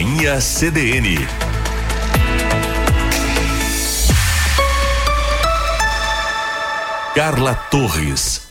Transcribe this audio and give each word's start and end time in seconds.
Companhia 0.00 0.40
CDN. 0.40 1.14
Carla 7.14 7.54
Torres. 7.70 8.50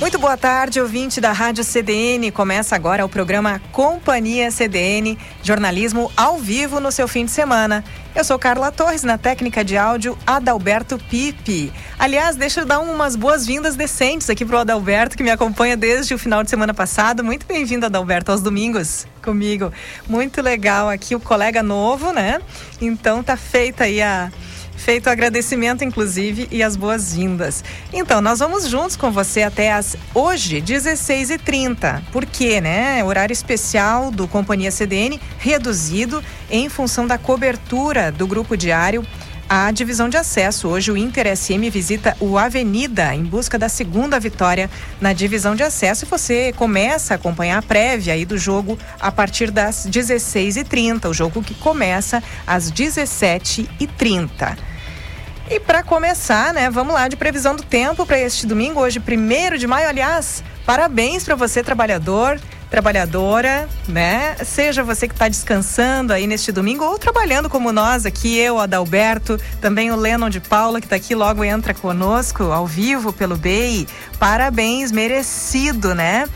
Muito 0.00 0.18
boa 0.18 0.36
tarde, 0.36 0.80
ouvinte 0.80 1.20
da 1.20 1.30
Rádio 1.30 1.62
CDN. 1.62 2.32
Começa 2.32 2.74
agora 2.74 3.04
o 3.04 3.08
programa 3.08 3.62
Companhia 3.70 4.50
CDN, 4.50 5.16
jornalismo 5.40 6.10
ao 6.16 6.36
vivo 6.36 6.80
no 6.80 6.90
seu 6.90 7.06
fim 7.06 7.24
de 7.24 7.30
semana. 7.30 7.84
Eu 8.12 8.24
sou 8.24 8.38
Carla 8.38 8.72
Torres, 8.72 9.04
na 9.04 9.16
técnica 9.16 9.64
de 9.64 9.76
áudio 9.76 10.18
Adalberto 10.26 10.98
Pipe. 10.98 11.72
Aliás, 11.96 12.34
deixa 12.34 12.62
eu 12.62 12.66
dar 12.66 12.80
umas 12.80 13.14
boas-vindas 13.14 13.76
decentes 13.76 14.28
aqui 14.28 14.44
pro 14.44 14.58
Adalberto, 14.58 15.16
que 15.16 15.22
me 15.22 15.30
acompanha 15.30 15.76
desde 15.76 16.12
o 16.12 16.18
final 16.18 16.42
de 16.42 16.50
semana 16.50 16.74
passado. 16.74 17.22
Muito 17.22 17.46
bem-vindo, 17.46 17.86
Adalberto, 17.86 18.32
aos 18.32 18.40
domingos 18.40 19.06
comigo. 19.22 19.72
Muito 20.08 20.42
legal 20.42 20.88
aqui 20.88 21.14
o 21.14 21.20
colega 21.20 21.62
novo, 21.62 22.12
né? 22.12 22.40
Então 22.80 23.22
tá 23.22 23.36
feita 23.36 23.84
aí 23.84 24.02
a 24.02 24.30
Feito 24.80 25.08
o 25.08 25.10
agradecimento, 25.10 25.84
inclusive, 25.84 26.48
e 26.50 26.62
as 26.62 26.74
boas-vindas. 26.74 27.62
Então, 27.92 28.22
nós 28.22 28.38
vamos 28.38 28.66
juntos 28.66 28.96
com 28.96 29.10
você 29.10 29.42
até 29.42 29.70
as 29.70 29.94
hoje, 30.14 30.62
16h30. 30.62 32.02
Por 32.10 32.24
quê, 32.24 32.62
né? 32.62 33.04
Horário 33.04 33.32
especial 33.32 34.10
do 34.10 34.26
Companhia 34.26 34.70
CDN, 34.70 35.20
reduzido 35.38 36.24
em 36.50 36.70
função 36.70 37.06
da 37.06 37.18
cobertura 37.18 38.10
do 38.10 38.26
grupo 38.26 38.56
diário 38.56 39.06
a 39.50 39.70
divisão 39.70 40.08
de 40.08 40.16
acesso. 40.16 40.68
Hoje 40.68 40.90
o 40.90 40.96
Inter 40.96 41.36
SM 41.36 41.68
visita 41.70 42.16
o 42.18 42.38
Avenida 42.38 43.14
em 43.14 43.24
busca 43.24 43.58
da 43.58 43.68
segunda 43.68 44.18
vitória 44.18 44.70
na 44.98 45.12
divisão 45.12 45.54
de 45.54 45.62
acesso 45.62 46.04
e 46.04 46.08
você 46.08 46.54
começa 46.54 47.12
a 47.12 47.16
acompanhar 47.16 47.58
a 47.58 47.62
prévia 47.62 48.14
aí 48.14 48.24
do 48.24 48.38
jogo 48.38 48.78
a 48.98 49.12
partir 49.12 49.50
das 49.50 49.86
16h30, 49.86 51.10
o 51.10 51.12
jogo 51.12 51.42
que 51.42 51.54
começa 51.54 52.22
às 52.46 52.72
17h30. 52.72 54.69
E 55.52 55.58
para 55.58 55.82
começar, 55.82 56.54
né, 56.54 56.70
vamos 56.70 56.94
lá 56.94 57.08
de 57.08 57.16
previsão 57.16 57.56
do 57.56 57.64
tempo 57.64 58.06
para 58.06 58.16
este 58.16 58.46
domingo, 58.46 58.78
hoje, 58.78 59.00
1 59.00 59.58
de 59.58 59.66
maio. 59.66 59.88
Aliás, 59.88 60.44
parabéns 60.64 61.24
para 61.24 61.34
você, 61.34 61.60
trabalhador, 61.60 62.40
trabalhadora, 62.70 63.68
né? 63.88 64.36
Seja 64.44 64.84
você 64.84 65.08
que 65.08 65.14
está 65.14 65.26
descansando 65.26 66.12
aí 66.12 66.28
neste 66.28 66.52
domingo 66.52 66.84
ou 66.84 66.96
trabalhando 67.00 67.50
como 67.50 67.72
nós 67.72 68.06
aqui, 68.06 68.38
eu, 68.38 68.60
Adalberto, 68.60 69.40
também 69.60 69.90
o 69.90 69.96
Lennon 69.96 70.30
de 70.30 70.38
Paula, 70.38 70.80
que 70.80 70.86
está 70.86 70.94
aqui, 70.94 71.16
logo 71.16 71.42
entra 71.42 71.74
conosco 71.74 72.44
ao 72.44 72.64
vivo 72.64 73.12
pelo 73.12 73.36
BEI. 73.36 73.88
Parabéns, 74.20 74.92
merecido, 74.92 75.96
né? 75.96 76.28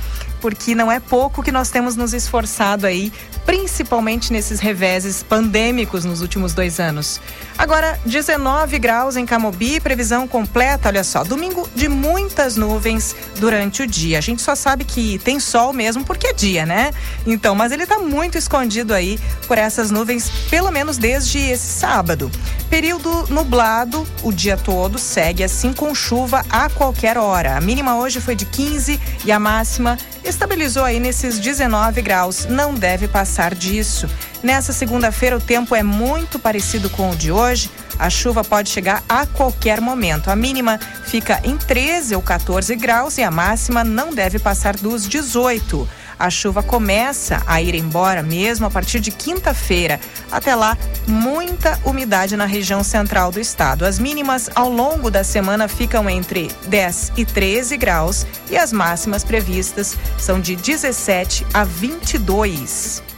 Porque 0.44 0.74
não 0.74 0.92
é 0.92 1.00
pouco 1.00 1.42
que 1.42 1.50
nós 1.50 1.70
temos 1.70 1.96
nos 1.96 2.12
esforçado 2.12 2.86
aí, 2.86 3.10
principalmente 3.46 4.30
nesses 4.30 4.60
reveses 4.60 5.22
pandêmicos 5.22 6.04
nos 6.04 6.20
últimos 6.20 6.52
dois 6.52 6.78
anos. 6.78 7.18
Agora, 7.56 7.98
19 8.04 8.78
graus 8.78 9.16
em 9.16 9.24
Camobi, 9.24 9.80
previsão 9.80 10.28
completa, 10.28 10.90
olha 10.90 11.02
só, 11.02 11.24
domingo 11.24 11.66
de 11.74 11.88
muitas 11.88 12.56
nuvens 12.56 13.16
durante 13.40 13.82
o 13.82 13.86
dia. 13.86 14.18
A 14.18 14.20
gente 14.20 14.42
só 14.42 14.54
sabe 14.54 14.84
que 14.84 15.18
tem 15.20 15.40
sol 15.40 15.72
mesmo 15.72 16.04
porque 16.04 16.26
é 16.26 16.32
dia, 16.34 16.66
né? 16.66 16.90
Então, 17.26 17.54
mas 17.54 17.72
ele 17.72 17.84
está 17.84 17.98
muito 17.98 18.36
escondido 18.36 18.92
aí 18.92 19.18
por 19.46 19.56
essas 19.56 19.90
nuvens, 19.90 20.28
pelo 20.50 20.70
menos 20.70 20.98
desde 20.98 21.38
esse 21.38 21.72
sábado. 21.72 22.30
Período 22.68 23.28
nublado 23.30 24.06
o 24.22 24.30
dia 24.30 24.58
todo, 24.58 24.98
segue 24.98 25.42
assim 25.42 25.72
com 25.72 25.94
chuva 25.94 26.44
a 26.50 26.68
qualquer 26.68 27.16
hora. 27.16 27.56
A 27.56 27.60
mínima 27.62 27.96
hoje 27.96 28.20
foi 28.20 28.36
de 28.36 28.44
15 28.44 29.00
e 29.24 29.32
a 29.32 29.40
máxima 29.40 29.96
estabilizou 30.24 30.84
aí 30.84 30.98
nesses 30.98 31.38
19 31.38 32.02
graus. 32.02 32.46
Não 32.46 32.74
deve 32.74 33.06
passar 33.06 33.54
disso. 33.54 34.08
Nessa 34.42 34.72
segunda-feira, 34.72 35.36
o 35.36 35.40
tempo 35.40 35.74
é 35.74 35.82
muito 35.82 36.38
parecido 36.38 36.90
com 36.90 37.10
o 37.10 37.16
de 37.16 37.30
hoje. 37.30 37.70
A 37.98 38.10
chuva 38.10 38.42
pode 38.42 38.70
chegar 38.70 39.02
a 39.08 39.26
qualquer 39.26 39.80
momento. 39.80 40.30
A 40.30 40.36
mínima 40.36 40.78
fica 41.04 41.40
em 41.44 41.56
13 41.56 42.14
ou 42.14 42.22
14 42.22 42.74
graus 42.76 43.18
e 43.18 43.22
a 43.22 43.30
máxima 43.30 43.84
não 43.84 44.12
deve 44.12 44.38
passar 44.38 44.76
dos 44.76 45.08
18. 45.08 45.88
A 46.18 46.30
chuva 46.30 46.62
começa 46.62 47.42
a 47.46 47.60
ir 47.60 47.74
embora 47.74 48.22
mesmo 48.22 48.66
a 48.66 48.70
partir 48.70 49.00
de 49.00 49.10
quinta-feira. 49.10 50.00
Até 50.30 50.54
lá, 50.54 50.76
muita 51.06 51.78
umidade 51.84 52.36
na 52.36 52.46
região 52.46 52.82
central 52.82 53.30
do 53.30 53.40
estado. 53.40 53.84
As 53.84 53.98
mínimas 53.98 54.50
ao 54.54 54.70
longo 54.70 55.10
da 55.10 55.24
semana 55.24 55.68
ficam 55.68 56.08
entre 56.08 56.50
10 56.66 57.12
e 57.16 57.24
13 57.24 57.76
graus 57.76 58.26
e 58.50 58.56
as 58.56 58.72
máximas 58.72 59.24
previstas 59.24 59.96
são 60.18 60.40
de 60.40 60.56
17 60.56 61.46
a 61.52 61.64
22. 61.64 63.13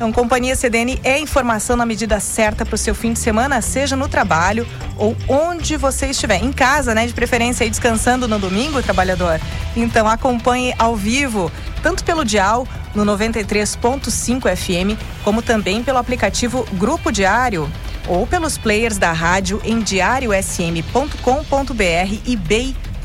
Então, 0.00 0.10
Companhia 0.10 0.56
CDN 0.56 0.98
é 1.04 1.18
informação 1.18 1.76
na 1.76 1.84
medida 1.84 2.18
certa 2.20 2.64
para 2.64 2.74
o 2.74 2.78
seu 2.78 2.94
fim 2.94 3.12
de 3.12 3.18
semana, 3.18 3.60
seja 3.60 3.94
no 3.94 4.08
trabalho 4.08 4.66
ou 4.96 5.14
onde 5.28 5.76
você 5.76 6.06
estiver. 6.06 6.42
Em 6.42 6.50
casa, 6.50 6.94
né? 6.94 7.06
De 7.06 7.12
preferência 7.12 7.64
aí 7.64 7.68
descansando 7.68 8.26
no 8.26 8.38
domingo, 8.38 8.82
trabalhador. 8.82 9.38
Então, 9.76 10.08
acompanhe 10.08 10.74
ao 10.78 10.96
vivo, 10.96 11.52
tanto 11.82 12.02
pelo 12.02 12.24
Dial, 12.24 12.66
no 12.94 13.04
93.5 13.04 14.56
FM, 14.56 14.98
como 15.22 15.42
também 15.42 15.84
pelo 15.84 15.98
aplicativo 15.98 16.66
Grupo 16.78 17.12
Diário 17.12 17.70
ou 18.08 18.26
pelos 18.26 18.56
players 18.56 18.96
da 18.96 19.12
rádio 19.12 19.60
em 19.62 19.80
diariosm.com.br 19.80 22.20
e 22.24 22.36
bay.net.br. 22.36 23.00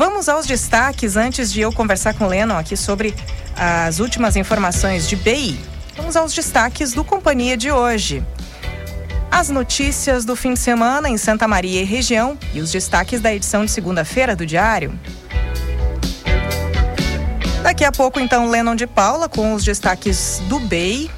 Vamos 0.00 0.30
aos 0.30 0.46
destaques 0.46 1.14
antes 1.14 1.52
de 1.52 1.60
eu 1.60 1.70
conversar 1.70 2.14
com 2.14 2.24
o 2.24 2.26
Lennon 2.26 2.56
aqui 2.56 2.74
sobre 2.74 3.14
as 3.54 3.98
últimas 3.98 4.34
informações 4.34 5.06
de 5.06 5.14
BI. 5.14 5.60
Vamos 5.94 6.16
aos 6.16 6.32
destaques 6.32 6.94
do 6.94 7.04
Companhia 7.04 7.54
de 7.54 7.70
hoje. 7.70 8.24
As 9.30 9.50
notícias 9.50 10.24
do 10.24 10.34
fim 10.34 10.54
de 10.54 10.58
semana 10.58 11.06
em 11.10 11.18
Santa 11.18 11.46
Maria 11.46 11.82
e 11.82 11.84
região 11.84 12.38
e 12.54 12.60
os 12.60 12.72
destaques 12.72 13.20
da 13.20 13.30
edição 13.30 13.62
de 13.62 13.70
segunda-feira 13.70 14.34
do 14.34 14.46
Diário. 14.46 14.98
Daqui 17.62 17.84
a 17.84 17.92
pouco, 17.92 18.18
então, 18.18 18.48
Lennon 18.48 18.76
de 18.76 18.86
Paula 18.86 19.28
com 19.28 19.52
os 19.52 19.62
destaques 19.62 20.40
do 20.48 20.58
BEI, 20.60 21.10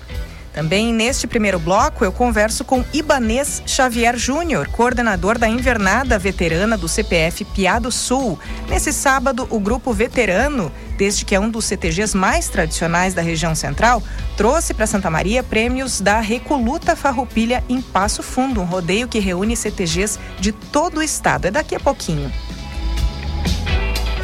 também 0.52 0.92
neste 0.92 1.26
primeiro 1.26 1.58
bloco 1.58 2.04
eu 2.04 2.12
converso 2.12 2.64
com 2.64 2.84
Ibanês 2.92 3.62
Xavier 3.66 4.16
Júnior, 4.16 4.68
coordenador 4.68 5.38
da 5.38 5.48
Invernada 5.48 6.18
Veterana 6.18 6.76
do 6.76 6.88
CPF 6.88 7.44
Piado 7.46 7.90
Sul. 7.90 8.38
Nesse 8.68 8.92
sábado, 8.92 9.46
o 9.50 9.58
grupo 9.58 9.92
veterano, 9.92 10.70
desde 10.98 11.24
que 11.24 11.34
é 11.34 11.40
um 11.40 11.48
dos 11.48 11.64
CTGs 11.64 12.16
mais 12.16 12.48
tradicionais 12.48 13.14
da 13.14 13.22
região 13.22 13.54
central, 13.54 14.02
trouxe 14.36 14.74
para 14.74 14.86
Santa 14.86 15.10
Maria 15.10 15.42
prêmios 15.42 16.00
da 16.00 16.20
Recoluta 16.20 16.94
Farroupilha 16.94 17.64
em 17.68 17.80
Passo 17.80 18.22
Fundo, 18.22 18.60
um 18.60 18.64
rodeio 18.64 19.08
que 19.08 19.18
reúne 19.18 19.56
CTGs 19.56 20.18
de 20.38 20.52
todo 20.52 20.98
o 20.98 21.02
estado. 21.02 21.46
É 21.46 21.50
daqui 21.50 21.74
a 21.74 21.80
pouquinho. 21.80 22.30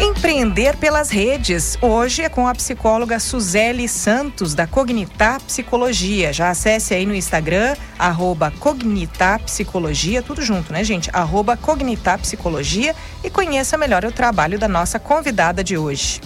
Empreender 0.01 0.77
pelas 0.77 1.11
redes. 1.11 1.77
Hoje 1.83 2.23
é 2.23 2.29
com 2.29 2.47
a 2.47 2.55
psicóloga 2.55 3.19
Suzele 3.19 3.89
Santos, 3.89 4.55
da 4.55 4.65
Cognitar 4.65 5.41
Psicologia. 5.43 6.33
Já 6.33 6.51
acesse 6.51 6.95
aí 6.95 7.05
no 7.05 7.13
Instagram, 7.13 7.75
arroba 7.99 8.53
Cognitar 8.61 9.43
Psicologia, 9.43 10.23
tudo 10.23 10.41
junto, 10.41 10.73
né, 10.73 10.85
gente? 10.85 11.11
Arroba 11.13 11.57
Cognitar 11.57 12.21
Psicologia 12.21 12.95
e 13.25 13.29
conheça 13.29 13.77
melhor 13.77 14.05
o 14.05 14.13
trabalho 14.13 14.57
da 14.57 14.69
nossa 14.69 15.01
convidada 15.01 15.65
de 15.65 15.77
hoje. 15.77 16.21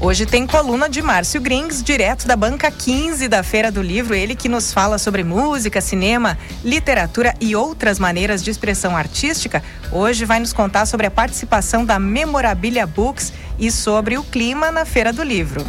Hoje 0.00 0.24
tem 0.24 0.46
coluna 0.46 0.88
de 0.88 1.02
Márcio 1.02 1.40
Grings, 1.40 1.82
direto 1.82 2.24
da 2.24 2.36
banca 2.36 2.70
15 2.70 3.26
da 3.26 3.42
Feira 3.42 3.70
do 3.70 3.82
Livro. 3.82 4.14
Ele 4.14 4.36
que 4.36 4.48
nos 4.48 4.72
fala 4.72 4.96
sobre 4.96 5.24
música, 5.24 5.80
cinema, 5.80 6.38
literatura 6.64 7.34
e 7.40 7.56
outras 7.56 7.98
maneiras 7.98 8.42
de 8.42 8.48
expressão 8.48 8.96
artística. 8.96 9.60
Hoje 9.90 10.24
vai 10.24 10.38
nos 10.38 10.52
contar 10.52 10.86
sobre 10.86 11.08
a 11.08 11.10
participação 11.10 11.84
da 11.84 11.98
Memorabilia 11.98 12.86
Books 12.86 13.32
e 13.58 13.72
sobre 13.72 14.16
o 14.16 14.22
clima 14.22 14.70
na 14.70 14.84
Feira 14.84 15.12
do 15.12 15.24
Livro. 15.24 15.64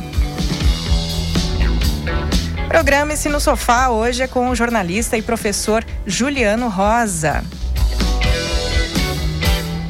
Programa-se 2.67 3.29
no 3.29 3.39
sofá 3.39 3.89
hoje 3.89 4.21
é 4.21 4.27
com 4.27 4.51
o 4.51 4.55
jornalista 4.55 5.17
e 5.17 5.23
professor 5.23 5.83
Juliano 6.05 6.69
Rosa. 6.69 7.43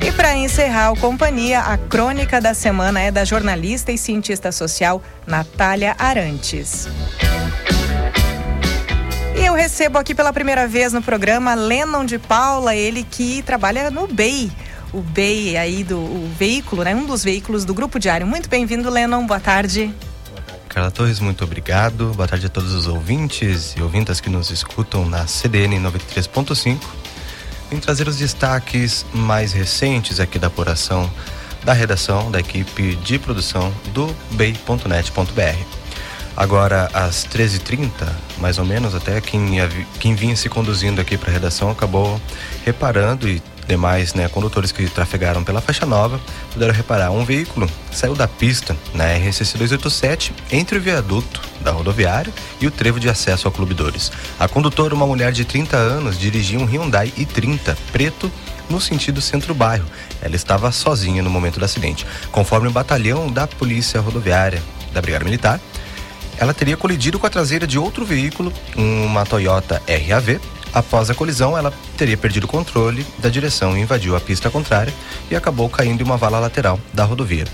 E 0.10 0.12
para 0.12 0.36
encerrar 0.36 0.92
o 0.92 0.98
companhia, 0.98 1.60
a 1.60 1.78
crônica 1.78 2.42
da 2.42 2.56
semana 2.56 3.00
é 3.00 3.12
da 3.12 3.24
jornalista 3.24 3.92
e 3.92 3.98
cientista 3.98 4.52
social 4.52 5.04
Natália 5.28 5.96
Arantes. 6.00 6.88
E 9.38 9.46
eu 9.46 9.54
recebo 9.54 10.00
aqui 10.00 10.16
pela 10.16 10.34
primeira 10.34 10.68
vez 10.68 10.94
no 10.94 11.00
programa 11.04 11.54
Lennon 11.54 12.06
de 12.06 12.18
Paula, 12.18 12.76
ele 12.76 13.04
que 13.04 13.44
trabalha 13.44 13.92
no 13.92 14.08
BEI. 14.08 14.52
O 14.92 15.00
BEI 15.00 15.58
aí 15.58 15.84
do 15.84 16.28
veículo, 16.36 16.84
né? 16.84 16.96
Um 16.96 17.06
dos 17.06 17.24
veículos 17.24 17.64
do 17.64 17.76
Grupo 17.76 18.00
Diário. 18.00 18.26
Muito 18.26 18.50
bem-vindo, 18.50 18.90
Lennon. 18.90 19.28
Boa 19.28 19.40
tarde. 19.40 19.94
Carla 20.68 20.90
Torres, 20.90 21.20
muito 21.20 21.44
obrigado. 21.44 22.14
Boa 22.16 22.28
tarde 22.28 22.48
a 22.48 22.50
todos 22.50 22.74
os 22.74 22.88
ouvintes 22.88 23.76
e 23.78 23.82
ouvintas 23.84 24.20
que 24.20 24.30
nos 24.32 24.50
escutam 24.50 25.08
na 25.08 25.28
CDN 25.28 25.80
93.5. 25.80 26.80
Vim 27.70 27.80
trazer 27.80 28.08
os 28.08 28.18
destaques 28.18 29.06
mais 29.14 29.54
recentes 29.54 30.20
aqui 30.20 30.40
da 30.40 30.48
apuração 30.48 31.10
da 31.64 31.74
redação 31.74 32.32
da 32.32 32.40
equipe 32.40 32.96
de 32.96 33.20
produção 33.20 33.74
do 33.94 34.16
bei.net.br. 34.32 35.80
Agora, 36.36 36.90
às 36.94 37.26
13h30, 37.26 37.90
mais 38.38 38.58
ou 38.58 38.66
menos, 38.66 38.96
até 38.96 39.20
quem, 39.20 39.58
quem 40.00 40.16
vinha 40.16 40.36
se 40.36 40.48
conduzindo 40.48 41.02
aqui 41.02 41.18
para 41.18 41.30
a 41.30 41.34
redação 41.34 41.70
acabou 41.70 42.20
reparando 42.66 43.28
e 43.28 43.42
demais 43.70 44.16
né, 44.16 44.28
condutores 44.28 44.72
que 44.72 44.90
trafegaram 44.90 45.44
pela 45.44 45.62
faixa 45.62 45.86
nova 45.86 46.20
puderam 46.52 46.74
reparar 46.74 47.12
um 47.12 47.24
veículo 47.24 47.70
saiu 47.92 48.16
da 48.16 48.28
pista 48.28 48.76
na 48.94 49.06
RSC 49.06 49.58
287 49.58 50.34
entre 50.52 50.78
o 50.78 50.82
viaduto 50.82 51.42
da 51.62 51.72
rodoviária 51.72 52.34
e 52.60 52.66
o 52.66 52.72
trevo 52.72 53.00
de 53.00 53.08
acesso 53.08 53.48
ao 53.48 53.52
Clube 53.52 53.74
Dores. 53.74 54.12
A 54.40 54.48
condutora, 54.48 54.96
uma 54.96 55.06
mulher 55.06 55.32
de 55.32 55.46
30 55.46 55.78
anos, 55.78 56.18
dirigia 56.18 56.60
um 56.60 56.66
Hyundai 56.66 57.14
i30 57.18 57.78
preto 57.92 58.32
no 58.70 58.82
sentido 58.82 59.22
centro-bairro. 59.22 59.86
Ela 60.22 60.36
estava 60.36 60.72
sozinha 60.72 61.22
no 61.22 61.30
momento 61.30 61.60
do 61.60 61.66
acidente. 61.66 62.06
Conforme 62.32 62.68
o 62.68 62.72
batalhão 62.72 63.32
da 63.32 63.48
Polícia 63.48 64.02
Rodoviária 64.02 64.62
da 64.94 65.02
Brigada 65.02 65.26
Militar, 65.26 65.60
ela 66.38 66.54
teria 66.54 66.78
colidido 66.78 67.20
com 67.20 67.28
a 67.28 67.30
traseira 67.30 67.68
de 67.68 67.78
outro 67.78 68.06
veículo, 68.06 68.52
uma 68.76 69.26
Toyota 69.26 69.82
RAV. 69.88 70.40
Após 70.74 71.10
a 71.10 71.16
colisão, 71.16 71.58
ela 71.58 71.74
teria 71.98 72.18
perdido 72.18 72.44
o 72.44 72.48
controle 72.48 73.06
da 73.18 73.30
direção 73.30 73.78
e 73.78 73.82
invadiu 73.82 74.16
a 74.16 74.20
pista 74.20 74.50
contrária 74.50 74.94
e 75.30 75.36
acabou 75.36 75.70
caindo 75.70 76.02
em 76.02 76.04
uma 76.04 76.18
vala 76.18 76.40
lateral 76.40 76.80
da 76.94 77.04
rodovia. 77.04 77.46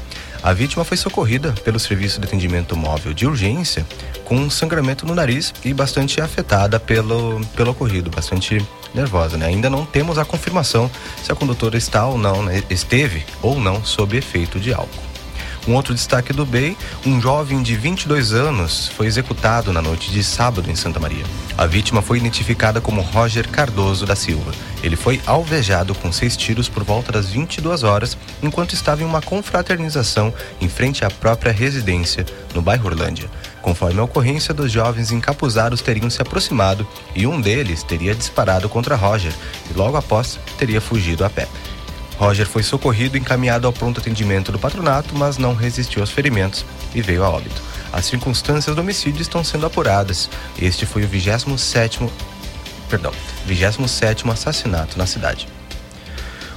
A 0.43 0.53
vítima 0.53 0.83
foi 0.85 0.95
socorrida 0.95 1.53
pelo 1.63 1.79
Serviço 1.79 2.19
de 2.19 2.27
Atendimento 2.27 2.75
Móvel 2.75 3.13
de 3.13 3.25
Urgência 3.25 3.83
com 4.23 4.35
um 4.35 4.49
sangramento 4.49 5.05
no 5.05 5.15
nariz 5.15 5.53
e 5.63 5.73
bastante 5.73 6.21
afetada 6.21 6.79
pelo, 6.79 7.41
pelo 7.55 7.71
ocorrido, 7.71 8.11
bastante 8.11 8.63
nervosa. 8.93 9.37
Né? 9.37 9.47
Ainda 9.47 9.69
não 9.69 9.85
temos 9.85 10.19
a 10.19 10.25
confirmação 10.25 10.89
se 11.23 11.31
a 11.31 11.35
condutora 11.35 11.77
está 11.77 12.05
ou 12.05 12.17
não, 12.17 12.43
né? 12.43 12.61
esteve 12.69 13.25
ou 13.41 13.59
não 13.59 13.83
sob 13.83 14.15
efeito 14.15 14.59
de 14.59 14.71
álcool. 14.71 15.04
Um 15.67 15.73
outro 15.73 15.95
destaque 15.95 16.31
do 16.31 16.45
BEI, 16.45 16.77
um 17.05 17.19
jovem 17.19 17.63
de 17.63 17.75
22 17.75 18.33
anos 18.33 18.87
foi 18.89 19.07
executado 19.07 19.73
na 19.73 19.81
noite 19.81 20.11
de 20.11 20.23
sábado 20.23 20.69
em 20.69 20.75
Santa 20.75 20.99
Maria. 20.99 21.23
A 21.57 21.65
vítima 21.65 22.03
foi 22.03 22.19
identificada 22.19 22.79
como 22.79 23.01
Roger 23.01 23.49
Cardoso 23.49 24.05
da 24.05 24.15
Silva. 24.15 24.51
Ele 24.83 24.95
foi 24.95 25.19
alvejado 25.25 25.95
com 25.95 26.11
seis 26.11 26.37
tiros 26.37 26.69
por 26.69 26.83
volta 26.83 27.11
das 27.11 27.29
22 27.29 27.81
horas, 27.81 28.15
enquanto 28.43 28.73
estava 28.73 29.01
em 29.01 29.05
uma 29.05 29.23
confraternização 29.23 30.31
em 30.61 30.69
frente 30.69 31.03
à 31.03 31.09
própria 31.09 31.51
residência, 31.51 32.25
no 32.53 32.61
bairro 32.61 32.85
Orlândia. 32.85 33.29
Conforme 33.63 33.99
a 33.99 34.03
ocorrência, 34.03 34.53
dos 34.53 34.71
jovens 34.71 35.11
encapuzados 35.11 35.81
teriam 35.81 36.11
se 36.11 36.21
aproximado 36.21 36.87
e 37.15 37.25
um 37.25 37.41
deles 37.41 37.81
teria 37.81 38.13
disparado 38.13 38.69
contra 38.69 38.95
Roger 38.95 39.33
e 39.71 39.73
logo 39.75 39.97
após 39.97 40.37
teria 40.59 40.79
fugido 40.79 41.25
a 41.25 41.29
pé. 41.31 41.47
Roger 42.17 42.47
foi 42.47 42.63
socorrido 42.63 43.17
e 43.17 43.19
encaminhado 43.19 43.67
ao 43.67 43.73
pronto 43.73 43.99
atendimento 43.99 44.51
do 44.51 44.59
patronato, 44.59 45.15
mas 45.15 45.37
não 45.37 45.53
resistiu 45.53 46.01
aos 46.01 46.11
ferimentos 46.11 46.65
e 46.93 47.01
veio 47.01 47.23
a 47.23 47.29
óbito. 47.29 47.61
As 47.91 48.05
circunstâncias 48.05 48.75
do 48.75 48.81
homicídio 48.81 49.21
estão 49.21 49.43
sendo 49.43 49.65
apuradas. 49.65 50.29
Este 50.59 50.85
foi 50.85 51.03
o 51.03 51.07
27 51.07 51.99
perdão, 52.89 53.11
27 53.45 54.29
assassinato 54.29 54.97
na 54.97 55.05
cidade. 55.05 55.47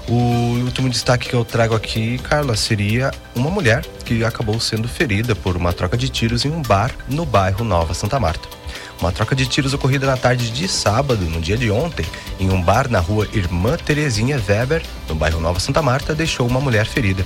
O 0.09 0.61
último 0.65 0.89
destaque 0.89 1.29
que 1.29 1.35
eu 1.35 1.45
trago 1.45 1.75
aqui, 1.75 2.19
Carla, 2.19 2.57
seria 2.57 3.11
uma 3.35 3.51
mulher 3.51 3.85
que 4.05 4.25
acabou 4.25 4.59
sendo 4.59 4.89
ferida 4.89 5.35
por 5.35 5.55
uma 5.55 5.73
troca 5.73 5.99
de 5.99 6.09
tiros 6.09 6.45
em 6.47 6.51
um 6.51 6.63
bar 6.63 6.91
no 7.09 7.27
bairro 7.27 7.63
Nova 7.63 7.93
Santa 7.93 8.19
Marta. 8.19 8.58
Uma 9.01 9.13
troca 9.13 9.37
de 9.37 9.47
tiros 9.47 9.73
ocorrida 9.73 10.07
na 10.07 10.17
tarde 10.17 10.51
de 10.51 10.67
sábado, 10.67 11.25
no 11.25 11.41
dia 11.41 11.57
de 11.57 11.71
ontem, 11.71 12.05
em 12.41 12.51
um 12.51 12.61
bar 12.61 12.91
na 12.91 12.99
rua 12.99 13.29
Irmã 13.33 13.77
Terezinha 13.77 14.43
Weber, 14.49 14.83
no 15.09 15.15
bairro 15.15 15.41
Nova 15.41 15.61
Santa 15.61 15.81
Marta, 15.81 16.17
deixou 16.17 16.49
uma 16.49 16.61
mulher 16.61 16.85
ferida. 16.85 17.25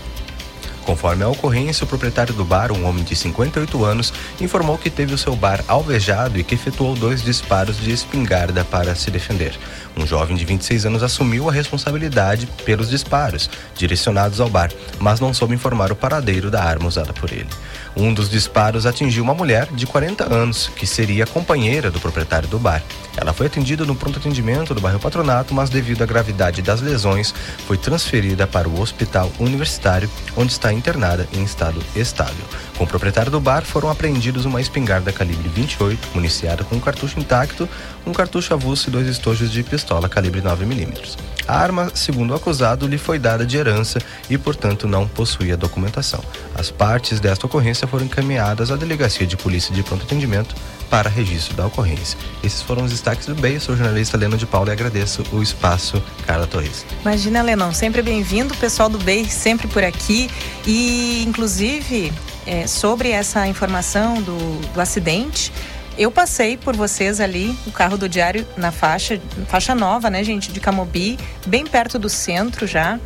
Conforme 0.84 1.22
a 1.22 1.28
ocorrência, 1.28 1.84
o 1.84 1.86
proprietário 1.86 2.34
do 2.34 2.44
bar, 2.44 2.72
um 2.72 2.84
homem 2.84 3.04
de 3.04 3.16
58 3.16 3.84
anos, 3.84 4.12
informou 4.40 4.76
que 4.76 4.90
teve 4.90 5.14
o 5.14 5.18
seu 5.18 5.34
bar 5.34 5.64
alvejado 5.66 6.38
e 6.38 6.44
que 6.44 6.56
efetuou 6.56 6.94
dois 6.94 7.22
disparos 7.22 7.78
de 7.78 7.90
espingarda 7.90 8.64
para 8.64 8.94
se 8.94 9.10
defender. 9.10 9.58
Um 9.96 10.06
jovem 10.06 10.36
de 10.36 10.44
26 10.44 10.86
anos 10.86 11.02
assumiu 11.02 11.48
a 11.48 11.52
responsabilidade 11.52 12.46
pelos 12.64 12.88
disparos 12.88 13.50
direcionados 13.76 14.40
ao 14.40 14.48
bar, 14.48 14.70
mas 14.98 15.20
não 15.20 15.34
soube 15.34 15.54
informar 15.54 15.92
o 15.92 15.96
paradeiro 15.96 16.50
da 16.50 16.62
arma 16.62 16.88
usada 16.88 17.12
por 17.12 17.30
ele. 17.30 17.48
Um 17.94 18.14
dos 18.14 18.30
disparos 18.30 18.86
atingiu 18.86 19.22
uma 19.22 19.34
mulher 19.34 19.68
de 19.70 19.86
40 19.86 20.32
anos, 20.32 20.70
que 20.74 20.86
seria 20.86 21.26
companheira 21.26 21.90
do 21.90 22.00
proprietário 22.00 22.48
do 22.48 22.58
bar. 22.58 22.82
Ela 23.14 23.34
foi 23.34 23.46
atendida 23.46 23.84
no 23.84 23.94
pronto 23.94 24.18
atendimento 24.18 24.74
do 24.74 24.80
bairro 24.80 24.98
Patronato, 24.98 25.52
mas 25.52 25.68
devido 25.68 26.02
à 26.02 26.06
gravidade 26.06 26.62
das 26.62 26.80
lesões, 26.80 27.34
foi 27.66 27.76
transferida 27.76 28.46
para 28.46 28.66
o 28.66 28.80
hospital 28.80 29.30
universitário, 29.38 30.08
onde 30.34 30.52
está 30.52 30.72
internada 30.72 31.28
em 31.34 31.44
estado 31.44 31.82
estável. 31.94 32.44
Com 32.78 32.84
o 32.84 32.86
proprietário 32.86 33.30
do 33.30 33.38
bar 33.38 33.62
foram 33.62 33.90
apreendidos 33.90 34.46
uma 34.46 34.60
espingarda 34.60 35.12
calibre 35.12 35.50
28, 35.50 36.08
municiada 36.14 36.64
com 36.64 36.76
um 36.76 36.80
cartucho 36.80 37.20
intacto, 37.20 37.68
um 38.06 38.12
cartucho 38.12 38.54
avulso 38.54 38.88
e 38.88 38.92
dois 38.92 39.06
estojos 39.06 39.52
de 39.52 39.62
pistola 39.62 39.81
calibre 40.08 40.40
9mm. 40.40 41.16
A 41.46 41.56
arma, 41.58 41.90
segundo 41.94 42.30
o 42.30 42.34
acusado, 42.34 42.86
lhe 42.86 42.98
foi 42.98 43.18
dada 43.18 43.44
de 43.44 43.56
herança 43.56 43.98
e, 44.30 44.38
portanto, 44.38 44.86
não 44.86 45.08
possuía 45.08 45.56
documentação. 45.56 46.22
As 46.54 46.70
partes 46.70 47.18
desta 47.18 47.46
ocorrência 47.46 47.86
foram 47.86 48.04
encaminhadas 48.04 48.70
à 48.70 48.76
Delegacia 48.76 49.26
de 49.26 49.36
Polícia 49.36 49.74
de 49.74 49.82
Pronto 49.82 50.04
Atendimento 50.04 50.54
para 50.88 51.08
registro 51.08 51.56
da 51.56 51.66
ocorrência. 51.66 52.18
Esses 52.44 52.62
foram 52.62 52.84
os 52.84 52.90
destaques 52.90 53.26
do 53.26 53.34
BEI. 53.34 53.56
Eu 53.56 53.60
sou 53.60 53.74
o 53.74 53.78
jornalista 53.78 54.16
Leno 54.16 54.36
de 54.36 54.46
Paula 54.46 54.68
e 54.68 54.72
agradeço 54.72 55.24
o 55.32 55.42
espaço, 55.42 56.02
Carla 56.26 56.46
Torres. 56.46 56.84
Imagina, 57.00 57.42
Lenão, 57.42 57.72
sempre 57.72 58.02
bem-vindo. 58.02 58.54
Pessoal 58.54 58.88
do 58.88 58.98
BEI 58.98 59.24
sempre 59.24 59.66
por 59.66 59.82
aqui. 59.82 60.30
E, 60.66 61.24
inclusive, 61.26 62.12
é, 62.46 62.66
sobre 62.66 63.10
essa 63.10 63.46
informação 63.46 64.20
do, 64.22 64.60
do 64.72 64.80
acidente, 64.80 65.52
eu 65.96 66.10
passei 66.10 66.56
por 66.56 66.76
vocês 66.76 67.20
ali, 67.20 67.56
o 67.66 67.70
carro 67.70 67.96
do 67.96 68.08
diário 68.08 68.46
na 68.56 68.72
faixa, 68.72 69.20
faixa 69.46 69.74
nova, 69.74 70.08
né, 70.08 70.24
gente, 70.24 70.52
de 70.52 70.60
Camobi, 70.60 71.18
bem 71.46 71.66
perto 71.66 71.98
do 71.98 72.08
centro 72.08 72.66
já, 72.66 72.98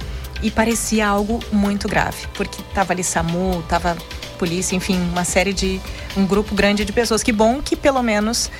e 0.43 0.50
parecia 0.50 1.07
algo 1.07 1.40
muito 1.50 1.88
grave, 1.88 2.26
porque 2.35 2.62
tava 2.75 2.93
ali 2.93 3.02
SAMU, 3.02 3.62
tava 3.69 3.97
polícia, 4.38 4.76
enfim, 4.76 5.00
uma 5.11 5.25
série 5.25 5.52
de 5.52 5.81
um 6.16 6.26
grupo 6.26 6.55
grande 6.55 6.85
de 6.85 6.93
pessoas. 6.93 7.23
Que 7.23 7.33
bom 7.33 7.62
que 7.62 7.75
pelo 7.75 8.02
menos 8.02 8.50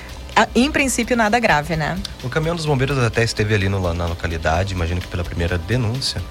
em 0.55 0.71
princípio 0.71 1.15
nada 1.15 1.39
grave, 1.39 1.75
né? 1.75 1.97
O 2.23 2.29
caminhão 2.29 2.55
dos 2.55 2.65
bombeiros 2.65 2.97
até 2.97 3.23
esteve 3.23 3.53
ali 3.53 3.69
no, 3.69 3.93
na 3.93 4.05
localidade, 4.05 4.73
imagino 4.73 5.01
que 5.01 5.07
pela 5.07 5.23
primeira 5.23 5.57
denúncia 5.57 6.21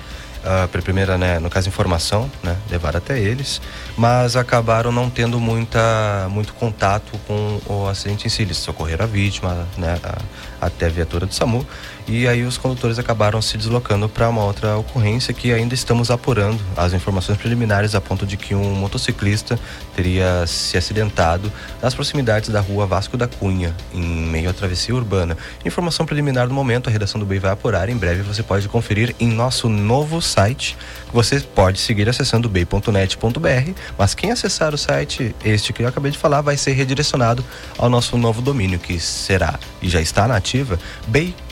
uh, 0.46 0.68
primeira, 0.68 1.18
né, 1.18 1.38
no 1.38 1.50
caso, 1.50 1.68
informação, 1.68 2.30
né, 2.42 2.56
levar 2.70 2.96
até 2.96 3.18
eles, 3.18 3.60
mas 3.96 4.36
acabaram 4.36 4.92
não 4.92 5.10
tendo 5.10 5.40
muita, 5.40 6.28
muito 6.30 6.54
contato 6.54 7.18
com 7.26 7.60
o 7.66 7.88
acidente 7.88 8.26
em 8.26 8.30
si. 8.30 8.42
Eles 8.42 8.56
socorreram 8.56 9.04
a 9.04 9.08
vítima, 9.08 9.66
né, 9.76 9.98
a, 10.02 10.66
até 10.66 10.86
a 10.86 10.88
viatura 10.88 11.26
do 11.26 11.34
SAMU, 11.34 11.66
e 12.08 12.28
aí 12.28 12.44
os 12.44 12.56
condutores 12.56 12.98
acabaram 12.98 13.42
se 13.42 13.58
deslocando 13.58 14.08
para 14.08 14.28
uma 14.28 14.44
outra 14.44 14.76
ocorrência 14.76 15.34
que 15.34 15.52
ainda 15.52 15.74
estamos 15.74 16.10
apurando 16.10 16.60
as 16.76 16.92
informações 16.92 17.36
preliminares 17.36 17.94
a 17.94 18.00
ponto 18.00 18.24
de 18.24 18.36
que 18.36 18.54
um 18.54 18.74
motociclista 18.74 19.58
teria 19.94 20.46
se 20.46 20.76
acidentado 20.78 21.52
nas 21.82 21.94
proximidades 21.94 22.50
da 22.50 22.60
rua 22.60 22.86
Vasco 22.86 23.16
da 23.16 23.26
Cunha, 23.26 23.74
em 23.92 24.00
meio 24.00 24.48
à 24.48 24.52
travessia 24.52 24.94
urbana. 24.94 25.36
Informação 25.64 26.06
preliminar 26.06 26.46
do 26.46 26.54
momento, 26.54 26.88
a 26.88 26.92
redação 26.92 27.18
do 27.18 27.26
BEI 27.26 27.40
vai 27.40 27.50
apurar. 27.50 27.88
Em 27.88 27.96
breve 27.96 28.22
você 28.22 28.42
pode 28.42 28.68
conferir 28.68 29.14
em 29.18 29.28
nosso 29.28 29.68
novo 29.68 30.22
site. 30.22 30.76
Você 31.12 31.40
pode 31.40 31.80
seguir 31.80 32.08
acessando 32.08 32.48
bei.net.br, 32.48 33.70
mas 33.98 34.14
quem 34.14 34.30
acessar 34.30 34.74
o 34.74 34.78
site, 34.78 35.34
este 35.44 35.72
que 35.72 35.82
eu 35.82 35.88
acabei 35.88 36.12
de 36.12 36.18
falar, 36.18 36.40
vai 36.40 36.56
ser 36.56 36.72
redirecionado 36.72 37.44
ao 37.78 37.88
nosso 37.88 38.16
novo 38.16 38.40
domínio, 38.40 38.78
que 38.78 39.00
será 39.00 39.58
e 39.82 39.88
já 39.88 40.00
está 40.00 40.28
na 40.28 40.36
ativa, 40.36 40.78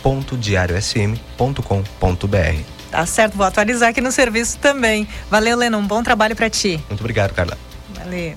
bei.diariosm.com.br. 0.05 2.63
Tá 2.91 3.07
certo, 3.07 3.37
vou 3.37 3.47
atualizar 3.47 3.89
aqui 3.89 4.01
no 4.01 4.13
serviço 4.13 4.59
também. 4.59 5.09
Valeu, 5.31 5.57
Leno, 5.57 5.79
um 5.79 5.87
bom 5.87 6.03
trabalho 6.03 6.37
para 6.37 6.51
ti. 6.51 6.79
Muito 6.89 7.01
obrigado, 7.01 7.33
Carla. 7.33 7.57
Valeu. 7.95 8.35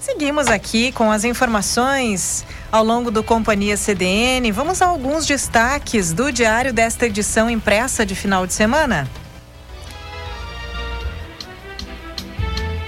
Seguimos 0.00 0.48
aqui 0.48 0.92
com 0.92 1.12
as 1.12 1.24
informações 1.24 2.44
ao 2.72 2.82
longo 2.82 3.10
do 3.10 3.22
Companhia 3.22 3.76
CDN. 3.76 4.50
Vamos 4.50 4.80
a 4.80 4.86
alguns 4.86 5.26
destaques 5.26 6.12
do 6.12 6.32
diário 6.32 6.72
desta 6.72 7.06
edição 7.06 7.50
impressa 7.50 8.06
de 8.06 8.14
final 8.14 8.46
de 8.46 8.54
semana. 8.54 9.08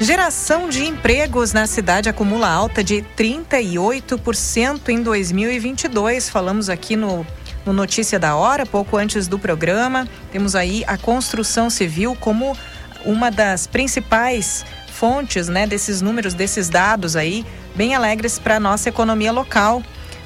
Geração 0.01 0.69
de 0.69 0.85
empregos 0.85 1.53
na 1.53 1.67
cidade 1.67 2.09
acumula 2.09 2.49
alta 2.49 2.83
de 2.83 3.05
38% 3.17 4.89
em 4.89 5.03
2022. 5.03 6.29
Falamos 6.29 6.69
aqui 6.69 6.97
no, 6.97 7.25
no 7.65 7.73
Notícia 7.73 8.19
da 8.19 8.37
Hora, 8.37 8.67
pouco 8.67 8.97
antes 8.97 9.27
do 9.27 9.39
programa. 9.39 10.09
Temos 10.31 10.55
aí 10.55 10.85
a 10.87 10.97
construção 10.97 11.71
civil 11.71 12.17
como 12.19 12.57
uma 13.05 13.31
das 13.31 13.67
principais 13.67 14.65
fontes 14.89 15.49
né, 15.49 15.67
desses 15.67 16.01
números, 16.01 16.35
desses 16.35 16.69
dados 16.69 17.17
aí, 17.17 17.45
bem 17.75 17.95
alegres 17.95 18.39
para 18.39 18.57
a 18.57 18.61
nossa 18.61 18.89
economia 18.89 19.33
local. 19.33 19.83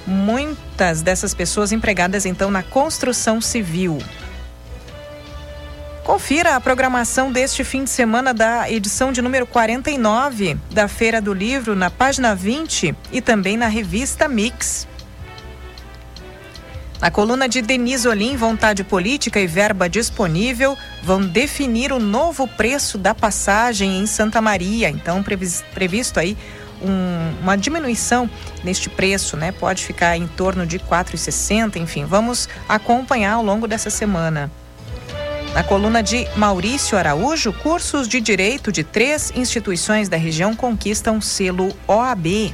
Muitas 0.07 1.03
dessas 1.03 1.35
pessoas 1.35 1.73
empregadas 1.73 2.25
então 2.25 2.51
na 2.51 2.63
construção 2.63 3.41
civil. 3.41 3.99
Confira 6.09 6.57
a 6.57 6.61
programação 6.61 7.31
deste 7.31 7.63
fim 7.63 7.85
de 7.85 7.91
semana 7.91 8.33
da 8.33 8.71
edição 8.71 9.13
de 9.13 9.21
número 9.21 9.47
49 9.47 10.57
da 10.71 10.89
Feira 10.89 11.21
do 11.21 11.35
Livro 11.35 11.77
na 11.77 11.91
página 11.91 12.35
20 12.35 12.95
e 13.13 13.21
também 13.21 13.59
na 13.59 13.69
revista 13.69 14.27
Mix. 14.27 14.89
Na 17.01 17.13
coluna 17.13 17.49
de 17.49 17.63
Denise 17.63 18.09
Olim, 18.09 18.37
Vontade 18.37 18.83
Política 18.83 19.39
e 19.39 19.47
Verba 19.47 19.89
Disponível 19.89 20.77
vão 21.01 21.21
definir 21.21 21.93
o 21.93 22.01
novo 22.01 22.49
preço 22.49 22.99
da 22.99 23.15
passagem 23.15 24.01
em 24.01 24.07
Santa 24.07 24.43
Maria. 24.43 24.91
Então, 24.91 25.23
previsto 25.73 26.19
aí 26.19 26.37
um, 26.83 27.41
uma 27.41 27.57
diminuição 27.57 28.29
neste 28.65 28.91
preço, 28.91 29.37
né? 29.37 29.53
Pode 29.53 29.85
ficar 29.85 30.17
em 30.17 30.27
torno 30.27 30.67
de 30.67 30.79
R$ 30.79 30.85
4,60, 30.91 31.77
enfim. 31.77 32.05
Vamos 32.05 32.49
acompanhar 32.69 33.35
ao 33.35 33.45
longo 33.45 33.69
dessa 33.69 33.91
semana. 33.91 34.51
Na 35.55 35.63
coluna 35.63 36.03
de 36.03 36.27
Maurício 36.37 36.99
Araújo, 36.99 37.53
cursos 37.53 38.09
de 38.09 38.21
direito 38.21 38.73
de 38.73 38.83
três 38.83 39.33
instituições 39.37 40.09
da 40.09 40.17
região 40.17 40.55
conquistam 40.55 41.21
selo 41.21 41.73
OAB. 41.87 42.53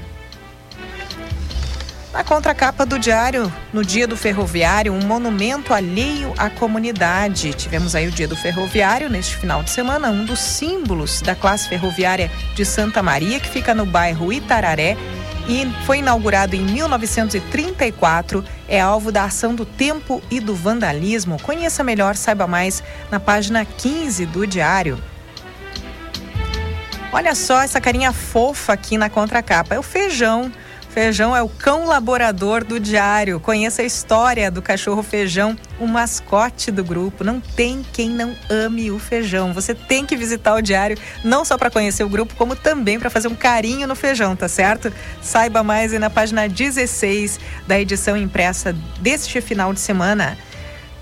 Na 2.14 2.22
contracapa 2.22 2.86
do 2.86 2.96
diário, 2.96 3.52
no 3.72 3.84
Dia 3.84 4.06
do 4.06 4.16
Ferroviário, 4.16 4.92
um 4.92 5.04
monumento 5.04 5.74
alheio 5.74 6.32
à 6.38 6.48
comunidade. 6.48 7.52
Tivemos 7.54 7.96
aí 7.96 8.06
o 8.06 8.10
Dia 8.12 8.28
do 8.28 8.36
Ferroviário 8.36 9.10
neste 9.10 9.36
final 9.36 9.64
de 9.64 9.70
semana, 9.70 10.10
um 10.10 10.24
dos 10.24 10.38
símbolos 10.38 11.20
da 11.20 11.34
classe 11.34 11.68
ferroviária 11.68 12.30
de 12.54 12.64
Santa 12.64 13.02
Maria, 13.02 13.40
que 13.40 13.48
fica 13.48 13.74
no 13.74 13.84
bairro 13.84 14.32
Itararé, 14.32 14.96
e 15.48 15.66
foi 15.84 15.98
inaugurado 15.98 16.54
em 16.54 16.60
1934. 16.60 18.44
É 18.68 18.80
alvo 18.80 19.10
da 19.10 19.24
ação 19.24 19.52
do 19.52 19.66
tempo 19.66 20.22
e 20.30 20.38
do 20.38 20.54
vandalismo. 20.54 21.42
Conheça 21.42 21.82
melhor, 21.82 22.14
saiba 22.14 22.46
mais 22.46 22.80
na 23.10 23.18
página 23.18 23.64
15 23.64 24.24
do 24.26 24.46
Diário. 24.46 25.02
Olha 27.12 27.34
só 27.34 27.60
essa 27.60 27.80
carinha 27.80 28.12
fofa 28.12 28.72
aqui 28.72 28.96
na 28.96 29.10
contracapa. 29.10 29.74
É 29.74 29.78
o 29.80 29.82
feijão 29.82 30.52
Feijão 30.94 31.34
é 31.34 31.42
o 31.42 31.48
cão 31.48 31.86
laborador 31.86 32.62
do 32.62 32.78
diário. 32.78 33.40
Conheça 33.40 33.82
a 33.82 33.84
história 33.84 34.48
do 34.48 34.62
cachorro 34.62 35.02
Feijão, 35.02 35.56
o 35.80 35.88
mascote 35.88 36.70
do 36.70 36.84
grupo. 36.84 37.24
Não 37.24 37.40
tem 37.40 37.84
quem 37.92 38.08
não 38.08 38.32
ame 38.48 38.92
o 38.92 38.98
Feijão. 39.00 39.52
Você 39.52 39.74
tem 39.74 40.06
que 40.06 40.14
visitar 40.14 40.54
o 40.54 40.62
diário, 40.62 40.96
não 41.24 41.44
só 41.44 41.58
para 41.58 41.68
conhecer 41.68 42.04
o 42.04 42.08
grupo, 42.08 42.36
como 42.36 42.54
também 42.54 43.00
para 43.00 43.10
fazer 43.10 43.26
um 43.26 43.34
carinho 43.34 43.88
no 43.88 43.96
Feijão, 43.96 44.36
tá 44.36 44.46
certo? 44.46 44.92
Saiba 45.20 45.64
mais 45.64 45.92
aí 45.92 45.98
na 45.98 46.10
página 46.10 46.48
16 46.48 47.40
da 47.66 47.76
edição 47.80 48.16
impressa 48.16 48.72
deste 49.00 49.40
final 49.40 49.74
de 49.74 49.80
semana. 49.80 50.38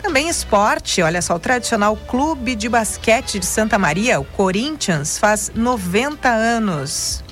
Também 0.02 0.26
esporte, 0.26 1.02
olha 1.02 1.20
só, 1.20 1.34
o 1.34 1.38
tradicional 1.38 1.99
Clube 2.08 2.54
de 2.54 2.66
Basquete 2.66 3.38
de 3.38 3.44
Santa 3.44 3.78
Maria, 3.78 4.18
o 4.18 4.25
Corinthians, 4.25 5.18
faz 5.18 5.52
90 5.54 6.30
anos. 6.30 7.22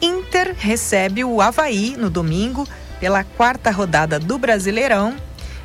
Inter 0.00 0.54
recebe 0.56 1.24
o 1.24 1.40
Havaí 1.40 1.96
no 1.96 2.08
domingo 2.08 2.66
pela 3.00 3.24
quarta 3.24 3.70
rodada 3.70 4.18
do 4.18 4.38
Brasileirão. 4.38 5.16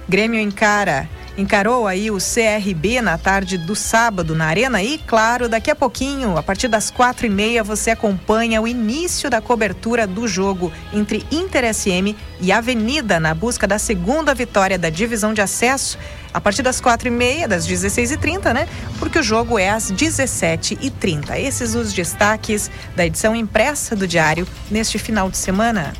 Grêmio 0.08 0.40
encara 0.40 1.08
encarou 1.38 1.88
aí 1.88 2.12
o 2.12 2.18
CRB 2.18 3.02
na 3.02 3.18
tarde 3.18 3.58
do 3.58 3.76
sábado 3.76 4.36
na 4.36 4.46
Arena 4.46 4.82
e, 4.84 4.98
claro, 5.00 5.50
daqui 5.50 5.72
a 5.72 5.76
pouquinho, 5.76 6.38
a 6.38 6.44
partir 6.44 6.68
das 6.68 6.92
quatro 6.92 7.26
e 7.26 7.30
meia, 7.30 7.64
você 7.64 7.92
acompanha 7.92 8.62
o 8.62 8.68
início 8.68 9.30
da 9.30 9.42
cobertura 9.42 10.06
do 10.06 10.28
jogo 10.28 10.72
entre 10.94 11.26
Inter 11.32 11.74
SM 11.74 12.16
e 12.40 12.52
Avenida 12.52 13.20
na 13.20 13.34
busca 13.34 13.68
da 13.68 13.80
segunda 13.80 14.34
vitória 14.34 14.78
da 14.78 14.90
divisão 14.90 15.34
de 15.34 15.42
acesso 15.42 15.98
a 16.34 16.42
partir 16.42 16.62
das 16.62 16.82
quatro 16.82 17.08
e 17.08 17.12
meia, 17.12 17.48
das 17.48 17.68
16h30, 17.68 18.54
né? 18.54 18.68
Porque 19.00 19.20
o 19.20 19.24
jogo 19.24 19.58
é 19.58 19.70
às 19.70 19.92
17h30. 19.92 21.38
Esses 21.38 21.76
os 21.76 21.94
destaques 21.94 22.72
da 22.96 23.06
edição 23.06 23.36
impressa 23.36 23.96
do 23.96 24.08
Diário 24.08 24.48
neste 24.70 24.98
final 24.98 25.30
de 25.30 25.38
semana. 25.38 25.94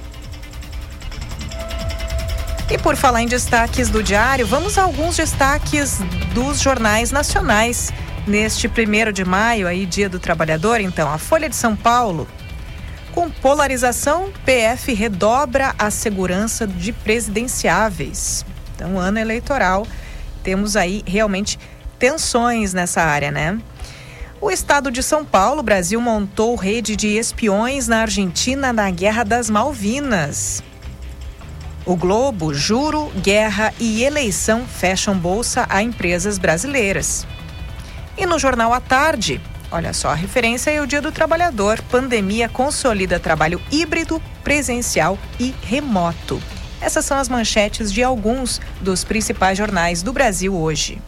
E 2.74 2.78
por 2.80 2.96
falar 2.96 3.22
em 3.22 3.28
destaques 3.28 3.88
do 3.88 4.02
Diário, 4.02 4.48
vamos 4.48 4.80
a 4.80 4.82
alguns 4.82 5.16
destaques 5.16 6.00
dos 6.34 6.60
jornais 6.60 7.12
nacionais. 7.12 7.94
Neste 8.26 8.68
primeiro 8.68 9.14
de 9.14 9.24
maio, 9.24 9.68
aí, 9.68 9.86
Dia 9.86 10.10
do 10.10 10.20
Trabalhador, 10.20 10.82
então, 10.82 11.08
a 11.08 11.20
Folha 11.20 11.48
de 11.48 11.56
São 11.56 11.76
Paulo. 11.76 12.28
Com 13.12 13.30
polarização, 13.30 14.34
PF 14.44 14.92
redobra 14.92 15.76
a 15.78 15.92
segurança 15.92 16.66
de 16.66 16.92
presidenciáveis. 16.92 18.44
Então, 18.76 18.98
ano 18.98 19.20
eleitoral, 19.20 19.86
temos 20.42 20.76
aí 20.76 21.04
realmente 21.06 21.60
tensões 22.00 22.74
nessa 22.74 23.04
área, 23.04 23.30
né? 23.30 23.60
O 24.42 24.50
estado 24.50 24.90
de 24.90 25.04
São 25.04 25.24
Paulo, 25.24 25.62
Brasil 25.62 26.02
montou 26.02 26.56
rede 26.56 26.96
de 26.96 27.20
espiões 27.20 27.88
na 27.88 28.00
Argentina 28.00 28.74
na 28.74 28.90
Guerra 28.90 29.24
das 29.24 29.48
Malvinas. 29.48 30.64
O 31.86 31.98
Globo, 31.98 32.54
juro, 32.54 33.12
guerra 33.22 33.74
e 33.78 34.04
eleição 34.06 34.66
fecham 34.66 35.18
bolsa 35.18 35.66
a 35.70 35.84
empresas 35.84 36.38
brasileiras. 36.38 37.28
E 38.18 38.26
no 38.26 38.40
Jornal 38.40 38.74
à 38.74 38.80
Tarde, 38.80 39.42
olha 39.70 39.92
só, 39.92 40.10
a 40.10 40.16
referência 40.16 40.72
é 40.72 40.80
o 40.82 40.88
Dia 40.88 41.02
do 41.02 41.12
Trabalhador. 41.12 41.82
Pandemia 41.92 42.48
consolida 42.48 43.20
trabalho 43.20 43.62
híbrido, 43.70 44.22
presencial 44.46 45.20
e 45.38 45.54
remoto. 45.62 46.42
Essas 46.80 47.04
são 47.04 47.18
as 47.18 47.28
manchetes 47.28 47.92
de 47.92 48.02
alguns 48.02 48.62
dos 48.80 49.04
principais 49.04 49.58
jornais 49.58 50.02
do 50.02 50.14
Brasil 50.14 50.56
hoje. 50.56 51.02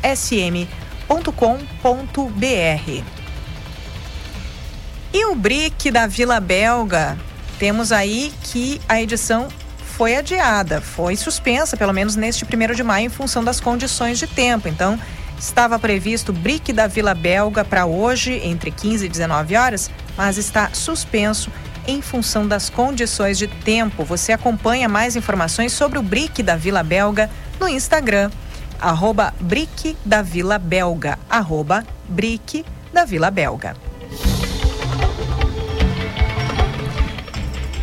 E 5.12 5.25
o 5.26 5.35
BRIC 5.35 5.90
da 5.90 6.06
Vila 6.06 6.40
Belga? 6.40 7.18
Temos 7.58 7.92
aí 7.92 8.32
que 8.42 8.80
a 8.88 9.02
edição 9.02 9.49
foi 9.97 10.15
adiada, 10.15 10.79
foi 10.83 11.17
suspensa, 11.17 11.75
pelo 11.75 11.93
menos 11.95 12.17
neste 12.17 12.45
primeiro 12.45 12.75
de 12.75 12.83
maio, 12.83 13.07
em 13.07 13.09
função 13.09 13.43
das 13.43 13.61
condições 13.61 14.19
de 14.19 14.26
tempo. 14.26 14.69
Então, 14.69 15.00
estava 15.38 15.79
previsto 15.79 16.33
o 16.33 16.35
BRIC 16.35 16.71
da 16.71 16.87
Vila 16.87 17.15
Belga 17.15 17.65
para 17.65 17.87
hoje, 17.87 18.38
entre 18.45 18.71
15 18.71 19.07
e 19.07 19.09
19 19.09 19.57
horas, 19.57 19.91
mas 20.15 20.37
está 20.37 20.69
suspenso 20.75 21.50
em 21.87 22.03
função 22.03 22.47
das 22.47 22.69
condições 22.69 23.38
de 23.38 23.47
tempo. 23.47 24.05
Você 24.05 24.33
acompanha 24.33 24.87
mais 24.87 25.17
informações 25.17 25.73
sobre 25.73 25.99
o 25.99 26.03
BRIC 26.03 26.43
da 26.43 26.57
Vila 26.57 26.83
Belga 26.83 27.31
no 27.59 27.67
Instagram, 27.67 28.31
arroba 28.79 29.33
BRIC 29.41 29.97
da 30.05 30.21
Vila 30.21 30.59
Belga, 30.59 31.19
arroba 31.31 31.87
BRIC 32.07 32.67
da 32.93 33.07
Vila 33.07 33.31
Belga. 33.31 33.86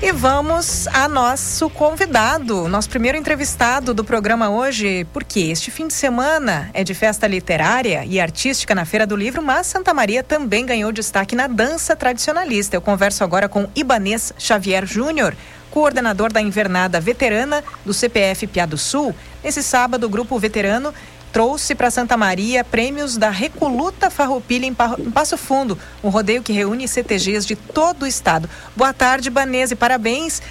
E 0.05 0.12
vamos 0.12 0.86
a 0.89 1.07
nosso 1.07 1.69
convidado, 1.69 2.67
nosso 2.67 2.89
primeiro 2.89 3.17
entrevistado 3.17 3.93
do 3.93 4.03
programa 4.03 4.50
hoje, 4.50 5.07
porque 5.13 5.39
este 5.39 5.72
fim 5.72 5.88
de 5.88 5.93
semana 5.93 6.69
é 6.74 6.83
de 6.83 6.93
festa 6.93 7.25
literária 7.25 8.03
e 8.03 8.19
artística 8.19 8.75
na 8.75 8.83
Feira 8.83 9.07
do 9.07 9.15
Livro, 9.15 9.41
mas 9.41 9.65
Santa 9.65 9.93
Maria 9.93 10.22
também 10.22 10.65
ganhou 10.65 10.91
destaque 10.91 11.38
na 11.38 11.48
dança 11.48 11.95
tradicionalista. 11.95 12.75
Eu 12.75 12.81
converso 12.81 13.24
agora 13.24 13.48
com 13.48 13.69
Ibanês 13.74 14.33
Xavier 14.38 14.86
Júnior, 14.86 15.38
coordenador 15.72 16.33
da 16.33 16.41
invernada 16.41 17.00
veterana 17.00 17.63
do 17.86 17.93
CPF 17.93 18.45
Piá 18.48 18.65
do 18.65 18.77
Sul. 18.77 19.15
Nesse 19.41 19.63
sábado, 19.63 20.05
o 20.05 20.10
grupo 20.10 20.38
veterano 20.38 20.93
trouxe 21.33 21.73
para 21.73 21.89
Santa 21.89 22.15
Maria 22.15 22.63
prêmios 22.63 23.17
da 23.17 23.31
Recoluta 23.31 24.11
Farroupilha 24.11 24.67
em 24.67 24.73
Passo 24.73 25.35
Fundo, 25.35 25.75
um 26.03 26.09
rodeio 26.09 26.43
que 26.43 26.53
reúne 26.53 26.87
CTGs 26.87 27.47
de 27.47 27.55
todo 27.55 28.03
o 28.03 28.07
estado. 28.07 28.47
Boa 28.75 28.93
tarde, 28.93 29.31
Banese, 29.31 29.75
parabéns 29.75 30.43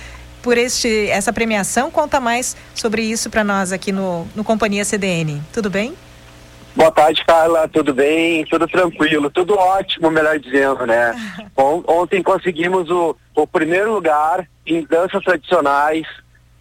por 0.42 0.58
este, 0.58 1.08
essa 1.08 1.32
premiação. 1.32 1.88
Conta 1.88 2.18
mais 2.18 2.56
sobre 2.74 3.02
isso 3.02 3.30
para 3.30 3.44
nós 3.44 3.70
aqui 3.70 3.92
no, 3.92 4.26
no 4.34 4.42
Companhia 4.42 4.84
CDN. 4.84 5.40
Tudo 5.52 5.70
bem? 5.70 5.94
Boa 6.74 6.90
tarde, 6.90 7.24
Carla. 7.24 7.68
Tudo 7.68 7.94
bem? 7.94 8.44
Tudo 8.46 8.66
tranquilo? 8.66 9.30
Tudo 9.30 9.54
ótimo, 9.54 10.10
melhor 10.10 10.36
dizendo, 10.40 10.84
né? 10.84 11.14
Ontem 11.86 12.24
conseguimos 12.24 12.90
o, 12.90 13.16
o 13.36 13.46
primeiro 13.46 13.94
lugar 13.94 14.48
em 14.66 14.84
danças 14.84 15.22
tradicionais 15.22 16.08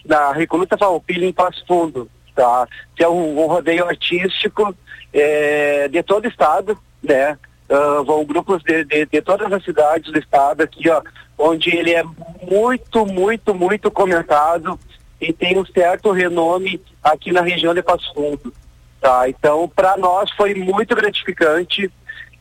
da 0.05 0.31
Recoluta 0.31 0.77
Farroupilha 0.77 1.25
em 1.25 1.33
Passo 1.33 1.65
Fundo 1.65 2.07
tá? 2.35 2.67
Que 2.95 3.03
é 3.03 3.09
um, 3.09 3.39
um 3.39 3.47
rodeio 3.47 3.85
artístico 3.85 4.75
é, 5.13 5.87
de 5.87 6.01
todo 6.03 6.25
o 6.25 6.27
estado, 6.27 6.77
né? 7.03 7.37
Uh, 7.69 8.03
vão 8.03 8.25
grupos 8.25 8.61
de, 8.63 8.83
de, 8.83 9.05
de, 9.05 9.21
todas 9.21 9.51
as 9.51 9.63
cidades 9.63 10.11
do 10.11 10.19
estado 10.19 10.61
aqui, 10.61 10.89
ó, 10.89 11.01
onde 11.37 11.73
ele 11.73 11.93
é 11.93 12.03
muito, 12.49 13.05
muito, 13.05 13.55
muito 13.55 13.89
comentado 13.89 14.77
e 15.21 15.31
tem 15.31 15.57
um 15.57 15.65
certo 15.65 16.11
renome 16.11 16.81
aqui 17.01 17.31
na 17.31 17.41
região 17.41 17.73
de 17.73 17.81
Passo 17.81 18.13
Fundo, 18.13 18.53
tá? 18.99 19.29
Então, 19.29 19.71
para 19.73 19.95
nós 19.95 20.29
foi 20.31 20.53
muito 20.53 20.93
gratificante, 20.95 21.89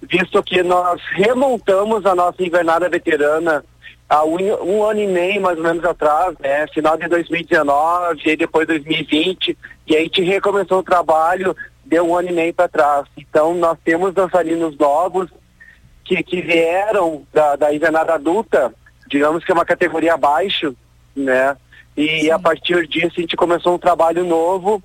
visto 0.02 0.42
que 0.42 0.62
nós 0.62 1.00
remontamos 1.12 2.04
a 2.06 2.14
nossa 2.14 2.42
invernada 2.42 2.88
veterana 2.88 3.64
há 4.08 4.24
um, 4.24 4.36
um, 4.64 4.82
ano 4.82 5.00
e 5.00 5.06
meio 5.06 5.40
mais 5.40 5.56
ou 5.56 5.62
menos 5.62 5.84
atrás, 5.84 6.34
né? 6.40 6.66
Final 6.74 6.96
de 6.96 7.06
2019 7.06 8.20
e 8.24 8.36
depois 8.36 8.66
2020, 8.66 9.56
e 9.90 9.96
a 9.96 10.00
gente 10.00 10.22
recomeçou 10.22 10.78
o 10.78 10.84
trabalho 10.84 11.54
de 11.84 12.00
um 12.00 12.16
ano 12.16 12.30
e 12.30 12.32
meio 12.32 12.54
para 12.54 12.68
trás. 12.68 13.06
Então 13.16 13.54
nós 13.54 13.78
temos 13.84 14.14
dançarinos 14.14 14.76
novos 14.78 15.28
que, 16.04 16.22
que 16.22 16.40
vieram 16.40 17.26
da, 17.32 17.56
da 17.56 17.74
invernada 17.74 18.14
adulta, 18.14 18.72
digamos 19.08 19.44
que 19.44 19.50
é 19.50 19.54
uma 19.54 19.64
categoria 19.64 20.14
abaixo, 20.14 20.74
né? 21.14 21.56
E 21.96 22.22
Sim. 22.22 22.30
a 22.30 22.38
partir 22.38 22.86
disso 22.86 23.14
a 23.18 23.20
gente 23.20 23.36
começou 23.36 23.74
um 23.74 23.78
trabalho 23.78 24.24
novo, 24.24 24.82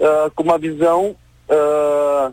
uh, 0.00 0.30
com 0.34 0.42
uma 0.42 0.56
visão 0.56 1.16
uh, 1.48 2.32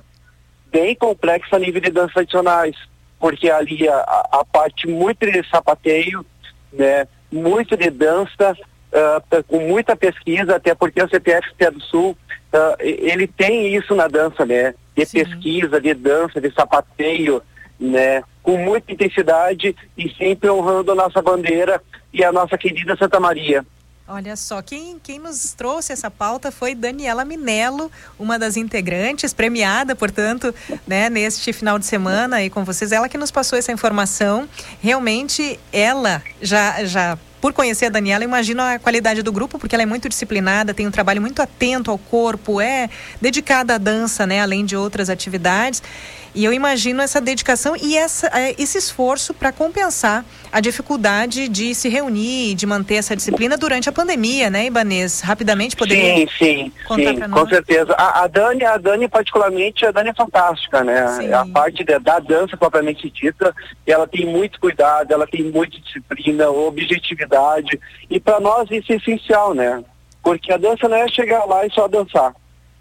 bem 0.71 0.95
complexa 0.95 1.55
a 1.55 1.59
nível 1.59 1.81
de 1.81 1.89
danças 1.89 2.13
tradicionais 2.13 2.75
porque 3.21 3.51
ali 3.51 3.87
a, 3.87 3.99
a 4.31 4.43
parte 4.43 4.87
muito 4.87 5.31
de 5.31 5.47
sapateio, 5.47 6.25
né, 6.73 7.07
muito 7.31 7.77
de 7.77 7.91
dança, 7.91 8.57
uh, 8.91 9.43
com 9.43 9.59
muita 9.59 9.95
pesquisa, 9.95 10.55
até 10.55 10.75
porque 10.75 11.01
o 11.01 11.09
CPF 11.09 11.47
do 11.71 11.81
Sul, 11.81 12.17
uh, 12.53 12.75
ele 12.79 13.27
tem 13.27 13.75
isso 13.75 13.95
na 13.95 14.07
dança, 14.07 14.45
né, 14.45 14.73
de 14.95 15.05
Sim. 15.05 15.23
pesquisa, 15.23 15.79
de 15.79 15.93
dança, 15.93 16.39
de 16.39 16.51
sapateio, 16.53 17.41
né, 17.79 18.23
com 18.43 18.57
muita 18.57 18.91
intensidade 18.91 19.75
e 19.97 20.09
sempre 20.15 20.49
honrando 20.49 20.91
a 20.91 20.95
nossa 20.95 21.21
bandeira 21.21 21.81
e 22.13 22.23
a 22.23 22.31
nossa 22.31 22.57
querida 22.57 22.95
Santa 22.97 23.19
Maria. 23.19 23.65
Olha 24.07 24.35
só, 24.35 24.61
quem, 24.61 24.99
quem 25.01 25.19
nos 25.19 25.53
trouxe 25.53 25.93
essa 25.93 26.11
pauta 26.11 26.51
foi 26.51 26.75
Daniela 26.75 27.23
Minello, 27.23 27.89
uma 28.19 28.37
das 28.37 28.57
integrantes, 28.57 29.33
premiada, 29.33 29.95
portanto, 29.95 30.53
né, 30.85 31.09
neste 31.09 31.53
final 31.53 31.79
de 31.79 31.85
semana 31.85 32.37
aí 32.37 32.49
com 32.49 32.65
vocês. 32.65 32.91
Ela 32.91 33.07
que 33.07 33.17
nos 33.17 33.31
passou 33.31 33.57
essa 33.57 33.71
informação. 33.71 34.49
Realmente, 34.81 35.57
ela 35.71 36.21
já, 36.41 36.83
já 36.83 37.17
por 37.41 37.51
conhecer 37.53 37.87
a 37.87 37.89
Daniela, 37.89 38.23
imagino 38.23 38.61
a 38.61 38.77
qualidade 38.77 39.23
do 39.23 39.31
grupo, 39.31 39.57
porque 39.57 39.75
ela 39.75 39.81
é 39.81 39.85
muito 39.85 40.07
disciplinada, 40.07 40.73
tem 40.75 40.87
um 40.87 40.91
trabalho 40.91 41.19
muito 41.19 41.41
atento 41.41 41.89
ao 41.89 41.97
corpo, 41.97 42.61
é 42.61 42.87
dedicada 43.19 43.75
à 43.75 43.77
dança, 43.79 44.27
né, 44.27 44.39
além 44.39 44.63
de 44.63 44.75
outras 44.75 45.09
atividades. 45.09 45.81
E 46.33 46.45
eu 46.45 46.53
imagino 46.53 47.01
essa 47.01 47.19
dedicação 47.19 47.75
e 47.75 47.97
essa, 47.97 48.27
é, 48.27 48.55
esse 48.57 48.77
esforço 48.77 49.33
para 49.33 49.51
compensar 49.51 50.23
a 50.51 50.61
dificuldade 50.61 51.47
de 51.49 51.75
se 51.75 51.89
reunir, 51.89 52.55
de 52.55 52.65
manter 52.65 52.95
essa 52.95 53.15
disciplina 53.15 53.57
durante 53.57 53.89
a 53.89 53.91
pandemia, 53.91 54.49
né, 54.49 54.65
Ibanês? 54.65 55.19
Rapidamente 55.21 55.75
poderia 55.75 56.15
sim, 56.15 56.27
sim, 56.37 56.71
contar 56.85 57.15
sim, 57.15 57.31
com 57.31 57.47
certeza. 57.47 57.93
A, 57.93 58.23
a, 58.23 58.27
Dani, 58.27 58.63
a 58.63 58.77
Dani 58.77 59.07
particularmente, 59.09 59.85
a 59.85 59.91
Dani 59.91 60.09
é 60.09 60.13
fantástica, 60.13 60.83
né? 60.83 61.07
Sim. 61.07 61.33
A 61.33 61.45
parte 61.45 61.83
da 61.83 62.19
dança 62.19 62.55
propriamente 62.55 63.09
dita, 63.09 63.53
ela 63.85 64.07
tem 64.07 64.25
muito 64.25 64.59
cuidado, 64.59 65.11
ela 65.11 65.27
tem 65.27 65.43
muita 65.43 65.77
disciplina, 65.79 66.49
objetividade 66.49 67.79
e 68.09 68.19
para 68.19 68.39
nós 68.39 68.69
isso 68.71 68.91
é 68.93 68.95
essencial, 68.95 69.53
né? 69.53 69.83
Porque 70.23 70.51
a 70.53 70.57
dança 70.57 70.87
não 70.87 70.97
é 70.97 71.07
chegar 71.09 71.45
lá 71.45 71.65
e 71.65 71.71
só 71.71 71.87
dançar, 71.87 72.33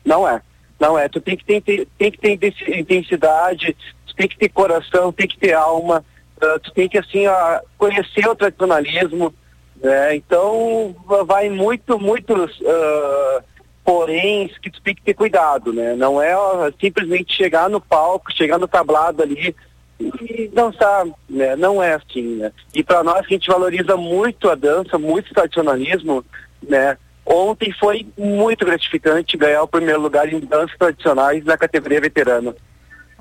não 0.04 0.28
é. 0.28 0.40
Não 0.80 0.98
é, 0.98 1.08
tu 1.10 1.20
tem 1.20 1.36
que 1.36 1.44
ter, 1.44 1.86
tem 1.98 2.10
que 2.10 2.18
ter 2.18 2.80
intensidade, 2.80 3.76
tu 4.06 4.16
tem 4.16 4.26
que 4.26 4.38
ter 4.38 4.48
coração, 4.48 5.12
tem 5.12 5.28
que 5.28 5.38
ter 5.38 5.52
alma, 5.52 6.02
uh, 6.42 6.58
tu 6.60 6.72
tem 6.72 6.88
que 6.88 6.96
assim 6.96 7.28
uh, 7.28 7.60
conhecer 7.76 8.26
o 8.26 8.34
tradicionalismo, 8.34 9.34
né? 9.76 10.16
Então 10.16 10.96
vai 11.26 11.50
muito, 11.50 11.98
muitos 11.98 12.58
uh, 12.60 13.42
poréns 13.84 14.56
que 14.58 14.70
tu 14.70 14.80
tem 14.80 14.94
que 14.94 15.02
ter 15.02 15.12
cuidado, 15.12 15.70
né? 15.70 15.94
Não 15.94 16.20
é 16.20 16.34
uh, 16.34 16.72
simplesmente 16.80 17.36
chegar 17.36 17.68
no 17.68 17.80
palco, 17.80 18.32
chegar 18.32 18.58
no 18.58 18.66
tablado 18.66 19.22
ali 19.22 19.54
e 19.98 20.48
dançar, 20.48 21.06
né? 21.28 21.56
Não 21.56 21.82
é 21.82 21.92
assim, 21.92 22.36
né? 22.36 22.52
E 22.74 22.82
para 22.82 23.02
nós 23.02 23.18
a 23.18 23.28
gente 23.28 23.48
valoriza 23.48 23.98
muito 23.98 24.48
a 24.48 24.54
dança, 24.54 24.98
muito 24.98 25.30
o 25.30 25.34
tradicionalismo, 25.34 26.24
né? 26.66 26.96
Ontem 27.32 27.72
foi 27.78 28.04
muito 28.18 28.66
gratificante 28.66 29.36
ganhar 29.36 29.62
o 29.62 29.68
primeiro 29.68 30.00
lugar 30.00 30.32
em 30.32 30.40
danças 30.40 30.76
tradicionais 30.76 31.44
na 31.44 31.56
categoria 31.56 32.00
veterana. 32.00 32.52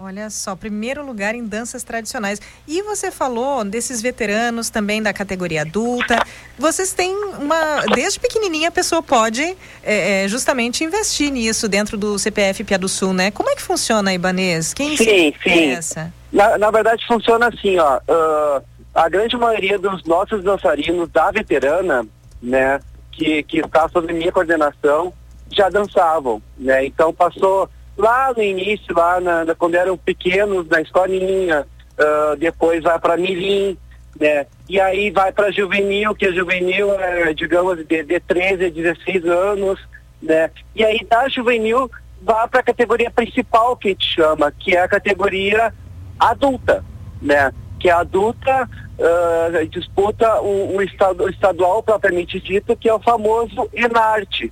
Olha 0.02 0.30
só, 0.32 0.56
primeiro 0.56 1.06
lugar 1.06 1.36
em 1.36 1.46
danças 1.46 1.84
tradicionais. 1.84 2.42
E 2.68 2.82
você 2.82 3.12
falou 3.12 3.64
desses 3.64 4.02
veteranos 4.02 4.72
também 4.72 5.04
da 5.04 5.14
categoria 5.14 5.62
adulta. 5.62 6.26
Vocês 6.58 6.92
têm 6.92 7.14
uma. 7.14 7.82
Desde 7.94 8.20
pequenininha 8.20 8.70
a 8.70 8.72
pessoa 8.72 9.04
pode 9.04 9.44
é, 9.84 10.24
é, 10.24 10.28
justamente 10.28 10.84
investir 10.84 11.30
nisso 11.32 11.68
dentro 11.68 11.96
do 11.96 12.18
CPF 12.18 12.64
Pia 12.64 12.80
do 12.80 12.88
Sul, 12.88 13.14
né? 13.14 13.30
Como 13.30 13.50
é 13.50 13.56
que 13.56 13.62
funciona, 13.62 14.12
Ibanês? 14.12 14.74
Quem 14.74 14.98
sim, 14.98 15.34
sim. 15.44 15.72
Essa? 15.72 16.12
Na, 16.32 16.58
na 16.58 16.72
verdade, 16.72 17.06
funciona 17.06 17.50
assim, 17.50 17.78
ó. 17.78 17.98
Uh, 17.98 18.64
a 18.96 19.08
grande 19.08 19.38
maioria 19.38 19.78
dos 19.78 20.04
nossos 20.06 20.44
dançarinos 20.44 21.10
da 21.10 21.30
veterana, 21.30 22.08
né? 22.42 22.80
Que, 23.12 23.44
que 23.44 23.60
está 23.60 23.88
sob 23.90 24.12
minha 24.14 24.32
coordenação 24.32 25.14
já 25.52 25.70
dançavam, 25.70 26.42
né? 26.58 26.86
Então 26.86 27.14
passou 27.14 27.70
lá 27.98 28.34
no 28.36 28.42
início, 28.42 28.96
lá 28.96 29.20
na, 29.20 29.56
quando 29.56 29.76
eram 29.76 29.98
pequenos, 29.98 30.68
na 30.68 30.82
escolinha, 30.82 31.66
uh, 32.00 32.36
depois 32.38 32.84
vai 32.84 33.00
para 33.00 33.18
Mirim, 33.18 33.78
né? 34.20 34.46
E 34.68 34.80
aí 34.80 35.10
vai 35.10 35.32
para 35.32 35.52
juvenil, 35.52 36.16
que 36.16 36.26
a 36.26 36.32
juvenil 36.32 36.94
é, 37.00 37.34
digamos, 37.34 37.86
de, 37.86 38.04
de 38.04 38.20
13 38.20 38.66
a 38.66 38.70
16 38.70 39.26
anos, 39.26 39.80
né? 40.22 40.52
E 40.76 40.84
aí 40.84 41.06
da 41.10 41.28
juvenil 41.28 41.90
vai 42.22 42.48
para 42.48 42.60
a 42.60 42.64
categoria 42.64 43.10
principal 43.10 43.76
que 43.76 43.90
a 43.90 43.92
gente 43.92 44.16
chama, 44.16 44.52
que 44.52 44.76
é 44.76 44.82
a 44.82 44.88
categoria 44.88 45.74
adulta, 46.20 46.84
né? 47.22 47.52
Que 47.80 47.90
é 47.90 47.94
adulta 47.94 48.70
uh, 49.00 49.68
disputa 49.68 50.42
o, 50.42 50.76
o, 50.76 50.82
estado, 50.82 51.24
o 51.24 51.30
estadual 51.30 51.82
propriamente 51.82 52.40
dito, 52.40 52.76
que 52.76 52.90
é 52.90 52.94
o 52.94 53.00
famoso 53.00 53.70
Enarte. 53.74 54.52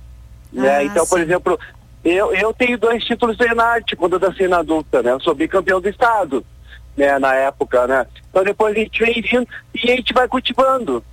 Né? 0.52 0.76
Ah, 0.76 0.84
então, 0.84 1.04
sim. 1.04 1.10
por 1.10 1.20
exemplo, 1.20 1.58
eu, 2.04 2.32
eu 2.34 2.52
tenho 2.54 2.78
dois 2.78 3.04
títulos 3.04 3.36
de 3.36 3.44
Enarte 3.44 3.94
quando 3.94 4.14
eu 4.14 4.18
dancei 4.18 4.48
na 4.48 4.58
adulta, 4.58 5.02
né? 5.02 5.12
Eu 5.12 5.20
sou 5.20 5.34
bicampeão 5.34 5.80
do 5.80 5.88
estado, 5.88 6.44
né? 6.96 7.18
Na 7.18 7.34
época, 7.34 7.86
né? 7.86 8.06
Então 8.30 8.42
depois 8.42 8.74
a 8.74 8.78
gente 8.78 9.04
vem 9.04 9.20
vindo 9.20 9.46
e 9.74 9.90
a 9.90 9.96
gente 9.96 10.14
vai 10.14 10.26
cultivando, 10.26 11.04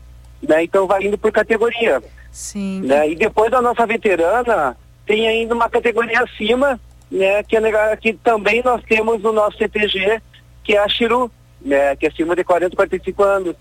né? 0.42 0.64
Então 0.64 0.88
vai 0.88 1.04
indo 1.04 1.18
por 1.18 1.32
categoria. 1.32 2.02
Sim. 2.32 2.82
Né? 2.82 3.10
E 3.10 3.16
depois 3.16 3.52
da 3.52 3.62
nossa 3.62 3.86
veterana, 3.86 4.78
tem 5.06 5.28
ainda 5.28 5.54
uma 5.54 5.70
categoria 5.70 6.22
acima, 6.22 6.80
né? 7.12 7.44
Que, 7.44 7.58
é, 7.58 7.98
que 7.98 8.14
também 8.14 8.62
nós 8.64 8.82
temos 8.84 9.22
no 9.22 9.34
nosso 9.34 9.58
CTG, 9.58 10.22
que 10.64 10.76
é 10.76 10.80
a 10.80 10.88
Chiru, 10.88 11.32
né, 11.66 11.96
que 11.96 12.06
é 12.06 12.10
acima 12.10 12.36
de 12.36 12.44
40, 12.44 12.76
45 12.76 13.24
anos. 13.24 13.56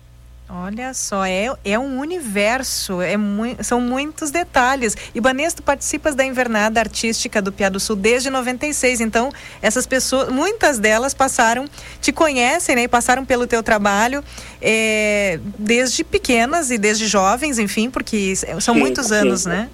Olha 0.47 0.93
só, 0.93 1.25
é, 1.25 1.47
é 1.65 1.79
um 1.79 1.99
universo, 1.99 3.01
é 3.01 3.17
mu 3.17 3.43
são 3.63 3.81
muitos 3.81 4.29
detalhes. 4.29 4.95
Ibanês, 5.15 5.55
tu 5.55 5.63
participas 5.63 6.13
da 6.13 6.23
invernada 6.23 6.79
artística 6.79 7.41
do 7.41 7.51
Piá 7.51 7.67
do 7.67 7.79
Sul 7.79 7.95
desde 7.95 8.29
96, 8.29 9.01
então 9.01 9.31
essas 9.59 9.87
pessoas, 9.87 10.29
muitas 10.29 10.77
delas 10.77 11.15
passaram, 11.15 11.67
te 11.99 12.11
conhecem, 12.11 12.75
né, 12.75 12.83
e 12.83 12.87
passaram 12.87 13.25
pelo 13.25 13.47
teu 13.47 13.63
trabalho 13.63 14.23
é, 14.61 15.39
desde 15.57 16.03
pequenas 16.03 16.69
e 16.69 16.77
desde 16.77 17.07
jovens, 17.07 17.57
enfim, 17.57 17.89
porque 17.89 18.35
são 18.35 18.75
sim, 18.75 18.79
muitos 18.79 19.07
sim. 19.07 19.15
anos, 19.15 19.47
né? 19.47 19.67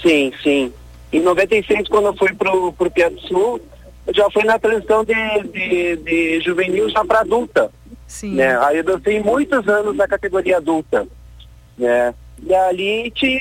Sim, 0.00 0.32
sim. 0.42 0.72
Em 1.12 1.20
96, 1.20 1.86
quando 1.88 2.06
eu 2.06 2.16
fui 2.16 2.32
pro, 2.32 2.72
pro 2.72 2.90
Piá 2.90 3.10
do 3.10 3.20
Sul, 3.20 3.60
já 4.14 4.30
fui 4.30 4.44
na 4.44 4.58
transição 4.58 5.04
de, 5.04 5.14
de, 5.48 5.96
de 5.96 6.40
juvenil 6.40 6.88
já 6.90 7.04
para 7.04 7.20
adulta. 7.20 7.70
Sim. 8.06 8.34
Né? 8.34 8.58
Aí 8.60 8.78
eu 8.78 8.84
dancei 8.84 9.20
muitos 9.20 9.66
anos 9.68 9.96
na 9.96 10.06
categoria 10.06 10.58
adulta. 10.58 11.06
Né? 11.76 12.14
E 12.42 12.54
ali 12.54 13.10
te, 13.10 13.40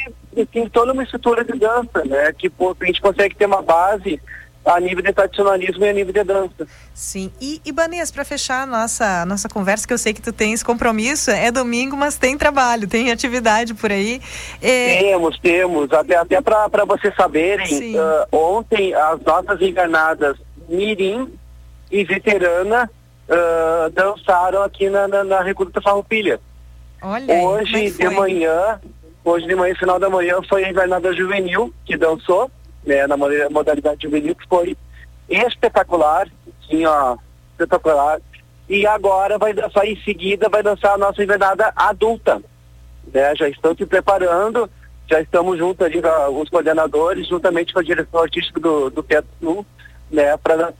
tem 0.51 0.67
toda 0.69 0.93
uma 0.93 1.03
estrutura 1.03 1.43
de 1.43 1.57
dança, 1.57 2.03
né? 2.05 2.33
Que 2.33 2.49
pô, 2.49 2.75
a 2.79 2.85
gente 2.85 3.01
consegue 3.01 3.35
ter 3.35 3.45
uma 3.45 3.61
base 3.61 4.19
a 4.65 4.79
nível 4.79 5.03
de 5.03 5.13
tradicionalismo 5.13 5.85
e 5.85 5.89
a 5.89 5.93
nível 5.93 6.11
de 6.11 6.23
dança. 6.23 6.67
Sim. 6.93 7.31
E 7.39 7.61
Ibanês, 7.63 8.09
para 8.09 8.25
fechar 8.25 8.63
a 8.63 8.65
nossa, 8.65 9.23
nossa 9.25 9.47
conversa, 9.47 9.87
que 9.87 9.93
eu 9.93 9.97
sei 9.97 10.11
que 10.11 10.21
tu 10.21 10.33
tens 10.33 10.63
compromisso, 10.63 11.29
é 11.29 11.51
domingo, 11.51 11.95
mas 11.95 12.17
tem 12.17 12.35
trabalho, 12.35 12.87
tem 12.87 13.11
atividade 13.11 13.75
por 13.75 13.91
aí. 13.91 14.19
É... 14.61 14.99
Temos, 15.01 15.37
temos. 15.39 15.93
Até, 15.93 16.15
até 16.15 16.41
para 16.41 16.83
vocês 16.85 17.13
saberem, 17.15 17.95
uh, 17.95 18.25
ontem 18.31 18.93
as 18.95 19.21
nossas 19.21 19.61
encarnadas 19.61 20.37
Mirim 20.67 21.31
e 21.91 22.03
Veterana 22.03 22.89
uh, 23.29 23.89
dançaram 23.91 24.63
aqui 24.63 24.89
na, 24.89 25.07
na, 25.07 25.23
na 25.23 25.41
Recruta 25.41 25.81
Farroupilha. 25.81 26.39
Olha 27.01 27.33
hoje 27.35 27.75
aí, 27.75 27.91
de 27.91 28.09
manhã, 28.09 28.79
hoje 29.23 29.45
de 29.47 29.55
manhã, 29.55 29.75
final 29.75 29.99
da 29.99 30.09
manhã, 30.09 30.39
foi 30.47 30.63
a 30.63 30.69
Invernada 30.69 31.13
Juvenil 31.13 31.73
que 31.85 31.97
dançou, 31.97 32.49
né, 32.85 33.05
na 33.07 33.17
modalidade 33.17 34.03
juvenil, 34.03 34.35
que 34.35 34.47
foi 34.47 34.77
espetacular, 35.29 36.27
sim, 36.69 36.85
ó, 36.85 37.17
espetacular. 37.51 38.21
E 38.67 38.85
agora 38.87 39.37
vai 39.37 39.53
dançar 39.53 39.85
em 39.85 39.99
seguida, 40.01 40.49
vai 40.49 40.63
dançar 40.63 40.93
a 40.93 40.97
nossa 40.97 41.23
invernada 41.23 41.71
adulta. 41.75 42.41
Né? 43.13 43.35
Já 43.35 43.47
estão 43.47 43.75
se 43.75 43.85
preparando, 43.85 44.69
já 45.07 45.21
estamos 45.21 45.57
juntos 45.57 45.85
ali 45.85 46.01
com 46.01 46.41
os 46.41 46.49
coordenadores, 46.49 47.27
juntamente 47.27 47.73
com 47.73 47.79
a 47.79 47.83
direção 47.83 48.21
artística 48.21 48.59
do, 48.59 48.89
do 48.89 49.03
Teatro 49.03 49.29
Sul, 49.39 49.65
né, 50.11 50.37
para 50.37 50.73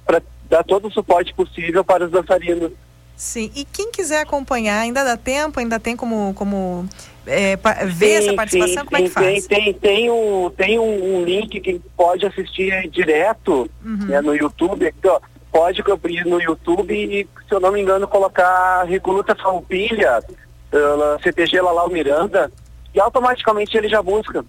dar 0.50 0.64
todo 0.64 0.88
o 0.88 0.92
suporte 0.92 1.34
possível 1.34 1.84
para 1.84 2.06
os 2.06 2.12
dançarinos. 2.12 2.72
Sim, 3.16 3.50
e 3.56 3.64
quem 3.64 3.92
quiser 3.92 4.22
acompanhar, 4.22 4.82
ainda 4.82 5.04
dá 5.04 5.16
tempo, 5.16 5.60
ainda 5.60 5.80
tem 5.80 5.96
como, 5.96 6.34
como 6.34 6.88
é, 7.26 7.58
ver 7.86 8.22
sim, 8.22 8.28
essa 8.28 8.34
participação, 8.34 8.84
sim, 8.84 8.86
como 8.86 8.98
é 8.98 9.02
que 9.04 9.10
faz? 9.10 9.48
Tem, 9.48 9.64
tem, 9.64 9.74
tem, 9.74 10.12
um, 10.12 10.50
tem 10.50 10.80
um, 10.80 11.24
link 11.24 11.60
que 11.62 11.82
pode 11.96 12.26
assistir 12.26 12.90
direto 12.90 13.70
uhum. 13.84 14.06
né, 14.08 14.20
no 14.20 14.36
YouTube, 14.36 14.86
aqui, 14.86 15.08
ó, 15.08 15.22
pode 15.50 15.82
ir 16.10 16.26
no 16.26 16.42
YouTube 16.42 16.94
e, 16.94 17.26
se 17.48 17.56
eu 17.56 17.62
não 17.62 17.72
me 17.72 17.82
engano, 17.82 18.06
colocar 18.06 18.84
Recoluta 18.84 19.34
Farroupilha, 19.34 20.22
uh, 20.30 21.24
CTG 21.24 21.62
Lalau 21.62 21.90
Miranda, 21.90 22.52
e 22.94 23.00
automaticamente 23.00 23.78
ele 23.78 23.88
já 23.88 24.02
busca. 24.02 24.44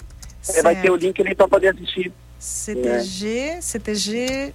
É, 0.49 0.63
vai 0.63 0.75
ter 0.75 0.91
o 0.91 0.97
link 0.97 1.21
ali 1.21 1.35
para 1.35 1.47
poder 1.47 1.69
assistir. 1.69 2.13
CTG, 2.39 3.39
é. 3.39 3.61
CTG 3.61 4.53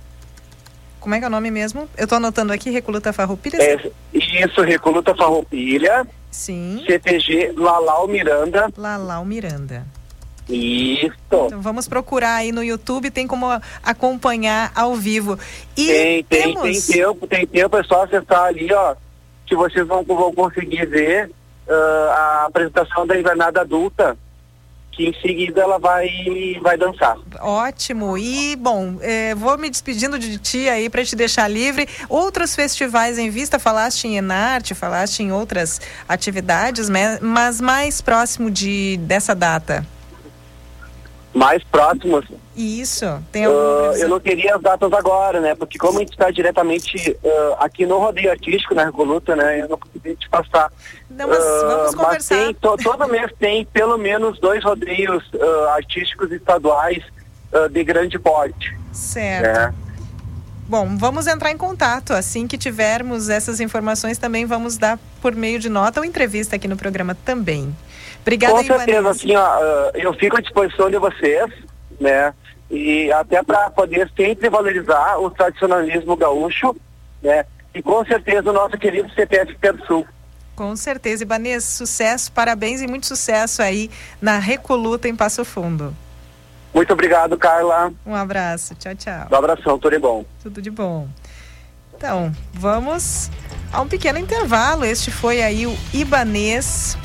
como 1.02 1.16
é 1.16 1.20
que 1.20 1.26
é 1.26 1.28
o 1.28 1.32
nome 1.32 1.52
mesmo? 1.52 1.90
Eu 1.98 2.04
estou 2.04 2.18
anotando 2.18 2.54
aqui, 2.54 2.70
Recoluta 2.70 3.12
Farroupilha. 3.12 3.58
É, 3.58 3.92
isso, 4.14 4.62
Recoluta 4.62 5.14
Farroupilha. 5.16 6.08
Sim. 6.30 6.82
CTG 6.86 7.54
Lalau 7.58 8.08
Miranda. 8.08 8.72
Lalau 8.78 9.26
Miranda. 9.26 9.86
Isso. 10.48 11.12
Então 11.28 11.62
vamos 11.62 11.88
procurar 11.88 12.36
aí 12.36 12.52
no 12.52 12.64
YouTube, 12.64 13.10
tem 13.10 13.26
como 13.26 13.48
acompanhar 13.84 14.72
ao 14.76 14.96
vivo. 14.96 15.38
E 15.76 15.88
tem, 15.88 16.24
tem, 16.24 16.54
temos... 16.54 16.88
tem 16.88 16.98
tempo, 16.98 17.28
tem 17.28 17.48
tempo, 17.48 17.78
é 17.78 17.84
só 17.84 18.04
acessar 18.04 18.44
ali, 18.44 18.72
ó, 18.72 18.96
que 19.46 19.56
vocês 19.56 19.88
vão, 19.88 20.04
vão 20.04 20.34
conseguir 20.34 20.86
ver 20.86 21.32
uh, 21.68 22.12
a 22.12 22.46
apresentação 22.48 23.08
da 23.08 23.18
invernada 23.18 23.62
adulta 23.62 24.18
que 25.02 25.08
em 25.08 25.22
seguida 25.22 25.62
ela 25.62 25.80
vai, 25.80 26.08
vai 26.62 26.78
dançar. 26.78 27.18
Ótimo. 27.40 28.18
E, 28.18 28.56
bom, 28.56 28.98
é, 29.02 29.34
vou 29.34 29.58
me 29.58 29.70
despedindo 29.70 30.20
de 30.20 30.38
ti 30.38 30.70
aí 30.70 30.90
para 30.90 31.04
te 31.04 31.16
deixar 31.16 31.48
livre. 31.48 31.88
Outros 32.08 32.56
festivais 32.56 33.18
em 33.18 33.30
vista, 33.30 33.58
falaste 33.58 34.06
em 34.06 34.18
Enarte, 34.18 34.76
falaste 34.76 35.22
em 35.22 35.32
outras 35.32 35.82
atividades, 36.08 36.90
mas 37.22 37.60
mais 37.60 38.02
próximo 38.02 38.52
de, 38.52 38.98
dessa 39.02 39.34
data 39.34 39.86
mais 41.34 41.64
próximos. 41.64 42.26
Isso, 42.62 43.06
tem 43.32 43.48
uh, 43.48 43.94
Eu 43.98 44.08
não 44.08 44.20
queria 44.20 44.56
as 44.56 44.62
datas 44.62 44.94
agora, 44.94 45.42
né? 45.42 45.56
Porque 45.56 45.80
como 45.80 45.98
a 45.98 46.02
gente 46.02 46.12
está 46.12 46.30
diretamente 46.30 47.18
uh, 47.24 47.56
aqui 47.58 47.88
no 47.88 47.98
rodeio 47.98 48.30
artístico, 48.30 48.76
na 48.76 48.86
Revoluta, 48.86 49.36
né? 49.36 49.62
Eu 49.62 49.70
não 49.70 49.78
consegui 49.80 50.16
te 50.16 50.30
passar. 50.30 50.72
Não, 51.10 51.28
mas 51.28 51.40
uh, 51.40 51.68
vamos 51.68 51.96
conversar. 51.96 52.36
Mas 52.36 52.46
tem, 52.46 52.54
to, 52.54 52.78
todo 52.78 53.08
mês 53.08 53.32
tem 53.40 53.66
pelo 53.66 53.98
menos 53.98 54.40
dois 54.40 54.64
rodeios 54.64 55.24
artísticos 55.74 56.32
estaduais 56.32 57.04
de 57.72 57.84
grande 57.84 58.20
porte. 58.20 58.78
Certo. 58.94 59.60
Né? 59.60 59.74
Bom, 60.68 60.96
vamos 60.98 61.26
entrar 61.26 61.52
em 61.52 61.58
contato. 61.58 62.14
Assim 62.14 62.48
que 62.48 62.60
tivermos 62.60 63.28
essas 63.28 63.60
informações, 63.60 64.20
também 64.20 64.46
vamos 64.46 64.78
dar 64.78 65.00
por 65.20 65.36
meio 65.36 65.58
de 65.58 65.68
nota 65.68 66.00
ou 66.00 66.06
entrevista 66.06 66.58
aqui 66.58 66.68
no 66.68 66.78
programa 66.78 67.16
também. 67.26 67.76
Obrigada, 68.22 68.54
Com 68.54 68.64
certeza, 68.64 69.10
assim, 69.10 69.36
ó, 69.36 69.92
eu 69.96 70.14
fico 70.14 70.38
à 70.38 70.42
disposição 70.42 70.92
de 70.92 70.98
vocês, 70.98 71.52
né? 72.00 72.34
E 72.72 73.12
até 73.12 73.44
para 73.44 73.70
poder 73.70 74.10
sempre 74.16 74.50
valorizar 74.50 75.18
o 75.20 75.30
tradicionalismo 75.30 76.16
gaúcho, 76.16 76.74
né? 77.22 77.46
E 77.76 77.82
com 77.82 78.04
certeza 78.06 78.50
o 78.50 78.54
nosso 78.54 78.78
querido 78.78 79.14
CPF 79.14 79.56
Pedro 79.60 79.86
Sul. 79.86 80.08
Com 80.56 80.76
certeza, 80.76 81.24
Ibanês, 81.24 81.66
sucesso, 81.66 82.32
parabéns 82.32 82.82
e 82.82 82.88
muito 82.88 83.06
sucesso 83.06 83.62
aí 83.62 83.92
na 84.22 84.38
Recoluta 84.38 85.10
em 85.10 85.16
Passo 85.16 85.44
Fundo. 85.44 85.94
Muito 86.74 86.94
obrigado, 86.94 87.38
Carla. 87.38 87.92
Um 88.06 88.16
abraço, 88.16 88.74
tchau, 88.76 88.96
tchau. 88.96 89.28
Um 89.30 89.36
abração, 89.36 89.78
tudo 89.78 89.92
de 89.92 90.00
bom. 90.00 90.26
Tudo 90.42 90.62
de 90.62 90.72
bom. 90.72 91.10
Então, 91.96 92.32
vamos 92.54 93.30
a 93.72 93.82
um 93.82 93.88
pequeno 93.88 94.18
intervalo. 94.18 94.86
Este 94.86 95.12
foi 95.12 95.42
aí 95.42 95.68
o 95.68 95.78
Ibanês 95.94 96.98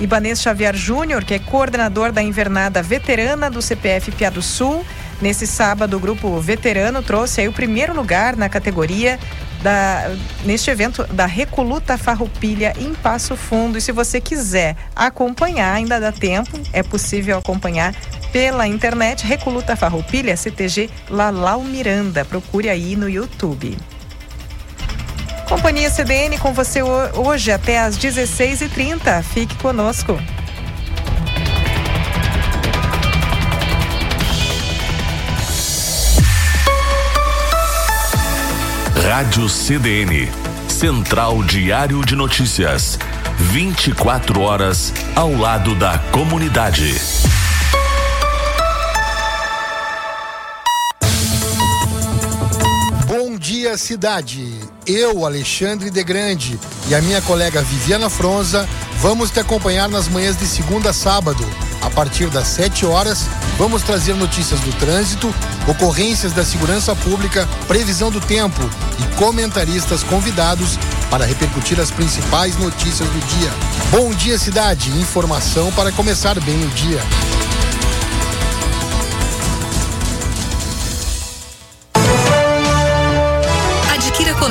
Ibanês 0.00 0.40
Xavier 0.40 0.76
Júnior, 0.76 1.24
que 1.24 1.34
é 1.34 1.38
coordenador 1.40 2.12
da 2.12 2.22
invernada 2.22 2.80
veterana 2.82 3.50
do 3.50 3.60
CPF 3.60 4.12
Pia 4.12 4.30
do 4.30 4.40
Sul. 4.40 4.86
Nesse 5.20 5.46
sábado, 5.46 5.96
o 5.96 6.00
grupo 6.00 6.38
veterano 6.38 7.02
trouxe 7.02 7.40
aí 7.40 7.48
o 7.48 7.52
primeiro 7.52 7.94
lugar 7.94 8.36
na 8.36 8.48
categoria 8.48 9.18
da, 9.62 10.10
neste 10.44 10.70
evento 10.70 11.04
da 11.12 11.26
Recoluta 11.26 11.98
Farroupilha 11.98 12.72
em 12.78 12.94
Passo 12.94 13.36
Fundo. 13.36 13.78
E 13.78 13.80
se 13.80 13.90
você 13.90 14.20
quiser 14.20 14.76
acompanhar, 14.94 15.74
ainda 15.74 15.98
dá 15.98 16.12
tempo, 16.12 16.58
é 16.72 16.82
possível 16.82 17.38
acompanhar 17.38 17.94
pela 18.32 18.66
internet 18.66 19.26
Recoluta 19.26 19.74
Farroupilha 19.74 20.36
CTG 20.36 20.88
Lalau 21.10 21.64
Miranda. 21.64 22.24
Procure 22.24 22.68
aí 22.68 22.94
no 22.94 23.08
YouTube. 23.08 23.76
Companhia 25.48 25.90
CDN 25.90 26.38
com 26.38 26.52
você 26.52 26.82
hoje 26.82 27.50
até 27.50 27.80
às 27.80 27.98
16h30. 27.98 29.22
Fique 29.22 29.56
conosco. 29.56 30.18
Rádio 39.08 39.48
CDN. 39.48 40.30
Central 40.68 41.42
Diário 41.42 42.04
de 42.04 42.14
Notícias. 42.14 42.98
24 43.38 44.42
horas 44.42 44.92
ao 45.16 45.32
lado 45.32 45.74
da 45.74 45.96
comunidade. 46.12 46.94
Bom 53.06 53.38
dia, 53.38 53.78
cidade 53.78 54.60
eu, 54.86 55.24
Alexandre 55.24 55.90
de 55.90 56.04
Grande 56.04 56.60
e 56.88 56.94
a 56.94 57.00
minha 57.00 57.22
colega 57.22 57.62
Viviana 57.62 58.10
Fronza 58.10 58.68
vamos 59.00 59.30
te 59.30 59.40
acompanhar 59.40 59.88
nas 59.88 60.06
manhãs 60.08 60.38
de 60.38 60.46
segunda 60.46 60.90
a 60.90 60.92
sábado. 60.92 61.44
A 61.80 61.90
partir 61.90 62.28
das 62.28 62.48
7 62.48 62.84
horas, 62.86 63.26
vamos 63.56 63.82
trazer 63.82 64.14
notícias 64.14 64.60
do 64.60 64.72
trânsito, 64.78 65.32
ocorrências 65.66 66.32
da 66.32 66.44
segurança 66.44 66.94
pública, 66.96 67.48
previsão 67.66 68.10
do 68.10 68.20
tempo 68.20 68.60
e 68.98 69.16
comentaristas 69.16 70.02
convidados 70.02 70.78
para 71.10 71.24
repercutir 71.24 71.80
as 71.80 71.90
principais 71.90 72.56
notícias 72.56 73.08
do 73.08 73.26
dia. 73.26 73.50
Bom 73.90 74.10
dia, 74.10 74.38
cidade! 74.38 74.90
Informação 74.98 75.72
para 75.72 75.92
começar 75.92 76.38
bem 76.40 76.64
o 76.64 76.68
dia. 76.68 77.00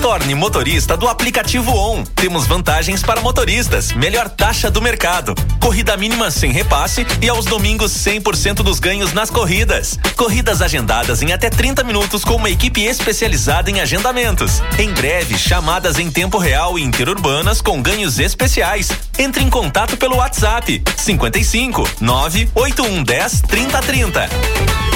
Torne 0.00 0.34
motorista 0.34 0.96
do 0.96 1.06
aplicativo 1.06 1.70
ON. 1.72 2.02
Temos 2.02 2.46
vantagens 2.46 3.02
para 3.02 3.20
motoristas, 3.20 3.92
melhor 3.92 4.30
taxa 4.30 4.70
do 4.70 4.80
mercado, 4.80 5.34
corrida 5.60 5.94
mínima 5.96 6.30
sem 6.30 6.50
repasse 6.50 7.06
e 7.20 7.28
aos 7.28 7.44
domingos 7.44 7.92
100% 7.92 8.62
dos 8.62 8.80
ganhos 8.80 9.12
nas 9.12 9.28
corridas. 9.28 9.98
Corridas 10.16 10.62
agendadas 10.62 11.20
em 11.20 11.32
até 11.32 11.50
30 11.50 11.84
minutos 11.84 12.24
com 12.24 12.36
uma 12.36 12.48
equipe 12.48 12.82
especializada 12.82 13.70
em 13.70 13.80
agendamentos. 13.80 14.62
Em 14.78 14.90
breve, 14.90 15.36
chamadas 15.36 15.98
em 15.98 16.10
tempo 16.10 16.38
real 16.38 16.78
e 16.78 16.82
interurbanas 16.82 17.60
com 17.60 17.82
ganhos 17.82 18.18
especiais. 18.18 18.90
Entre 19.18 19.44
em 19.44 19.50
contato 19.50 19.98
pelo 19.98 20.16
WhatsApp 20.16 20.82
55 20.96 21.88
98110 22.00 23.42
3030. 23.42 24.89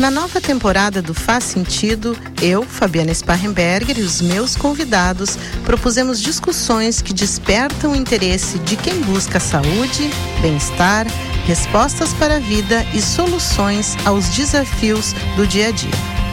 Na 0.00 0.10
nova 0.10 0.40
temporada 0.40 1.02
do 1.02 1.12
Faz 1.12 1.44
Sentido, 1.44 2.16
eu, 2.40 2.62
Fabiana 2.62 3.12
Sparrenberger 3.12 3.98
e 3.98 4.00
os 4.02 4.22
meus 4.22 4.56
convidados 4.56 5.36
propusemos 5.62 6.22
discussões 6.22 7.02
que 7.02 7.12
despertam 7.12 7.92
o 7.92 7.94
interesse 7.94 8.58
de 8.60 8.78
quem 8.78 8.98
busca 9.02 9.38
saúde, 9.38 10.10
bem-estar, 10.40 11.06
respostas 11.46 12.14
para 12.14 12.36
a 12.36 12.40
vida 12.40 12.82
e 12.94 13.02
soluções 13.02 13.94
aos 14.06 14.30
desafios 14.30 15.12
do 15.36 15.46
dia 15.46 15.68
a 15.68 15.70
dia. 15.70 15.90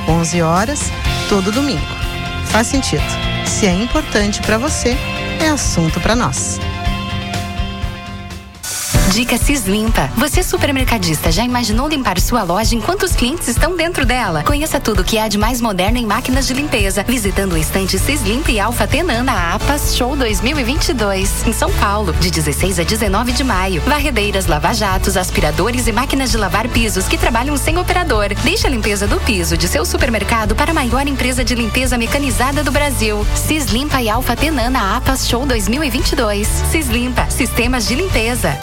11 0.08 0.42
horas, 0.42 0.80
todo 1.28 1.52
domingo. 1.52 1.86
Faz 2.46 2.68
sentido. 2.68 3.04
Se 3.46 3.66
é 3.66 3.74
importante 3.74 4.42
para 4.44 4.58
você, 4.58 4.96
é 5.42 5.50
assunto 5.50 6.00
para 6.00 6.16
nós. 6.16 6.58
Dica 9.12 9.38
Cis 9.38 9.66
Limpa. 9.66 10.10
Você 10.18 10.44
supermercadista 10.44 11.32
já 11.32 11.44
imaginou 11.44 11.88
limpar 11.88 12.20
sua 12.20 12.44
loja 12.44 12.76
enquanto 12.76 13.04
os 13.04 13.16
clientes 13.16 13.48
estão 13.48 13.76
dentro 13.76 14.06
dela? 14.06 14.44
Conheça 14.44 14.80
tudo 14.80 15.04
que 15.04 15.18
há 15.18 15.28
de 15.28 15.38
mais 15.38 15.62
moderno 15.62 15.98
em 15.98 16.06
máquinas 16.06 16.46
de 16.46 16.54
limpeza, 16.54 17.04
visitando 17.08 17.54
o 17.54 17.58
estande 17.58 17.98
Cis 17.98 18.22
Limpa 18.22 18.52
e 18.52 18.60
Alfa 18.60 18.86
Tenan 18.86 19.24
na 19.24 19.56
APAS 19.56 19.96
Show 19.96 20.16
2022, 20.16 21.48
em 21.48 21.54
São 21.54 21.72
Paulo, 21.74 22.14
de 22.14 22.30
16 22.30 22.80
a 22.80 22.84
19 22.84 23.32
de 23.32 23.44
maio. 23.44 23.82
Varredeiras, 23.82 24.46
lava-jatos, 24.46 25.16
aspiradores 25.16 25.88
e 25.88 25.92
máquinas 25.92 26.30
de 26.30 26.38
lavar 26.38 26.68
pisos 26.68 27.08
que 27.08 27.18
trabalham 27.18 27.56
sem 27.56 27.78
operador. 27.78 28.34
Deixe 28.44 28.68
a 28.68 28.70
limpeza 28.70 29.08
do 29.08 29.20
piso 29.22 29.58
de 29.58 29.68
seu 29.68 29.86
supermercado 29.86 30.56
para 30.56 30.72
a 30.72 30.76
maior 30.76 31.08
empresa 31.08 31.44
de 31.44 31.56
limpeza 31.56 31.98
mecanizada 31.98 32.64
do 32.64 32.72
Brasil. 32.72 33.26
Cis 33.36 33.66
Limpa 33.68 34.02
e 34.02 34.10
Alfa 34.10 34.36
Tenan 34.36 34.70
na 34.70 34.98
APAS 34.98 35.28
Show 35.28 35.46
2022. 35.46 36.48
Cis 36.72 36.88
Limpa, 36.88 37.30
sistemas 37.30 37.88
de 37.88 37.96
limpeza. 37.96 38.60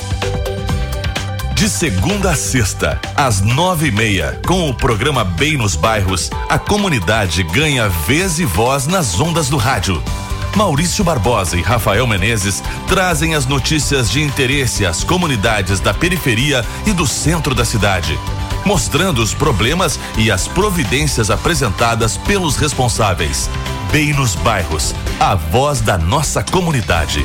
De 1.55 1.69
segunda 1.69 2.33
a 2.33 2.35
sexta, 2.35 3.01
às 3.15 3.41
nove 3.41 3.87
e 3.87 3.91
meia, 3.93 4.41
com 4.45 4.69
o 4.69 4.75
programa 4.75 5.23
Bem 5.23 5.57
nos 5.57 5.77
Bairros, 5.77 6.29
a 6.49 6.59
comunidade 6.59 7.45
ganha 7.45 7.89
vez 7.89 8.41
e 8.41 8.45
voz 8.45 8.89
nas 8.89 9.21
ondas 9.21 9.49
do 9.49 9.57
rádio. 9.57 10.03
Maurício 10.57 11.05
Barbosa 11.05 11.57
e 11.57 11.63
Rafael 11.63 12.09
Menezes 12.09 12.61
trazem 12.89 13.37
as 13.37 13.47
notícias 13.47 14.11
de 14.11 14.21
interesse 14.21 14.85
às 14.85 15.05
comunidades 15.05 15.79
da 15.79 15.95
periferia 15.95 16.65
e 16.85 16.93
do 16.93 17.07
centro 17.07 17.55
da 17.55 17.65
cidade, 17.65 18.19
mostrando 18.67 19.23
os 19.23 19.33
problemas 19.33 19.99
e 20.19 20.33
as 20.33 20.49
providências 20.49 21.31
apresentadas 21.31 22.17
pelos 22.17 22.57
responsáveis. 22.57 23.49
Bem 23.93 24.13
nos 24.13 24.35
Bairros, 24.35 24.93
a 25.21 25.37
voz 25.37 25.81
da 25.81 25.97
nossa 25.97 26.43
comunidade. 26.43 27.25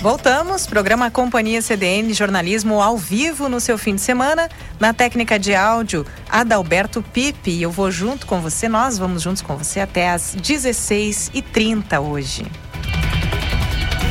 Voltamos, 0.00 0.66
programa 0.66 1.10
Companhia 1.10 1.60
CDN, 1.60 2.14
jornalismo 2.14 2.80
ao 2.80 2.96
vivo 2.96 3.50
no 3.50 3.60
seu 3.60 3.76
fim 3.76 3.96
de 3.96 4.00
semana. 4.00 4.48
Na 4.78 4.94
técnica 4.94 5.38
de 5.38 5.54
áudio, 5.54 6.06
Adalberto 6.26 7.02
Pipe. 7.02 7.60
Eu 7.60 7.70
vou 7.70 7.90
junto 7.90 8.26
com 8.26 8.40
você, 8.40 8.66
nós 8.66 8.96
vamos 8.96 9.20
juntos 9.20 9.42
com 9.42 9.58
você 9.58 9.78
até 9.78 10.08
às 10.08 10.34
16h30 10.36 12.00
hoje. 12.00 12.46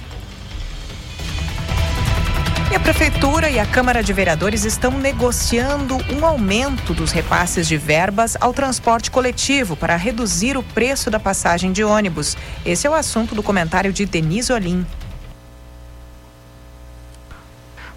E 2.71 2.75
a 2.75 2.79
Prefeitura 2.79 3.51
e 3.51 3.59
a 3.59 3.65
Câmara 3.67 4.01
de 4.01 4.11
Vereadores 4.11 4.65
estão 4.65 4.91
negociando 4.97 5.95
um 6.11 6.25
aumento 6.25 6.91
dos 6.91 7.11
repasses 7.11 7.67
de 7.67 7.77
verbas 7.77 8.35
ao 8.41 8.51
transporte 8.51 9.11
coletivo 9.11 9.75
para 9.75 9.95
reduzir 9.95 10.57
o 10.57 10.63
preço 10.63 11.11
da 11.11 11.19
passagem 11.19 11.71
de 11.71 11.83
ônibus. 11.83 12.35
Esse 12.65 12.87
é 12.87 12.89
o 12.89 12.95
assunto 12.95 13.35
do 13.35 13.43
comentário 13.43 13.93
de 13.93 14.07
Denise 14.07 14.51
Olim. 14.51 14.83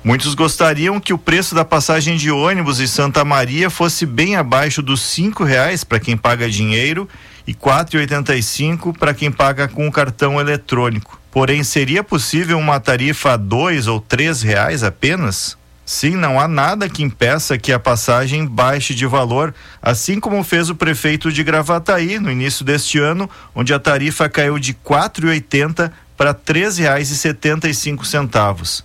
Muitos 0.04 0.34
gostariam 0.34 1.00
que 1.00 1.12
o 1.12 1.18
preço 1.18 1.54
da 1.54 1.64
passagem 1.64 2.16
de 2.16 2.30
ônibus 2.30 2.78
em 2.78 2.86
Santa 2.86 3.24
Maria 3.24 3.70
fosse 3.70 4.04
bem 4.04 4.36
abaixo 4.36 4.82
dos 4.82 5.00
cinco 5.00 5.42
reais 5.42 5.82
para 5.82 5.98
quem 5.98 6.16
paga 6.16 6.48
dinheiro 6.48 7.08
e 7.46 7.54
4,85 7.54 8.96
para 8.96 9.12
quem 9.14 9.30
paga 9.30 9.68
com 9.68 9.88
cartão 9.90 10.40
eletrônico. 10.40 11.20
Porém, 11.30 11.62
seria 11.62 12.02
possível 12.02 12.58
uma 12.58 12.80
tarifa 12.80 13.34
a 13.34 13.36
dois 13.36 13.86
ou 13.86 14.00
três 14.00 14.42
reais 14.42 14.82
apenas? 14.82 15.56
Sim, 15.84 16.16
não 16.16 16.40
há 16.40 16.48
nada 16.48 16.88
que 16.88 17.04
impeça 17.04 17.56
que 17.56 17.72
a 17.72 17.78
passagem 17.78 18.44
baixe 18.44 18.92
de 18.92 19.06
valor, 19.06 19.54
assim 19.80 20.18
como 20.18 20.42
fez 20.42 20.68
o 20.68 20.74
prefeito 20.74 21.30
de 21.30 21.44
Gravataí 21.44 22.18
no 22.18 22.32
início 22.32 22.64
deste 22.64 22.98
ano, 22.98 23.30
onde 23.54 23.72
a 23.72 23.78
tarifa 23.78 24.28
caiu 24.28 24.58
de 24.58 24.72
R$ 24.72 24.78
4,80 24.84 25.92
para 26.16 26.30
R$ 26.30 26.38
3,75. 26.44 28.82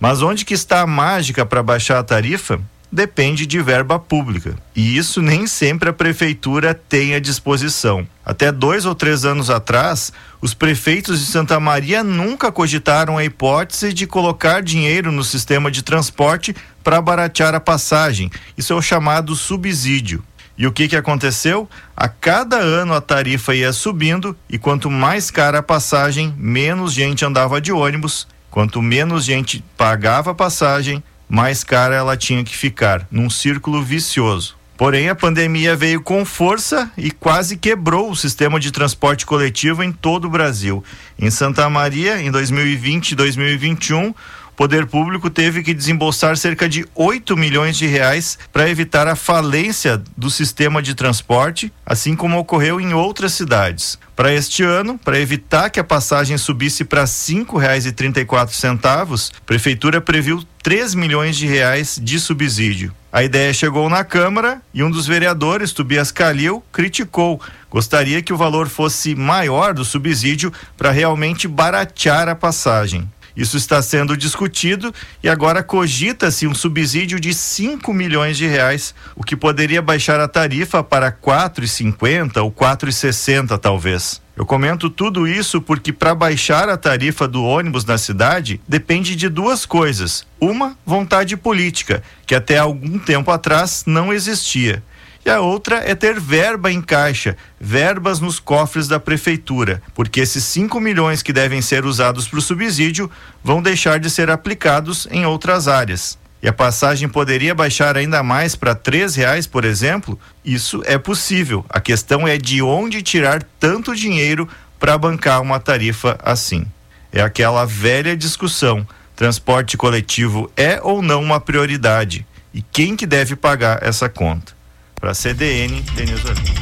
Mas 0.00 0.22
onde 0.22 0.44
que 0.44 0.54
está 0.54 0.80
a 0.80 0.86
mágica 0.86 1.46
para 1.46 1.62
baixar 1.62 2.00
a 2.00 2.02
tarifa? 2.02 2.60
Depende 2.90 3.46
de 3.46 3.60
verba 3.60 3.98
pública. 3.98 4.56
E 4.74 4.96
isso 4.96 5.22
nem 5.22 5.46
sempre 5.46 5.90
a 5.90 5.92
prefeitura 5.92 6.74
tem 6.74 7.14
à 7.14 7.20
disposição. 7.20 8.06
Até 8.24 8.50
dois 8.50 8.84
ou 8.84 8.94
três 8.94 9.24
anos 9.24 9.50
atrás, 9.50 10.12
os 10.40 10.54
prefeitos 10.54 11.20
de 11.20 11.26
Santa 11.26 11.60
Maria 11.60 12.02
nunca 12.02 12.50
cogitaram 12.50 13.16
a 13.16 13.24
hipótese 13.24 13.92
de 13.92 14.06
colocar 14.06 14.62
dinheiro 14.62 15.12
no 15.12 15.22
sistema 15.22 15.70
de 15.70 15.82
transporte 15.82 16.54
para 16.82 17.00
baratear 17.00 17.54
a 17.54 17.60
passagem. 17.60 18.30
Isso 18.56 18.72
é 18.72 18.76
o 18.76 18.82
chamado 18.82 19.34
subsídio. 19.36 20.22
E 20.58 20.66
o 20.66 20.72
que, 20.72 20.88
que 20.88 20.96
aconteceu? 20.96 21.68
A 21.96 22.06
cada 22.06 22.58
ano 22.58 22.92
a 22.92 23.00
tarifa 23.00 23.54
ia 23.54 23.72
subindo 23.72 24.36
e 24.48 24.58
quanto 24.58 24.90
mais 24.90 25.30
cara 25.30 25.60
a 25.60 25.62
passagem, 25.62 26.34
menos 26.36 26.92
gente 26.92 27.24
andava 27.24 27.60
de 27.60 27.72
ônibus. 27.72 28.28
Quanto 28.50 28.82
menos 28.82 29.24
gente 29.24 29.64
pagava 29.76 30.32
a 30.32 30.34
passagem, 30.34 31.02
mais 31.30 31.62
cara 31.62 31.94
ela 31.94 32.16
tinha 32.16 32.42
que 32.42 32.56
ficar, 32.56 33.06
num 33.08 33.30
círculo 33.30 33.82
vicioso. 33.82 34.58
Porém, 34.76 35.10
a 35.10 35.14
pandemia 35.14 35.76
veio 35.76 36.00
com 36.00 36.24
força 36.24 36.90
e 36.96 37.10
quase 37.10 37.56
quebrou 37.56 38.10
o 38.10 38.16
sistema 38.16 38.58
de 38.58 38.72
transporte 38.72 39.26
coletivo 39.26 39.82
em 39.82 39.92
todo 39.92 40.24
o 40.24 40.30
Brasil. 40.30 40.82
Em 41.18 41.30
Santa 41.30 41.68
Maria, 41.68 42.18
em 42.20 42.30
2020 42.30 43.10
e 43.10 43.14
2021, 43.14 44.08
o 44.08 44.14
poder 44.60 44.84
público 44.84 45.30
teve 45.30 45.62
que 45.62 45.72
desembolsar 45.72 46.36
cerca 46.36 46.68
de 46.68 46.84
8 46.94 47.34
milhões 47.34 47.78
de 47.78 47.86
reais 47.86 48.38
para 48.52 48.68
evitar 48.68 49.08
a 49.08 49.16
falência 49.16 50.02
do 50.14 50.28
sistema 50.28 50.82
de 50.82 50.94
transporte, 50.94 51.72
assim 51.86 52.14
como 52.14 52.38
ocorreu 52.38 52.78
em 52.78 52.92
outras 52.92 53.32
cidades. 53.32 53.98
Para 54.14 54.34
este 54.34 54.62
ano, 54.62 55.00
para 55.02 55.18
evitar 55.18 55.70
que 55.70 55.80
a 55.80 55.84
passagem 55.84 56.36
subisse 56.36 56.84
para 56.84 57.00
R$ 57.00 57.06
5,34, 57.06 59.32
a 59.34 59.40
prefeitura 59.46 59.98
previu 59.98 60.44
3 60.62 60.94
milhões 60.94 61.38
de 61.38 61.46
reais 61.46 61.98
de 61.98 62.20
subsídio. 62.20 62.94
A 63.10 63.24
ideia 63.24 63.54
chegou 63.54 63.88
na 63.88 64.04
Câmara 64.04 64.60
e 64.74 64.82
um 64.82 64.90
dos 64.90 65.06
vereadores, 65.06 65.72
Tobias 65.72 66.12
Calil, 66.12 66.62
criticou. 66.70 67.40
Gostaria 67.70 68.20
que 68.20 68.34
o 68.34 68.36
valor 68.36 68.68
fosse 68.68 69.14
maior 69.14 69.72
do 69.72 69.86
subsídio 69.86 70.52
para 70.76 70.90
realmente 70.90 71.48
baratear 71.48 72.28
a 72.28 72.34
passagem. 72.34 73.08
Isso 73.36 73.56
está 73.56 73.80
sendo 73.80 74.16
discutido 74.16 74.92
e 75.22 75.28
agora 75.28 75.62
cogita-se 75.62 76.46
um 76.46 76.54
subsídio 76.54 77.20
de 77.20 77.32
5 77.32 77.92
milhões 77.92 78.36
de 78.36 78.46
reais, 78.46 78.94
o 79.14 79.22
que 79.22 79.36
poderia 79.36 79.80
baixar 79.80 80.20
a 80.20 80.28
tarifa 80.28 80.82
para 80.82 81.12
4,50 81.12 82.42
ou 82.42 82.50
4,60 82.50 83.58
talvez. 83.58 84.20
Eu 84.36 84.46
comento 84.46 84.88
tudo 84.88 85.28
isso 85.28 85.60
porque 85.60 85.92
para 85.92 86.14
baixar 86.14 86.68
a 86.68 86.76
tarifa 86.76 87.28
do 87.28 87.44
ônibus 87.44 87.84
na 87.84 87.98
cidade 87.98 88.60
depende 88.66 89.14
de 89.14 89.28
duas 89.28 89.66
coisas. 89.66 90.26
Uma, 90.40 90.78
vontade 90.86 91.36
política, 91.36 92.02
que 92.26 92.34
até 92.34 92.56
algum 92.56 92.98
tempo 92.98 93.30
atrás 93.30 93.84
não 93.86 94.12
existia 94.12 94.82
e 95.24 95.28
a 95.28 95.40
outra 95.40 95.76
é 95.76 95.94
ter 95.94 96.18
verba 96.18 96.72
em 96.72 96.80
caixa, 96.80 97.36
verbas 97.60 98.20
nos 98.20 98.40
cofres 98.40 98.88
da 98.88 98.98
prefeitura, 98.98 99.82
porque 99.94 100.20
esses 100.20 100.44
5 100.44 100.80
milhões 100.80 101.22
que 101.22 101.32
devem 101.32 101.60
ser 101.60 101.84
usados 101.84 102.26
para 102.26 102.38
o 102.38 102.42
subsídio 102.42 103.10
vão 103.44 103.60
deixar 103.60 103.98
de 103.98 104.08
ser 104.08 104.30
aplicados 104.30 105.06
em 105.10 105.26
outras 105.26 105.68
áreas. 105.68 106.18
E 106.42 106.48
a 106.48 106.52
passagem 106.54 107.06
poderia 107.06 107.54
baixar 107.54 107.98
ainda 107.98 108.22
mais 108.22 108.56
para 108.56 108.74
três 108.74 109.14
reais, 109.14 109.46
por 109.46 109.62
exemplo? 109.62 110.18
Isso 110.42 110.82
é 110.86 110.96
possível. 110.96 111.66
A 111.68 111.80
questão 111.80 112.26
é 112.26 112.38
de 112.38 112.62
onde 112.62 113.02
tirar 113.02 113.42
tanto 113.58 113.94
dinheiro 113.94 114.48
para 114.78 114.96
bancar 114.96 115.42
uma 115.42 115.60
tarifa 115.60 116.18
assim. 116.22 116.64
É 117.12 117.20
aquela 117.20 117.66
velha 117.66 118.16
discussão: 118.16 118.88
transporte 119.14 119.76
coletivo 119.76 120.50
é 120.56 120.80
ou 120.82 121.02
não 121.02 121.22
uma 121.22 121.38
prioridade? 121.38 122.26
E 122.54 122.62
quem 122.62 122.96
que 122.96 123.06
deve 123.06 123.36
pagar 123.36 123.82
essa 123.82 124.08
conta? 124.08 124.58
Para 125.00 125.14
CDN, 125.14 125.80
Denise 125.94 126.26
Olim. 126.26 126.54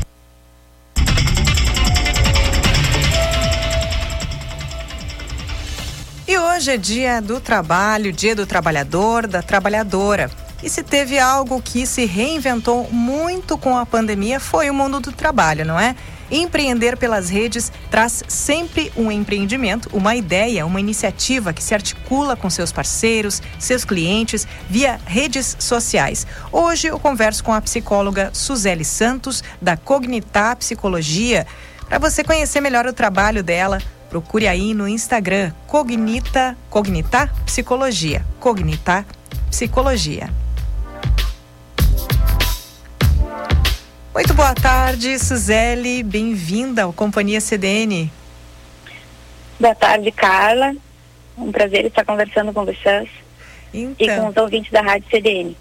E 6.28 6.38
hoje 6.38 6.70
é 6.70 6.76
dia 6.76 7.20
do 7.20 7.40
trabalho, 7.40 8.12
dia 8.12 8.36
do 8.36 8.46
trabalhador, 8.46 9.26
da 9.26 9.42
trabalhadora. 9.42 10.30
E 10.62 10.70
se 10.70 10.84
teve 10.84 11.18
algo 11.18 11.60
que 11.60 11.84
se 11.84 12.04
reinventou 12.04 12.88
muito 12.92 13.58
com 13.58 13.76
a 13.76 13.84
pandemia 13.84 14.38
foi 14.38 14.70
o 14.70 14.74
mundo 14.74 15.00
do 15.00 15.10
trabalho, 15.10 15.64
não 15.64 15.78
é? 15.78 15.96
Empreender 16.30 16.96
pelas 16.96 17.30
redes 17.30 17.72
traz 17.90 18.22
sempre 18.28 18.92
um 18.96 19.10
empreendimento, 19.10 19.88
uma 19.92 20.14
ideia, 20.14 20.66
uma 20.66 20.80
iniciativa 20.80 21.52
que 21.52 21.62
se 21.62 21.74
articula 21.74 22.36
com 22.36 22.50
seus 22.50 22.70
parceiros, 22.70 23.42
seus 23.58 23.84
clientes, 23.84 24.46
via 24.68 25.00
redes 25.06 25.56
sociais. 25.58 26.26
Hoje 26.52 26.88
eu 26.88 26.98
converso 26.98 27.42
com 27.42 27.52
a 27.52 27.60
psicóloga 27.60 28.30
Suzele 28.34 28.84
Santos, 28.84 29.42
da 29.60 29.76
Cognitar 29.76 30.56
Psicologia. 30.56 31.46
Para 31.88 31.98
você 31.98 32.22
conhecer 32.22 32.60
melhor 32.60 32.86
o 32.86 32.92
trabalho 32.92 33.42
dela, 33.42 33.78
procure 34.10 34.46
aí 34.46 34.74
no 34.74 34.86
Instagram 34.86 35.52
Cognita, 35.66 36.56
Cognitar 36.68 37.32
Psicologia. 37.46 38.24
Cognitar 38.38 39.06
Psicologia. 39.50 40.28
Muito 44.14 44.34
boa 44.34 44.54
tarde, 44.54 45.18
Suzele. 45.18 46.02
Bem-vinda 46.02 46.84
ao 46.84 46.92
Companhia 46.92 47.40
CDN. 47.40 48.10
Boa 49.60 49.74
tarde, 49.74 50.10
Carla. 50.10 50.74
Um 51.36 51.52
prazer 51.52 51.84
estar 51.84 52.04
conversando 52.04 52.52
com 52.52 52.64
vocês 52.64 53.08
então, 53.72 53.94
e 53.98 54.20
com 54.20 54.28
os 54.28 54.36
ouvintes 54.36 54.72
da 54.72 54.80
Rádio 54.80 55.08
CDN. 55.10 55.56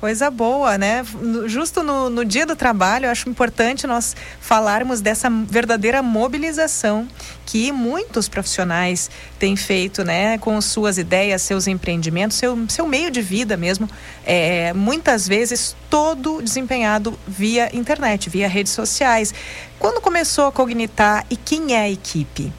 Coisa 0.00 0.30
boa, 0.30 0.78
né? 0.78 1.04
Justo 1.44 1.82
no, 1.82 2.08
no 2.08 2.24
dia 2.24 2.46
do 2.46 2.56
trabalho, 2.56 3.10
acho 3.10 3.28
importante 3.28 3.86
nós 3.86 4.16
falarmos 4.40 5.02
dessa 5.02 5.28
verdadeira 5.28 6.02
mobilização 6.02 7.06
que 7.44 7.70
muitos 7.70 8.26
profissionais 8.26 9.10
têm 9.38 9.56
feito, 9.56 10.02
né? 10.02 10.38
Com 10.38 10.58
suas 10.62 10.96
ideias, 10.96 11.42
seus 11.42 11.66
empreendimentos, 11.66 12.38
seu, 12.38 12.58
seu 12.66 12.86
meio 12.86 13.10
de 13.10 13.20
vida 13.20 13.58
mesmo. 13.58 13.90
É, 14.24 14.72
muitas 14.72 15.28
vezes 15.28 15.76
todo 15.90 16.40
desempenhado 16.40 17.18
via 17.28 17.68
internet, 17.76 18.30
via 18.30 18.48
redes 18.48 18.72
sociais. 18.72 19.34
Quando 19.78 20.00
começou 20.00 20.46
a 20.46 20.52
Cognitar 20.52 21.26
e 21.28 21.36
quem 21.36 21.74
é 21.74 21.80
a 21.80 21.90
equipe? 21.90 22.50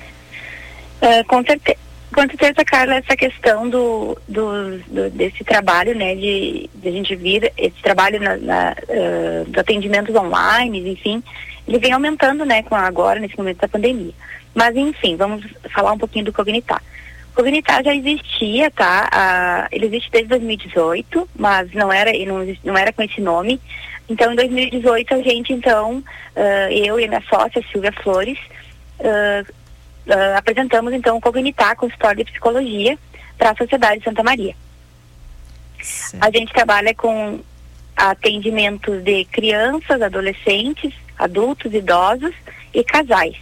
Uh, 1.01 1.25
com 1.27 1.43
certeza 1.43 1.90
com 2.13 2.21
certeza, 2.21 2.65
Carla, 2.65 2.95
essa 2.95 3.15
questão 3.15 3.69
do, 3.69 4.17
do, 4.28 4.78
do, 4.88 5.10
desse 5.12 5.43
trabalho, 5.43 5.95
né, 5.95 6.13
de, 6.15 6.69
de 6.76 6.88
a 6.88 6.91
gente 6.91 7.15
vir, 7.15 7.52
esse 7.58 7.82
trabalho 7.82 8.19
na, 8.19 8.38
na 8.38 8.76
uh, 8.89 9.45
dos 9.45 9.58
atendimentos 9.58 10.13
online, 10.15 10.91
enfim, 10.91 11.24
ele 11.67 11.80
vem 11.80 11.93
aumentando, 11.93 12.45
né, 12.45 12.63
com 12.63 12.76
agora, 12.76 13.19
nesse 13.19 13.38
momento 13.38 13.60
da 13.60 13.67
pandemia. 13.67 14.13
Mas, 14.54 14.76
enfim, 14.76 15.15
vamos 15.15 15.45
falar 15.74 15.93
um 15.93 15.97
pouquinho 15.97 16.26
do 16.26 16.34
Cognitar. 16.34 16.82
O 17.32 17.36
Cognitar 17.36 17.82
já 17.84 17.95
existia, 17.95 18.69
tá? 18.69 19.10
Uh, 19.13 19.67
ele 19.71 19.86
existe 19.86 20.12
desde 20.12 20.28
2018, 20.30 21.30
mas 21.34 21.71
não 21.74 21.91
era, 21.91 22.12
não, 22.26 22.45
não 22.63 22.78
era 22.78 22.91
com 22.91 23.02
esse 23.02 23.21
nome. 23.21 23.62
Então, 24.10 24.34
em 24.34 24.36
2018, 24.36 25.13
a 25.13 25.21
gente, 25.21 25.54
então, 25.54 26.00
uh, 26.00 26.71
eu 26.71 27.00
e 27.00 27.06
a 27.06 27.08
minha 27.08 27.24
sócia, 27.30 27.63
Silvia 27.71 27.93
Flores, 27.93 28.38
uh, 29.00 29.61
uh, 30.07 30.37
apresentamos 30.37 30.93
então 30.93 31.17
o 31.17 31.21
Cognitar, 31.21 31.75
consultório 31.75 32.23
de 32.23 32.31
psicologia, 32.31 32.97
para 33.37 33.51
a 33.51 33.55
Sociedade 33.55 33.99
de 33.99 34.05
Santa 34.05 34.23
Maria. 34.23 34.55
A 36.19 36.29
gente 36.29 36.53
trabalha 36.53 36.93
com 36.93 37.39
atendimentos 37.95 39.03
de 39.03 39.25
crianças, 39.25 40.01
adolescentes, 40.01 40.93
adultos, 41.17 41.73
idosos 41.73 42.33
e 42.73 42.83
casais. 42.83 43.35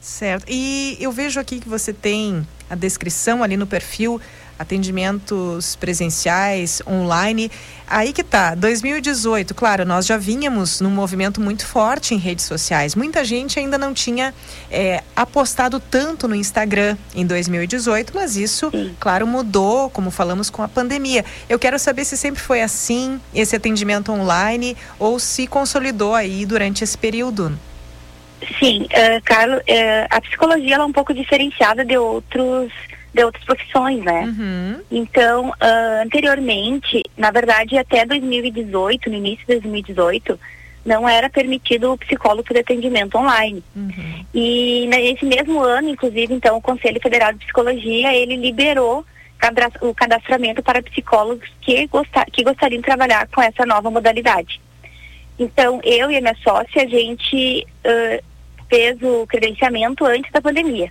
Certo. 0.00 0.44
E 0.48 0.96
eu 1.00 1.12
vejo 1.12 1.38
aqui 1.38 1.60
que 1.60 1.68
você 1.68 1.92
tem 1.92 2.46
a 2.70 2.74
descrição 2.74 3.42
ali 3.42 3.56
no 3.56 3.66
perfil 3.66 4.20
atendimentos 4.58 5.76
presenciais, 5.76 6.82
online. 6.86 7.50
Aí 7.86 8.12
que 8.12 8.22
tá, 8.22 8.54
2018, 8.54 9.54
claro, 9.54 9.86
nós 9.86 10.04
já 10.04 10.18
vínhamos 10.18 10.80
num 10.80 10.90
movimento 10.90 11.40
muito 11.40 11.64
forte 11.64 12.14
em 12.14 12.18
redes 12.18 12.44
sociais. 12.44 12.94
Muita 12.94 13.24
gente 13.24 13.58
ainda 13.58 13.78
não 13.78 13.94
tinha 13.94 14.34
é, 14.70 15.02
apostado 15.16 15.80
tanto 15.80 16.28
no 16.28 16.34
Instagram 16.34 16.96
em 17.14 17.24
2018, 17.24 18.12
mas 18.14 18.36
isso, 18.36 18.70
claro, 19.00 19.26
mudou, 19.26 19.88
como 19.88 20.10
falamos 20.10 20.50
com 20.50 20.62
a 20.62 20.68
pandemia. 20.68 21.24
Eu 21.48 21.58
quero 21.58 21.78
saber 21.78 22.04
se 22.04 22.16
sempre 22.16 22.40
foi 22.40 22.60
assim, 22.60 23.20
esse 23.34 23.56
atendimento 23.56 24.12
online, 24.12 24.76
ou 24.98 25.18
se 25.18 25.46
consolidou 25.46 26.14
aí 26.14 26.44
durante 26.44 26.84
esse 26.84 26.98
período. 26.98 27.58
Sim, 28.58 28.82
uh, 28.84 29.22
Carlos, 29.24 29.58
uh, 29.60 30.06
a 30.10 30.20
psicologia 30.20 30.76
é 30.76 30.82
um 30.82 30.92
pouco 30.92 31.12
diferenciada 31.12 31.84
de 31.84 31.96
outros 31.96 32.72
de 33.18 33.24
outras 33.24 33.44
profissões, 33.44 34.02
né? 34.04 34.22
Uhum. 34.22 34.80
Então, 34.90 35.48
uh, 35.50 36.02
anteriormente, 36.02 37.02
na 37.16 37.32
verdade, 37.32 37.76
até 37.76 38.06
2018, 38.06 39.10
no 39.10 39.16
início 39.16 39.40
de 39.40 39.54
2018, 39.54 40.38
não 40.84 41.08
era 41.08 41.28
permitido 41.28 41.92
o 41.92 41.98
psicólogo 41.98 42.52
de 42.52 42.60
atendimento 42.60 43.18
online. 43.18 43.62
Uhum. 43.74 44.24
E 44.32 44.86
nesse 44.86 45.24
mesmo 45.24 45.60
ano, 45.60 45.88
inclusive, 45.88 46.32
então, 46.32 46.56
o 46.56 46.62
Conselho 46.62 47.00
Federal 47.00 47.32
de 47.32 47.40
Psicologia, 47.40 48.14
ele 48.14 48.36
liberou 48.36 49.04
o 49.80 49.94
cadastramento 49.94 50.62
para 50.62 50.82
psicólogos 50.82 51.48
que, 51.60 51.86
gostar, 51.88 52.24
que 52.26 52.44
gostariam 52.44 52.80
de 52.80 52.86
trabalhar 52.86 53.26
com 53.28 53.42
essa 53.42 53.66
nova 53.66 53.90
modalidade. 53.90 54.60
Então, 55.38 55.80
eu 55.84 56.10
e 56.10 56.16
a 56.16 56.20
minha 56.20 56.36
sócia, 56.42 56.82
a 56.82 56.86
gente 56.86 57.66
uh, 57.84 58.24
fez 58.68 59.00
o 59.02 59.26
credenciamento 59.26 60.04
antes 60.04 60.30
da 60.32 60.40
pandemia. 60.40 60.90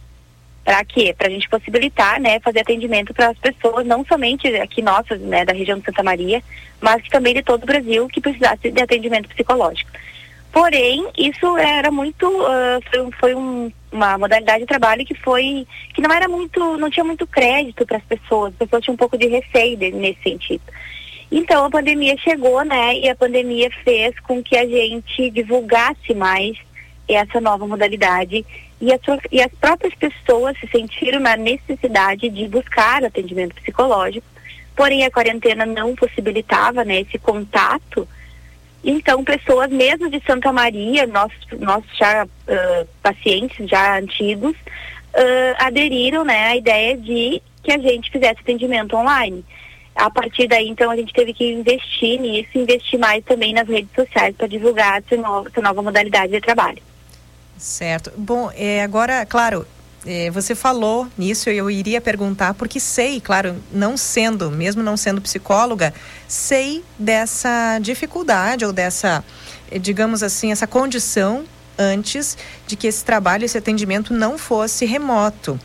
Para 0.67 0.83
quê? 0.83 1.15
Para 1.17 1.27
a 1.27 1.29
gente 1.29 1.47
possibilitar, 1.47 2.19
né, 2.19 2.41
fazer 2.41 2.59
atendimento 2.59 3.13
para 3.13 3.29
as 3.29 3.37
pessoas, 3.37 3.87
não 3.87 4.03
somente 4.03 4.49
aqui 4.57 4.81
nossas, 4.81 5.17
né, 5.21 5.45
da 5.45 5.53
região 5.53 5.79
de 5.79 5.85
Santa 5.85 6.03
Maria, 6.03 6.43
mas 6.81 7.01
também 7.07 7.33
de 7.33 7.41
todo 7.41 7.63
o 7.63 7.65
Brasil 7.65 8.05
que 8.09 8.19
precisasse 8.19 8.69
de 8.69 8.81
atendimento 8.81 9.29
psicológico. 9.29 9.89
Porém, 10.51 11.07
isso 11.17 11.57
era 11.57 11.89
muito, 11.89 12.27
uh, 12.27 12.81
foi, 12.91 13.11
foi 13.17 13.35
um, 13.35 13.71
uma 13.93 14.17
modalidade 14.17 14.59
de 14.59 14.65
trabalho 14.65 15.05
que 15.05 15.15
foi, 15.15 15.65
que 15.93 16.01
não 16.01 16.13
era 16.13 16.27
muito, 16.27 16.77
não 16.77 16.89
tinha 16.89 17.05
muito 17.05 17.25
crédito 17.25 17.85
para 17.85 17.95
as 17.95 18.03
pessoas, 18.03 18.51
as 18.51 18.57
pessoas 18.57 18.83
tinham 18.83 18.95
um 18.95 18.97
pouco 18.97 19.17
de 19.17 19.27
receio 19.27 19.77
de, 19.77 19.89
nesse 19.93 20.21
sentido. 20.21 20.63
Então 21.31 21.63
a 21.63 21.69
pandemia 21.69 22.17
chegou, 22.17 22.61
né, 22.65 22.99
e 22.99 23.07
a 23.07 23.15
pandemia 23.15 23.69
fez 23.85 24.19
com 24.19 24.43
que 24.43 24.57
a 24.57 24.67
gente 24.67 25.29
divulgasse 25.29 26.13
mais 26.13 26.57
essa 27.07 27.39
nova 27.39 27.65
modalidade 27.65 28.45
e 28.79 28.93
as, 28.93 28.99
e 29.31 29.41
as 29.41 29.51
próprias 29.53 29.93
pessoas 29.95 30.57
se 30.59 30.67
sentiram 30.67 31.19
na 31.19 31.35
necessidade 31.35 32.29
de 32.29 32.47
buscar 32.47 33.03
atendimento 33.03 33.55
psicológico, 33.55 34.25
porém 34.75 35.03
a 35.03 35.11
quarentena 35.11 35.65
não 35.65 35.95
possibilitava 35.95 36.85
né, 36.85 37.01
esse 37.01 37.17
contato. 37.17 38.07
Então, 38.83 39.23
pessoas 39.23 39.71
mesmo 39.71 40.09
de 40.09 40.21
Santa 40.25 40.53
Maria, 40.53 41.07
nossos, 41.07 41.45
nossos 41.59 41.97
já 41.97 42.25
uh, 42.25 42.87
pacientes 43.01 43.67
já 43.67 43.97
antigos, 43.97 44.55
uh, 44.55 45.55
aderiram 45.57 46.23
né, 46.23 46.49
à 46.49 46.55
ideia 46.55 46.95
de 46.95 47.41
que 47.63 47.71
a 47.71 47.79
gente 47.79 48.11
fizesse 48.11 48.39
atendimento 48.41 48.95
online. 48.95 49.43
A 49.95 50.11
partir 50.11 50.47
daí, 50.47 50.69
então, 50.69 50.91
a 50.91 50.95
gente 50.95 51.11
teve 51.11 51.33
que 51.33 51.51
investir 51.51 52.21
nisso, 52.21 52.49
investir 52.53 52.99
mais 52.99 53.25
também 53.25 53.51
nas 53.51 53.67
redes 53.67 53.89
sociais 53.95 54.35
para 54.35 54.45
divulgar 54.45 54.99
essa 54.99 55.19
nova, 55.19 55.49
essa 55.49 55.61
nova 55.61 55.81
modalidade 55.81 56.31
de 56.31 56.39
trabalho. 56.39 56.77
Certo. 57.57 58.11
Bom, 58.17 58.51
é, 58.55 58.83
agora, 58.83 59.25
claro, 59.25 59.65
é, 60.05 60.29
você 60.31 60.55
falou 60.55 61.07
nisso, 61.17 61.49
eu 61.49 61.69
iria 61.69 61.99
perguntar, 61.99 62.53
porque 62.53 62.79
sei, 62.79 63.19
claro, 63.19 63.55
não 63.71 63.97
sendo, 63.97 64.49
mesmo 64.49 64.81
não 64.81 64.95
sendo 64.95 65.21
psicóloga, 65.21 65.93
sei 66.27 66.83
dessa 66.97 67.79
dificuldade 67.79 68.63
ou 68.63 68.71
dessa, 68.71 69.23
é, 69.69 69.77
digamos 69.77 70.23
assim, 70.23 70.51
essa 70.51 70.67
condição 70.67 71.45
antes 71.77 72.37
de 72.65 72.75
que 72.75 72.87
esse 72.87 73.03
trabalho, 73.03 73.45
esse 73.45 73.57
atendimento 73.57 74.13
não 74.13 74.37
fosse 74.37 74.85
remoto. 74.85 75.59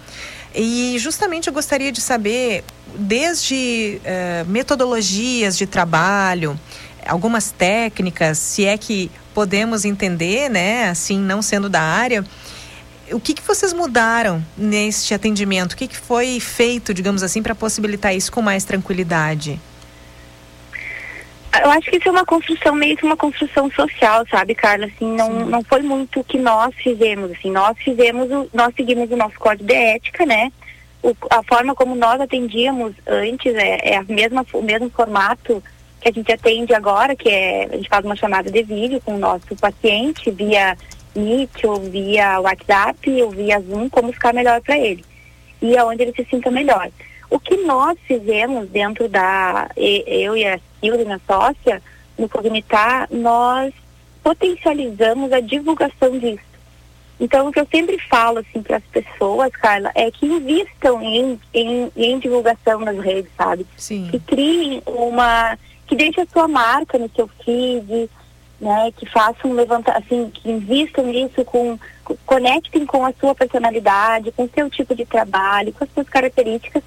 E 0.55 0.97
justamente 0.99 1.47
eu 1.47 1.53
gostaria 1.53 1.90
de 1.90 2.01
saber, 2.01 2.64
desde 2.95 4.01
uh, 4.03 4.51
metodologias 4.51 5.57
de 5.57 5.66
trabalho, 5.66 6.59
algumas 7.07 7.51
técnicas, 7.51 8.38
se 8.38 8.66
é 8.66 8.76
que 8.76 9.11
podemos 9.35 9.85
entender, 9.85 10.49
né, 10.49 10.89
assim, 10.89 11.18
não 11.18 11.43
sendo 11.43 11.68
da 11.68 11.80
área, 11.80 12.24
o 13.11 13.20
que, 13.20 13.35
que 13.35 13.43
vocês 13.43 13.72
mudaram 13.72 14.43
neste 14.57 15.14
atendimento? 15.14 15.72
O 15.72 15.76
que, 15.76 15.89
que 15.89 15.97
foi 15.97 16.41
feito, 16.41 16.95
digamos 16.95 17.22
assim, 17.22 17.43
para 17.43 17.55
possibilitar 17.55 18.14
isso 18.14 18.33
com 18.33 18.41
mais 18.41 18.64
tranquilidade? 18.64 19.61
Eu 21.62 21.70
acho 21.70 21.91
que 21.91 21.99
isso 21.99 22.09
é 22.09 22.11
uma 22.11 22.24
construção, 22.24 22.74
meio 22.74 22.97
que 22.97 23.05
uma 23.05 23.16
construção 23.16 23.70
social, 23.70 24.24
sabe, 24.30 24.55
Carla? 24.55 24.87
Assim, 24.87 25.14
não, 25.14 25.45
não 25.45 25.62
foi 25.62 25.83
muito 25.83 26.20
o 26.20 26.24
que 26.24 26.39
nós 26.39 26.74
fizemos, 26.76 27.30
assim, 27.30 27.51
nós 27.51 27.76
fizemos, 27.78 28.30
o, 28.30 28.49
nós 28.55 28.74
seguimos 28.74 29.11
o 29.11 29.16
nosso 29.16 29.39
código 29.39 29.64
de 29.64 29.74
ética, 29.74 30.24
né? 30.24 30.51
O, 31.03 31.14
a 31.28 31.43
forma 31.43 31.74
como 31.74 31.95
nós 31.95 32.20
atendíamos 32.20 32.95
antes 33.07 33.55
é, 33.55 33.91
é 33.93 33.97
a 33.99 34.05
mesma, 34.05 34.47
o 34.55 34.62
mesmo 34.62 34.89
formato 34.89 35.62
que 36.03 36.09
a 36.09 36.12
gente 36.12 36.32
atende 36.32 36.74
agora, 36.74 37.14
que 37.14 37.28
é, 37.28 37.64
a 37.64 37.76
gente 37.76 37.88
faz 37.88 38.05
uma 38.05 38.16
chamada 38.16 38.50
de 38.50 38.62
vídeo 38.62 39.00
com 39.05 39.14
o 39.14 39.18
nosso 39.18 39.55
paciente 39.57 40.30
via 40.30 40.76
Meet 41.14 41.64
ou 41.64 41.80
via 41.80 42.40
WhatsApp 42.40 43.22
ou 43.22 43.30
via 43.30 43.61
Zoom, 43.61 43.88
como 43.88 44.12
ficar 44.12 44.34
melhor 44.34 44.61
para 44.61 44.76
ele. 44.76 45.05
E 45.61 45.76
aonde 45.76 46.03
ele 46.03 46.12
se 46.12 46.26
sinta 46.28 46.50
melhor. 46.50 46.90
O 47.30 47.38
que 47.38 47.57
nós 47.59 47.96
fizemos 48.07 48.68
dentro 48.68 49.09
da, 49.09 49.70
eu 49.76 50.36
e 50.36 50.44
a 50.44 50.59
Silvia, 50.80 51.05
minha 51.05 51.20
sócia, 51.26 51.80
no 52.18 52.28
Cognitar, 52.28 53.09
nós 53.11 53.72
potencializamos 54.22 55.32
a 55.32 55.40
divulgação 55.40 56.18
disso. 56.18 56.53
Então, 57.18 57.46
o 57.46 57.53
que 57.53 57.61
eu 57.61 57.68
sempre 57.70 57.96
falo 58.09 58.38
assim 58.38 58.62
para 58.62 58.78
as 58.78 58.84
pessoas, 58.84 59.53
Carla, 59.53 59.92
é 59.94 60.11
que 60.11 60.26
invistam 60.26 61.00
em, 61.00 61.40
em, 61.55 61.92
em, 61.96 62.18
divulgação 62.18 62.80
nas 62.80 62.98
redes, 62.98 63.30
sabe? 63.36 63.64
Sim. 63.76 64.09
Que 64.11 64.18
criem 64.18 64.82
uma. 64.84 65.57
Que 65.93 65.97
deixe 65.97 66.22
a 66.22 66.26
sua 66.26 66.49
marca 66.49 66.99
no 66.99 67.11
seu 67.14 67.28
feed, 67.45 68.09
né? 68.59 68.90
Que 68.97 69.05
façam 69.05 69.53
levantar, 69.53 69.99
assim, 69.99 70.30
que 70.32 70.51
invistam 70.51 71.05
nisso 71.07 71.45
com. 71.45 71.78
conectem 72.24 72.86
com 72.86 73.05
a 73.05 73.12
sua 73.20 73.34
personalidade, 73.34 74.32
com 74.32 74.45
o 74.45 74.51
seu 74.55 74.70
tipo 74.70 74.95
de 74.95 75.05
trabalho, 75.05 75.70
com 75.74 75.84
as 75.84 75.90
suas 75.93 76.09
características 76.09 76.82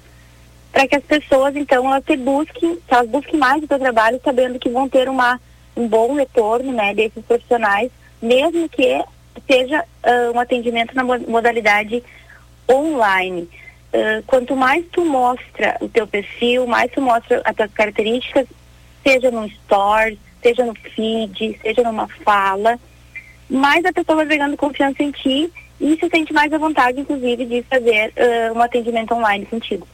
para 0.72 0.88
que 0.88 0.96
as 0.96 1.04
pessoas, 1.04 1.56
então, 1.56 1.86
elas 1.86 2.04
se 2.04 2.18
busquem, 2.18 2.76
que 2.76 2.94
elas 2.94 3.08
busquem 3.08 3.38
mais 3.38 3.62
o 3.62 3.66
seu 3.66 3.78
trabalho, 3.78 4.20
sabendo 4.22 4.58
que 4.58 4.68
vão 4.68 4.86
ter 4.86 5.08
uma, 5.08 5.40
um 5.74 5.88
bom 5.88 6.14
retorno, 6.14 6.70
né, 6.70 6.92
desses 6.92 7.24
profissionais, 7.24 7.90
mesmo 8.20 8.68
que 8.68 9.02
seja 9.50 9.82
uh, 9.82 10.36
um 10.36 10.38
atendimento 10.38 10.94
na 10.94 11.02
modalidade 11.02 12.04
online. 12.70 13.48
Uh, 13.90 14.22
quanto 14.26 14.54
mais 14.54 14.84
tu 14.92 15.02
mostra 15.02 15.78
o 15.80 15.88
teu 15.88 16.06
perfil, 16.06 16.66
mais 16.66 16.92
tu 16.92 17.00
mostra 17.00 17.40
as 17.42 17.56
tuas 17.56 17.72
características, 17.72 18.46
seja 19.06 19.30
no 19.30 19.46
store, 19.46 20.18
seja 20.42 20.64
no 20.64 20.74
feed, 20.74 21.58
seja 21.62 21.82
numa 21.84 22.08
fala, 22.24 22.78
mais 23.48 23.84
a 23.84 23.92
pessoa 23.92 24.16
vai 24.16 24.26
pegando 24.26 24.56
confiança 24.56 25.00
em 25.02 25.12
ti 25.12 25.52
e 25.80 25.96
se 25.96 26.08
sente 26.08 26.32
mais 26.32 26.52
à 26.52 26.58
vontade, 26.58 27.00
inclusive, 27.00 27.44
de 27.44 27.62
fazer 27.62 28.12
uh, 28.16 28.58
um 28.58 28.60
atendimento 28.60 29.14
online 29.14 29.46
contigo. 29.46 29.86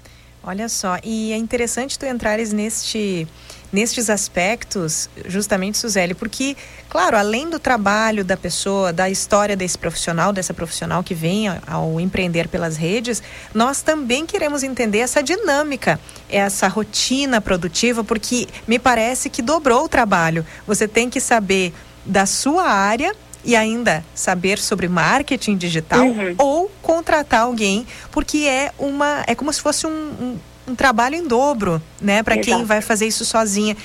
Olha 0.42 0.68
só, 0.68 0.96
e 1.04 1.32
é 1.32 1.36
interessante 1.36 1.98
tu 1.98 2.06
entrares 2.06 2.52
neste 2.52 3.28
nestes 3.72 4.10
aspectos, 4.10 5.08
justamente, 5.26 5.78
Suzeli, 5.78 6.14
porque, 6.14 6.56
claro, 6.88 7.16
além 7.16 7.48
do 7.48 7.58
trabalho 7.58 8.24
da 8.24 8.36
pessoa, 8.36 8.92
da 8.92 9.08
história 9.08 9.56
desse 9.56 9.78
profissional, 9.78 10.32
dessa 10.32 10.52
profissional 10.52 11.02
que 11.02 11.14
vem 11.14 11.46
ao 11.66 11.98
empreender 11.98 12.48
pelas 12.48 12.76
redes, 12.76 13.22
nós 13.54 13.80
também 13.80 14.26
queremos 14.26 14.62
entender 14.62 14.98
essa 14.98 15.22
dinâmica, 15.22 15.98
essa 16.28 16.68
rotina 16.68 17.40
produtiva, 17.40 18.04
porque 18.04 18.46
me 18.68 18.78
parece 18.78 19.30
que 19.30 19.40
dobrou 19.40 19.84
o 19.84 19.88
trabalho. 19.88 20.44
Você 20.66 20.86
tem 20.86 21.08
que 21.08 21.20
saber 21.20 21.72
da 22.04 22.26
sua 22.26 22.64
área 22.64 23.14
e 23.44 23.56
ainda 23.56 24.04
saber 24.14 24.58
sobre 24.58 24.88
marketing 24.88 25.56
digital 25.56 26.06
uhum. 26.06 26.34
ou 26.38 26.70
contratar 26.80 27.42
alguém, 27.42 27.86
porque 28.10 28.38
é 28.38 28.72
uma 28.78 29.24
é 29.26 29.34
como 29.34 29.52
se 29.52 29.60
fosse 29.60 29.86
um, 29.86 29.90
um, 29.90 30.38
um 30.66 30.74
trabalho 30.74 31.16
em 31.16 31.26
dobro, 31.26 31.82
né, 32.00 32.22
para 32.22 32.38
quem 32.38 32.64
vai 32.64 32.80
fazer 32.80 33.06
isso 33.06 33.24
sozinha. 33.24 33.76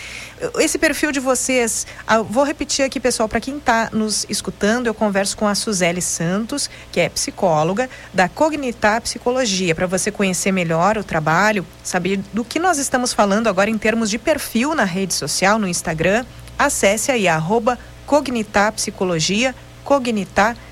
Esse 0.60 0.78
perfil 0.78 1.12
de 1.12 1.20
vocês, 1.20 1.88
ah, 2.06 2.22
vou 2.22 2.44
repetir 2.44 2.86
aqui, 2.86 3.00
pessoal, 3.00 3.28
para 3.28 3.40
quem 3.40 3.58
está 3.58 3.90
nos 3.92 4.26
escutando, 4.30 4.86
eu 4.86 4.94
converso 4.94 5.36
com 5.36 5.48
a 5.48 5.56
Suzele 5.56 6.02
Santos, 6.02 6.70
que 6.92 7.00
é 7.00 7.10
psicóloga 7.10 7.90
da 8.14 8.30
Cognitar 8.30 9.02
Psicologia, 9.02 9.74
para 9.74 9.88
você 9.88 10.12
conhecer 10.12 10.52
melhor 10.52 10.98
o 10.98 11.04
trabalho, 11.04 11.66
saber 11.84 12.20
do 12.32 12.46
que 12.46 12.60
nós 12.60 12.78
estamos 12.78 13.12
falando 13.12 13.48
agora 13.48 13.70
em 13.70 13.78
termos 13.78 14.10
de 14.10 14.20
perfil 14.20 14.76
na 14.76 14.84
rede 14.84 15.14
social, 15.14 15.58
no 15.58 15.68
Instagram. 15.68 16.26
Acesse 16.60 17.12
aí 17.12 17.28
arroba 17.28 17.80
Cognitar 18.06 18.72
Psicologia, 18.74 19.56
Cognitar 19.84 20.54
Psicologia. 20.54 20.67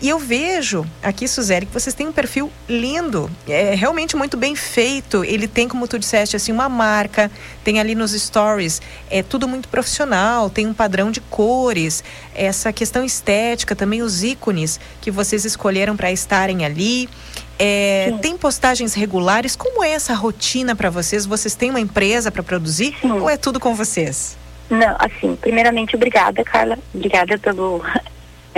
E 0.00 0.08
eu 0.08 0.18
vejo 0.18 0.84
aqui, 1.02 1.28
Suzeli, 1.28 1.66
que 1.66 1.72
vocês 1.72 1.94
têm 1.94 2.08
um 2.08 2.12
perfil 2.12 2.50
lindo, 2.68 3.30
é 3.48 3.74
realmente 3.74 4.16
muito 4.16 4.36
bem 4.36 4.54
feito. 4.54 5.24
Ele 5.24 5.46
tem, 5.46 5.68
como 5.68 5.86
tu 5.86 5.98
disseste, 5.98 6.36
assim, 6.36 6.52
uma 6.52 6.68
marca, 6.68 7.30
tem 7.64 7.80
ali 7.80 7.94
nos 7.94 8.12
stories, 8.12 8.80
é 9.10 9.22
tudo 9.22 9.46
muito 9.46 9.68
profissional, 9.68 10.50
tem 10.50 10.66
um 10.66 10.74
padrão 10.74 11.10
de 11.10 11.20
cores, 11.20 12.02
essa 12.34 12.72
questão 12.72 13.04
estética, 13.04 13.74
também 13.76 14.02
os 14.02 14.22
ícones 14.22 14.80
que 15.00 15.10
vocês 15.10 15.44
escolheram 15.44 15.96
para 15.96 16.10
estarem 16.10 16.64
ali. 16.64 17.08
É, 17.58 18.12
tem 18.22 18.36
postagens 18.36 18.94
regulares? 18.94 19.56
Como 19.56 19.82
é 19.82 19.90
essa 19.90 20.14
rotina 20.14 20.76
para 20.76 20.90
vocês? 20.90 21.26
Vocês 21.26 21.54
têm 21.54 21.70
uma 21.70 21.80
empresa 21.80 22.30
para 22.30 22.42
produzir 22.42 22.94
Sim. 23.00 23.10
ou 23.12 23.28
é 23.28 23.36
tudo 23.36 23.58
com 23.58 23.74
vocês? 23.74 24.36
Não, 24.70 24.96
assim, 24.98 25.34
primeiramente, 25.34 25.96
obrigada, 25.96 26.44
Carla. 26.44 26.78
Obrigada 26.94 27.38
pelo, 27.38 27.82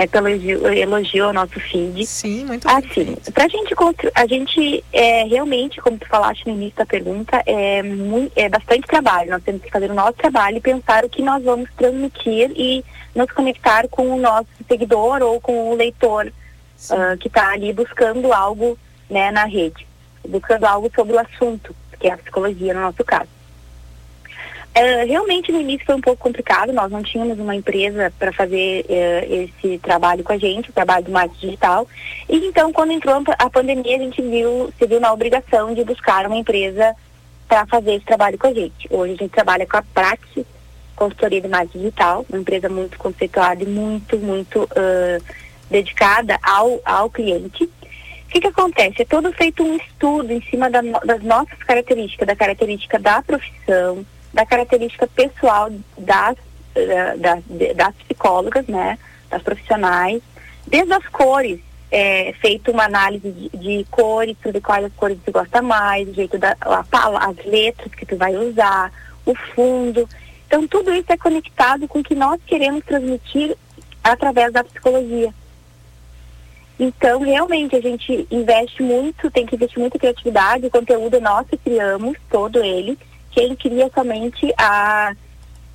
é, 0.01 0.07
pelo 0.07 0.27
elogio, 0.27 0.67
elogio 0.67 1.25
ao 1.25 1.33
nosso 1.33 1.59
feed. 1.59 2.05
Sim, 2.05 2.45
muito 2.45 2.67
Assim, 2.67 3.15
pra 3.33 3.47
gente, 3.47 3.75
a 4.15 4.25
gente 4.25 4.83
é, 4.91 5.23
realmente, 5.25 5.79
como 5.79 5.97
tu 5.97 6.07
falaste 6.07 6.47
no 6.47 6.53
início 6.53 6.77
da 6.77 6.85
pergunta, 6.85 7.41
é, 7.45 7.83
muito, 7.83 8.31
é 8.35 8.49
bastante 8.49 8.87
trabalho. 8.87 9.29
Nós 9.29 9.43
temos 9.43 9.61
que 9.61 9.69
fazer 9.69 9.91
o 9.91 9.93
nosso 9.93 10.13
trabalho 10.13 10.57
e 10.57 10.61
pensar 10.61 11.05
o 11.05 11.09
que 11.09 11.21
nós 11.21 11.43
vamos 11.43 11.69
transmitir 11.77 12.51
e 12.55 12.83
nos 13.13 13.31
conectar 13.31 13.87
com 13.89 14.09
o 14.09 14.19
nosso 14.19 14.47
seguidor 14.67 15.21
ou 15.21 15.39
com 15.39 15.71
o 15.71 15.75
leitor 15.75 16.25
uh, 16.27 17.17
que 17.19 17.27
está 17.27 17.51
ali 17.51 17.71
buscando 17.71 18.33
algo 18.33 18.77
né, 19.09 19.29
na 19.29 19.45
rede, 19.45 19.85
buscando 20.27 20.65
algo 20.65 20.89
sobre 20.95 21.13
o 21.13 21.19
assunto, 21.19 21.75
que 21.99 22.07
é 22.07 22.13
a 22.13 22.17
psicologia 22.17 22.73
no 22.73 22.81
nosso 22.81 23.03
caso. 23.03 23.29
É, 24.73 25.03
realmente 25.03 25.51
no 25.51 25.59
início 25.59 25.85
foi 25.85 25.95
um 25.95 26.01
pouco 26.01 26.23
complicado, 26.23 26.71
nós 26.71 26.89
não 26.89 27.03
tínhamos 27.03 27.37
uma 27.37 27.53
empresa 27.53 28.11
para 28.17 28.31
fazer 28.31 28.85
é, 28.87 29.27
esse 29.29 29.77
trabalho 29.79 30.23
com 30.23 30.31
a 30.31 30.37
gente, 30.37 30.69
o 30.69 30.73
trabalho 30.73 31.05
do 31.05 31.11
marketing 31.11 31.47
digital. 31.47 31.87
E 32.29 32.37
então, 32.37 32.71
quando 32.71 32.91
entrou 32.91 33.21
a 33.37 33.49
pandemia, 33.49 33.97
a 33.97 33.99
gente 33.99 34.21
viu, 34.21 34.73
se 34.79 34.87
viu 34.87 35.01
na 35.01 35.11
obrigação 35.11 35.73
de 35.73 35.83
buscar 35.83 36.25
uma 36.25 36.37
empresa 36.37 36.95
para 37.49 37.65
fazer 37.65 37.95
esse 37.95 38.05
trabalho 38.05 38.37
com 38.37 38.47
a 38.47 38.53
gente. 38.53 38.87
Hoje 38.89 39.13
a 39.13 39.17
gente 39.17 39.31
trabalha 39.31 39.67
com 39.67 39.75
a 39.75 39.81
Praxis, 39.81 40.45
consultoria 40.95 41.41
de 41.41 41.49
marketing 41.49 41.79
digital, 41.79 42.25
uma 42.29 42.39
empresa 42.39 42.69
muito 42.69 42.97
conceituada 42.97 43.61
e 43.61 43.67
muito, 43.67 44.17
muito 44.19 44.63
uh, 44.63 45.23
dedicada 45.69 46.39
ao, 46.41 46.79
ao 46.85 47.09
cliente. 47.09 47.65
O 47.65 47.69
que, 48.29 48.39
que 48.39 48.47
acontece? 48.47 49.01
É 49.01 49.05
todo 49.05 49.33
feito 49.33 49.61
um 49.63 49.75
estudo 49.75 50.31
em 50.31 50.41
cima 50.43 50.69
da, 50.69 50.81
das 50.81 51.21
nossas 51.23 51.57
características, 51.59 52.25
da 52.25 52.35
característica 52.37 52.97
da 52.97 53.21
profissão, 53.21 54.05
da 54.33 54.45
característica 54.45 55.07
pessoal 55.07 55.69
das, 55.97 56.35
das, 57.19 57.43
das 57.75 57.95
psicólogas, 57.95 58.65
né, 58.67 58.97
das 59.29 59.41
profissionais, 59.41 60.21
desde 60.67 60.93
as 60.93 61.05
cores, 61.07 61.59
é, 61.91 62.33
feito 62.39 62.71
uma 62.71 62.85
análise 62.85 63.29
de, 63.29 63.49
de 63.49 63.85
cores, 63.91 64.37
sobre 64.41 64.61
quais 64.61 64.85
as 64.85 64.93
cores 64.93 65.17
você 65.23 65.31
gosta 65.31 65.61
mais, 65.61 66.07
o 66.07 66.13
jeito 66.13 66.37
da 66.37 66.55
a, 66.61 67.27
as 67.27 67.45
letras 67.45 67.93
que 67.93 68.05
tu 68.05 68.15
vai 68.15 68.35
usar, 68.35 68.91
o 69.25 69.35
fundo. 69.35 70.07
Então 70.47 70.65
tudo 70.67 70.93
isso 70.93 71.11
é 71.11 71.17
conectado 71.17 71.87
com 71.87 71.99
o 71.99 72.03
que 72.03 72.15
nós 72.15 72.39
queremos 72.45 72.83
transmitir 72.85 73.57
através 74.03 74.53
da 74.53 74.63
psicologia. 74.63 75.33
Então, 76.79 77.19
realmente, 77.19 77.75
a 77.75 77.79
gente 77.79 78.27
investe 78.31 78.81
muito, 78.81 79.29
tem 79.29 79.45
que 79.45 79.55
investir 79.55 79.77
muita 79.77 79.99
criatividade, 79.99 80.65
o 80.65 80.71
conteúdo 80.71 81.21
nós 81.21 81.45
criamos, 81.63 82.17
todo 82.27 82.63
ele. 82.63 82.97
Quem 83.31 83.55
cria 83.55 83.89
somente 83.93 84.53
a, 84.57 85.13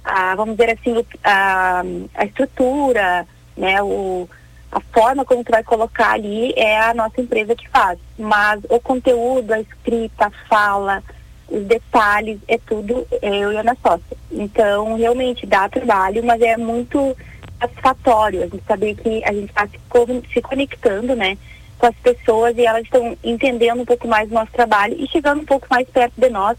a 0.04 0.34
vamos 0.34 0.56
dizer 0.56 0.78
assim, 0.78 1.04
a, 1.24 1.82
a 2.14 2.24
estrutura, 2.24 3.26
né, 3.56 3.82
o, 3.82 4.28
a 4.70 4.80
forma 4.92 5.24
como 5.24 5.42
tu 5.42 5.50
vai 5.50 5.62
colocar 5.62 6.12
ali 6.12 6.52
é 6.56 6.78
a 6.78 6.94
nossa 6.94 7.20
empresa 7.20 7.54
que 7.54 7.68
faz. 7.68 7.98
Mas 8.18 8.60
o 8.68 8.78
conteúdo, 8.80 9.52
a 9.52 9.60
escrita, 9.60 10.26
a 10.26 10.30
fala, 10.48 11.02
os 11.48 11.64
detalhes, 11.64 12.38
é 12.48 12.58
tudo 12.58 13.06
eu 13.22 13.52
e 13.52 13.58
a 13.58 13.62
minha 13.62 13.76
sócia. 13.82 14.16
Então, 14.30 14.96
realmente 14.96 15.46
dá 15.46 15.68
trabalho, 15.68 16.24
mas 16.24 16.40
é 16.42 16.56
muito 16.56 17.16
satisfatório 17.58 18.42
a 18.42 18.46
gente 18.46 18.62
saber 18.66 18.94
que 18.96 19.24
a 19.24 19.32
gente 19.32 19.48
está 19.48 19.66
se, 19.66 20.42
conectando, 20.42 21.14
né, 21.14 21.38
com 21.78 21.86
as 21.86 21.96
pessoas 21.96 22.56
e 22.56 22.66
elas 22.66 22.82
estão 22.82 23.16
entendendo 23.22 23.80
um 23.80 23.86
pouco 23.86 24.08
mais 24.08 24.28
do 24.28 24.34
nosso 24.34 24.52
trabalho 24.52 24.96
e 24.98 25.08
chegando 25.08 25.40
um 25.40 25.46
pouco 25.46 25.66
mais 25.70 25.88
perto 25.88 26.14
de 26.16 26.28
nós, 26.28 26.56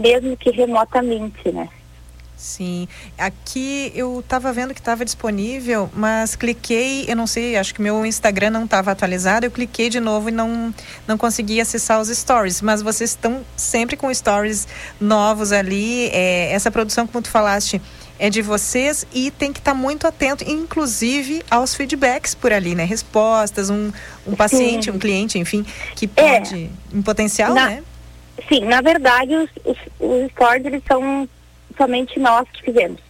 mesmo 0.00 0.36
que 0.36 0.50
remotamente, 0.50 1.52
né. 1.52 1.68
Sim, 2.40 2.88
aqui 3.18 3.92
eu 3.94 4.20
estava 4.20 4.50
vendo 4.50 4.72
que 4.72 4.80
estava 4.80 5.04
disponível, 5.04 5.90
mas 5.92 6.34
cliquei, 6.34 7.04
eu 7.06 7.14
não 7.14 7.26
sei, 7.26 7.54
acho 7.54 7.74
que 7.74 7.82
meu 7.82 8.06
Instagram 8.06 8.48
não 8.48 8.64
estava 8.64 8.90
atualizado, 8.90 9.44
eu 9.44 9.50
cliquei 9.50 9.90
de 9.90 10.00
novo 10.00 10.30
e 10.30 10.32
não, 10.32 10.74
não 11.06 11.18
consegui 11.18 11.60
acessar 11.60 12.00
os 12.00 12.08
stories, 12.08 12.62
mas 12.62 12.80
vocês 12.80 13.10
estão 13.10 13.44
sempre 13.54 13.94
com 13.94 14.12
stories 14.12 14.66
novos 14.98 15.52
ali, 15.52 16.06
é, 16.14 16.50
essa 16.50 16.70
produção, 16.70 17.06
como 17.06 17.22
tu 17.22 17.28
falaste, 17.28 17.78
é 18.18 18.30
de 18.30 18.40
vocês 18.40 19.06
e 19.12 19.30
tem 19.30 19.52
que 19.52 19.58
estar 19.58 19.72
tá 19.72 19.76
muito 19.76 20.06
atento, 20.06 20.42
inclusive 20.48 21.42
aos 21.50 21.74
feedbacks 21.74 22.34
por 22.34 22.54
ali, 22.54 22.74
né? 22.74 22.84
Respostas, 22.84 23.68
um, 23.68 23.92
um 24.26 24.34
paciente, 24.34 24.86
sim. 24.86 24.90
um 24.90 24.98
cliente, 24.98 25.38
enfim, 25.38 25.64
que 25.94 26.08
é. 26.16 26.38
pode, 26.40 26.54
é, 26.54 26.96
em 26.96 27.02
potencial, 27.02 27.52
na, 27.52 27.68
né? 27.68 27.82
Sim, 28.48 28.64
na 28.64 28.80
verdade 28.80 29.34
os, 29.34 29.50
os, 29.64 29.78
os 29.98 30.30
stories 30.32 30.66
eles 30.66 30.82
são 30.86 31.28
somente 31.76 32.18
nós 32.18 32.48
que 32.50 32.62
fizemos. 32.62 33.00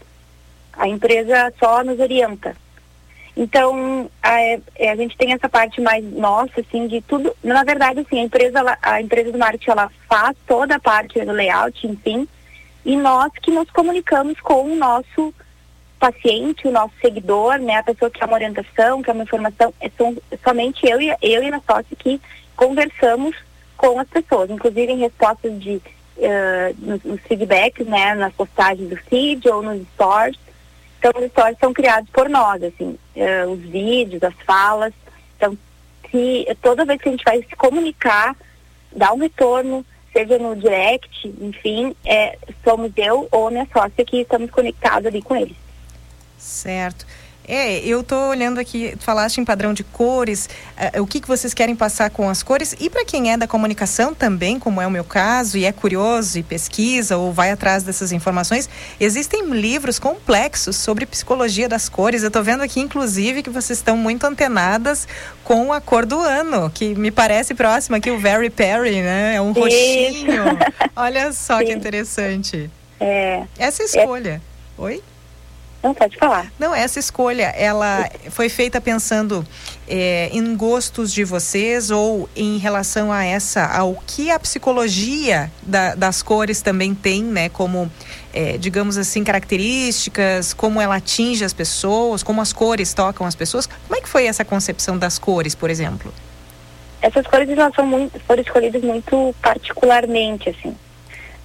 A 0.73 0.89
empresa 0.89 1.53
só 1.59 1.83
nos 1.85 1.99
orienta. 1.99 2.57
Então, 3.37 4.11
a, 4.23 4.41
é, 4.41 4.91
a, 4.91 4.97
gente 4.97 5.17
tem 5.17 5.33
essa 5.33 5.49
parte 5.49 5.81
mais 5.81 6.05
nossa, 6.05 6.61
assim, 6.61 6.87
de 6.87 7.01
tudo. 7.01 7.35
Na 7.43 7.65
verdade, 7.65 8.01
assim, 8.01 8.21
a 8.21 8.25
empresa, 8.25 8.79
a 8.83 9.01
empresa 9.01 9.33
do 9.33 9.39
marketing, 9.39 9.71
ela 9.71 9.91
faz 10.09 10.37
toda 10.47 10.77
a 10.77 10.81
parte 10.81 11.25
do 11.25 11.33
layout, 11.33 11.87
enfim, 11.87 12.29
e 12.85 12.97
nós 12.97 13.33
que 13.43 13.51
nos 13.51 13.71
comunicamos 13.71 14.39
com 14.41 14.73
o 14.73 14.77
nosso 14.77 15.35
paciente, 15.99 16.67
o 16.67 16.73
nosso 16.73 16.95
seguidor, 17.01 17.59
né, 17.59 17.77
a 17.77 17.83
pessoa 17.83 18.11
que 18.11 18.19
quer 18.19 18.25
uma 18.25 18.35
orientação, 18.35 19.03
quer 19.03 19.13
uma 19.13 19.25
informação, 19.25 19.73
é 19.81 19.91
som, 19.97 20.17
somente 20.43 20.87
eu 20.87 21.01
e, 21.01 21.15
eu 21.21 21.43
e 21.43 21.49
a 21.49 21.61
sócia 21.61 21.97
que 21.99 22.21
conversamos 22.57 23.37
com 23.81 23.99
as 23.99 24.09
pessoas, 24.09 24.51
inclusive 24.51 24.93
em 24.93 24.99
respostas 24.99 25.59
de 25.59 25.77
uh, 26.19 27.01
nos, 27.03 27.23
feedbacks, 27.23 27.87
né, 27.87 28.15
nas 28.15 28.31
postagens 28.35 28.91
do 28.91 28.97
feed 28.97 29.49
ou 29.49 29.63
nos 29.63 29.81
stories. 29.95 30.39
Então, 30.99 31.13
os 31.19 31.31
stories 31.31 31.57
são 31.59 31.73
criados 31.73 32.11
por 32.11 32.29
nós, 32.29 32.63
assim, 32.63 32.99
uh, 33.17 33.51
os 33.51 33.61
vídeos, 33.61 34.23
as 34.23 34.35
falas. 34.45 34.93
Então, 35.35 35.57
se 36.11 36.47
toda 36.61 36.85
vez 36.85 37.01
que 37.01 37.09
a 37.09 37.13
gente 37.13 37.25
vai 37.25 37.39
se 37.43 37.57
comunicar, 37.57 38.37
dar 38.95 39.15
um 39.15 39.19
retorno, 39.19 39.83
seja 40.13 40.39
no 40.39 40.55
direct, 40.55 41.35
enfim, 41.41 41.97
é, 42.05 42.37
somos 42.63 42.93
eu 42.99 43.29
ou 43.31 43.51
minha 43.51 43.67
sócia 43.73 44.05
que 44.05 44.21
estamos 44.21 44.51
conectados 44.51 45.07
ali 45.07 45.23
com 45.23 45.35
eles. 45.35 45.57
Certo. 46.37 47.07
É, 47.53 47.81
eu 47.81 48.05
tô 48.05 48.29
olhando 48.29 48.61
aqui, 48.61 48.95
falaste 49.01 49.39
em 49.39 49.45
padrão 49.45 49.75
de 49.75 49.83
cores, 49.83 50.49
uh, 50.97 51.03
o 51.03 51.07
que, 51.07 51.21
que 51.21 51.27
vocês 51.27 51.53
querem 51.53 51.75
passar 51.75 52.09
com 52.09 52.29
as 52.29 52.45
cores 52.45 52.77
e 52.79 52.89
para 52.89 53.05
quem 53.05 53.33
é 53.33 53.37
da 53.37 53.49
comunicação 53.49 54.15
também, 54.15 54.57
como 54.57 54.81
é 54.81 54.87
o 54.87 54.91
meu 54.91 55.03
caso, 55.03 55.59
e 55.59 55.65
é 55.65 55.73
curioso 55.73 56.39
e 56.39 56.45
pesquisa 56.45 57.17
ou 57.17 57.33
vai 57.33 57.51
atrás 57.51 57.83
dessas 57.83 58.13
informações, 58.13 58.71
existem 59.01 59.51
livros 59.51 59.99
complexos 59.99 60.77
sobre 60.77 61.05
psicologia 61.05 61.69
das 61.69 61.89
cores. 61.89 62.23
Eu 62.23 62.31
tô 62.31 62.41
vendo 62.41 62.63
aqui, 62.63 62.79
inclusive, 62.79 63.43
que 63.43 63.51
vocês 63.51 63.81
estão 63.81 63.97
muito 63.97 64.25
antenadas 64.25 65.09
com 65.43 65.73
a 65.73 65.81
cor 65.81 66.07
do 66.07 66.21
ano, 66.21 66.71
que 66.71 66.95
me 66.95 67.11
parece 67.11 67.53
próxima 67.53 67.97
aqui, 67.97 68.13
o 68.13 68.19
Very 68.21 68.49
Perry, 68.49 69.03
né? 69.03 69.35
É 69.35 69.41
um 69.41 69.51
roxinho. 69.51 70.45
Olha 70.95 71.33
só 71.33 71.59
Sim. 71.59 71.65
que 71.65 71.73
interessante. 71.73 72.71
É. 73.01 73.43
Essa 73.59 73.83
escolha. 73.83 74.41
É. 74.79 74.81
Oi? 74.81 75.03
Não, 75.83 75.95
pode 75.95 76.17
falar. 76.19 76.53
Não, 76.59 76.75
essa 76.75 76.99
escolha, 76.99 77.55
ela 77.57 78.07
foi 78.29 78.51
feita 78.51 78.81
pensando 78.83 79.47
é, 79.89 80.29
em 80.31 80.55
gostos 80.55 81.11
de 81.11 81.25
vocês 81.25 81.91
ou 81.91 82.29
em 82.37 82.59
relação 82.59 83.11
a 83.11 83.25
essa, 83.25 83.65
ao 83.67 83.95
que 84.07 84.31
a 84.31 84.39
psicologia 84.39 85.51
da, 85.63 85.95
das 85.95 86.23
cores 86.23 86.61
também 86.61 86.95
tem, 86.95 87.23
né? 87.23 87.49
Como, 87.49 87.91
é, 88.33 88.59
digamos 88.59 88.99
assim, 88.99 89.25
características, 89.25 90.53
como 90.53 90.83
ela 90.83 90.97
atinge 90.97 91.45
as 91.45 91.55
pessoas, 91.55 92.23
como 92.23 92.43
as 92.43 92.53
cores 92.53 92.93
tocam 92.93 93.27
as 93.27 93.35
pessoas. 93.35 93.67
Como 93.67 93.97
é 93.97 94.03
que 94.03 94.09
foi 94.09 94.27
essa 94.27 94.45
concepção 94.45 94.99
das 94.99 95.19
cores, 95.19 95.55
por 95.55 95.71
exemplo? 95.71 96.13
Essas 97.01 97.27
cores 97.27 97.49
elas 97.49 97.75
são 97.75 97.87
muito, 97.87 98.21
foram 98.21 98.43
escolhidas 98.43 98.83
muito 98.83 99.35
particularmente, 99.41 100.51
assim, 100.51 100.77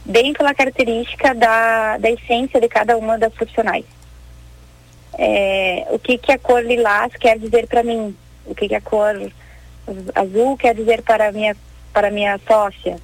bem 0.03 0.33
pela 0.33 0.53
característica 0.53 1.33
da, 1.33 1.97
da 1.97 2.11
essência 2.11 2.59
de 2.59 2.67
cada 2.67 2.97
uma 2.97 3.17
das 3.17 3.33
profissionais 3.33 3.85
é, 5.17 5.87
o 5.89 5.99
que, 5.99 6.17
que 6.17 6.31
a 6.31 6.37
cor 6.37 6.63
lilás 6.63 7.13
quer 7.15 7.39
dizer 7.39 7.67
para 7.67 7.83
mim, 7.83 8.15
o 8.45 8.53
que, 8.53 8.67
que 8.67 8.75
a 8.75 8.81
cor 8.81 9.15
azul 10.13 10.57
quer 10.57 10.75
dizer 10.75 11.01
para 11.01 11.31
minha, 11.31 11.55
para 11.93 12.11
minha 12.11 12.39
sócia. 12.47 12.97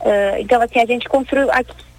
Uh, 0.00 0.38
então, 0.38 0.60
assim, 0.60 0.80
a 0.80 0.86
gente 0.86 1.08
construiu, 1.08 1.48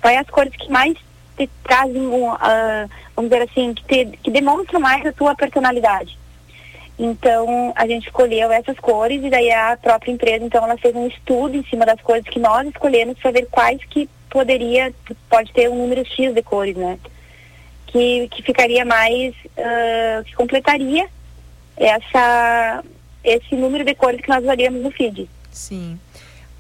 vai 0.02 0.18
as 0.18 0.30
cores 0.30 0.56
que 0.56 0.70
mais 0.72 0.96
te 1.38 1.50
trazem, 1.64 2.02
um, 2.02 2.32
uh, 2.32 2.90
vamos 3.16 3.32
dizer 3.32 3.44
assim, 3.44 3.74
que, 3.74 3.84
te, 3.84 4.18
que 4.18 4.32
demonstram 4.32 4.80
mais 4.80 5.06
a 5.06 5.12
tua 5.12 5.36
personalidade. 5.36 6.18
Então, 7.00 7.72
a 7.76 7.86
gente 7.86 8.08
escolheu 8.08 8.52
essas 8.52 8.78
cores 8.80 9.24
e 9.24 9.30
daí 9.30 9.52
a 9.52 9.78
própria 9.78 10.12
empresa, 10.12 10.44
então, 10.44 10.64
ela 10.64 10.78
fez 10.78 10.96
um 10.96 11.08
estudo 11.08 11.56
em 11.56 11.64
cima 11.66 11.86
das 11.86 12.02
cores 12.02 12.24
que 12.24 12.40
nós 12.40 12.68
escolhemos 12.68 13.20
para 13.20 13.32
ver 13.32 13.48
quais 13.52 13.84
que 13.86 14.10
poderia, 14.30 14.94
pode 15.30 15.54
ter 15.54 15.70
um 15.70 15.76
número 15.76 16.06
X 16.06 16.34
de 16.34 16.42
cores, 16.42 16.76
né? 16.76 16.98
Que, 17.88 18.28
que 18.30 18.44
ficaria 18.44 18.86
mais, 18.86 19.34
uh, 19.58 20.24
que 20.26 20.36
completaria 20.36 21.08
essa, 21.76 22.84
esse 23.24 23.56
número 23.56 23.84
de 23.84 23.96
cores 23.96 24.22
que 24.22 24.30
nós 24.30 24.44
usaríamos 24.44 24.82
no 24.82 24.92
feed. 24.92 25.30
Sim. 25.52 26.00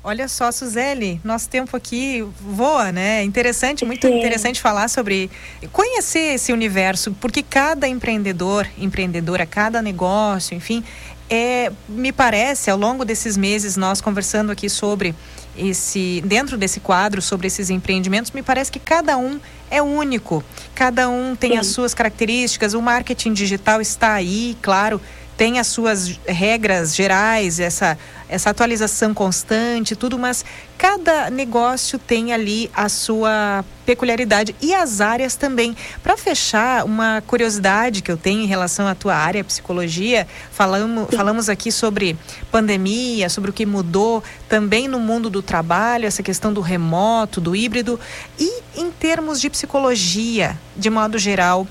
Olha 0.03 0.27
só, 0.29 0.51
Suzele, 0.53 1.19
nosso 1.21 1.49
tempo 1.49 1.75
aqui 1.75 2.25
voa, 2.39 2.93
né? 2.93 3.23
Interessante, 3.23 3.83
muito 3.83 4.07
Sim. 4.07 4.17
interessante 4.17 4.61
falar 4.61 4.87
sobre 4.87 5.29
conhecer 5.73 6.35
esse 6.35 6.53
universo, 6.53 7.11
porque 7.19 7.43
cada 7.43 7.87
empreendedor, 7.89 8.65
empreendedora, 8.77 9.45
cada 9.45 9.81
negócio, 9.81 10.55
enfim, 10.55 10.81
é, 11.29 11.71
me 11.89 12.13
parece, 12.13 12.71
ao 12.71 12.77
longo 12.77 13.03
desses 13.03 13.35
meses, 13.35 13.75
nós 13.75 13.99
conversando 13.99 14.49
aqui 14.49 14.69
sobre 14.69 15.13
esse, 15.57 16.21
dentro 16.25 16.57
desse 16.57 16.79
quadro, 16.79 17.21
sobre 17.21 17.47
esses 17.47 17.69
empreendimentos, 17.69 18.31
me 18.31 18.41
parece 18.41 18.71
que 18.71 18.79
cada 18.79 19.17
um 19.17 19.39
é 19.69 19.81
único, 19.81 20.43
cada 20.73 21.09
um 21.09 21.35
tem 21.35 21.51
Sim. 21.51 21.57
as 21.57 21.67
suas 21.67 21.93
características, 21.93 22.73
o 22.73 22.81
marketing 22.81 23.33
digital 23.33 23.81
está 23.81 24.13
aí, 24.13 24.57
claro, 24.61 25.01
tem 25.37 25.59
as 25.59 25.67
suas 25.67 26.19
regras 26.25 26.95
gerais, 26.95 27.59
essa, 27.59 27.95
essa 28.27 28.49
atualização 28.49 29.13
constante, 29.13 29.95
tudo, 29.95 30.17
mas 30.17 30.43
cada 30.77 31.29
negócio 31.29 31.99
tem 31.99 32.33
ali 32.33 32.71
a 32.73 32.89
sua 32.89 33.63
peculiaridade 33.85 34.55
e 34.59 34.73
as 34.73 34.99
áreas 34.99 35.35
também. 35.35 35.77
Para 36.01 36.17
fechar, 36.17 36.83
uma 36.83 37.21
curiosidade 37.25 38.01
que 38.01 38.11
eu 38.11 38.17
tenho 38.17 38.41
em 38.41 38.47
relação 38.47 38.87
à 38.87 38.95
tua 38.95 39.15
área, 39.15 39.43
psicologia, 39.43 40.27
falamos, 40.51 41.07
falamos 41.15 41.49
aqui 41.49 41.71
sobre 41.71 42.17
pandemia, 42.51 43.29
sobre 43.29 43.51
o 43.51 43.53
que 43.53 43.65
mudou 43.65 44.23
também 44.49 44.87
no 44.87 44.99
mundo 44.99 45.29
do 45.29 45.43
trabalho, 45.43 46.07
essa 46.07 46.23
questão 46.23 46.51
do 46.51 46.61
remoto, 46.61 47.39
do 47.39 47.55
híbrido 47.55 47.99
e 48.39 48.61
em 48.75 48.91
termos 48.91 49.39
de 49.39 49.49
psicologia, 49.49 50.57
de 50.75 50.89
modo 50.89 51.17
geral, 51.17 51.67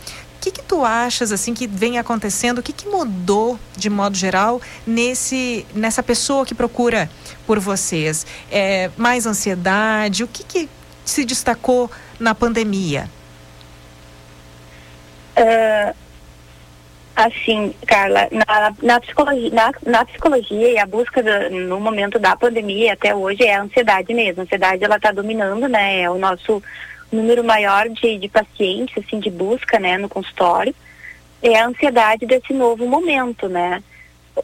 que, 0.47 0.53
que 0.53 0.63
tu 0.63 0.85
achas 0.85 1.33
assim 1.33 1.55
que 1.55 1.67
vem 1.67 1.99
acontecendo? 1.99 2.59
O 2.59 2.63
que, 2.63 2.73
que 2.73 2.89
mudou 2.89 3.59
de 3.77 3.91
modo 3.91 4.17
geral 4.17 4.61
nesse 4.87 5.67
nessa 5.75 6.03
pessoa 6.03 6.47
que 6.47 6.55
procura 6.55 7.11
por 7.47 7.59
vocês? 7.59 8.25
É, 8.51 8.91
mais 8.97 9.27
ansiedade? 9.27 10.23
O 10.23 10.29
que, 10.29 10.45
que 10.45 10.69
se 11.05 11.25
destacou 11.25 11.91
na 12.21 12.35
pandemia? 12.35 13.11
Uh, 15.37 15.95
Assim, 17.17 17.75
Carla, 17.87 18.29
na, 18.31 18.75
na, 18.83 19.01
psicologia, 19.01 19.51
na, 19.51 19.73
na 19.87 20.05
psicologia 20.05 20.71
e 20.73 20.79
a 20.79 20.85
busca 20.85 21.23
do, 21.23 21.49
no 21.51 21.81
momento 21.81 22.19
da 22.19 22.37
pandemia 22.37 22.93
até 22.93 23.15
hoje 23.15 23.43
é 23.43 23.55
a 23.55 23.63
ansiedade 23.63 24.13
mesmo. 24.13 24.43
A 24.43 24.45
ansiedade 24.45 24.85
ela 24.85 24.97
está 24.97 25.13
dominando, 25.13 25.67
né? 25.67 26.03
É 26.03 26.11
o 26.11 26.19
nosso 26.19 26.63
número 27.11 27.45
maior 27.45 27.89
de, 27.89 28.19
de 28.19 28.29
pacientes, 28.29 28.97
assim, 28.99 29.21
de 29.21 29.31
busca, 29.31 29.79
né, 29.79 29.97
no 29.99 30.09
consultório. 30.09 30.75
É 31.43 31.59
a 31.59 31.67
ansiedade 31.67 32.27
desse 32.27 32.53
novo 32.53 32.87
momento, 32.87 33.49
né? 33.49 33.83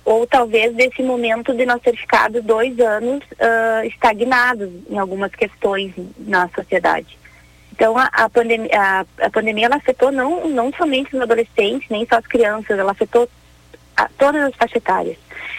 Ou 0.05 0.27
talvez 0.27 0.75
desse 0.75 1.03
momento 1.03 1.55
de 1.55 1.67
nós 1.67 1.83
ter 1.83 1.97
ficado 1.97 2.43
dois 2.43 2.79
anos 2.79 3.23
uh, 3.33 3.85
estagnados 3.85 4.71
em 4.89 4.99
algumas 4.99 5.33
questões 5.33 5.93
na 6.19 6.49
sociedade. 6.49 7.19
Então, 7.73 7.97
a, 7.99 8.05
a, 8.13 8.29
pandemia, 8.29 8.71
a, 8.73 9.27
a, 9.27 9.31
pandemia 9.31 9.67
ela 9.67 9.77
afetou 9.77 10.13
não, 10.13 10.49
não 10.49 10.73
somente 10.73 11.15
os 11.15 11.21
adolescentes, 11.21 11.89
nem 11.91 12.07
só 12.07 12.17
as 12.17 12.27
crianças, 12.27 12.79
ela 12.79 12.93
afetou 12.93 13.29
a, 13.97 14.09
todas 14.17 14.43
as 14.43 14.55
faixas 14.55 14.77
etárias. 14.77 15.17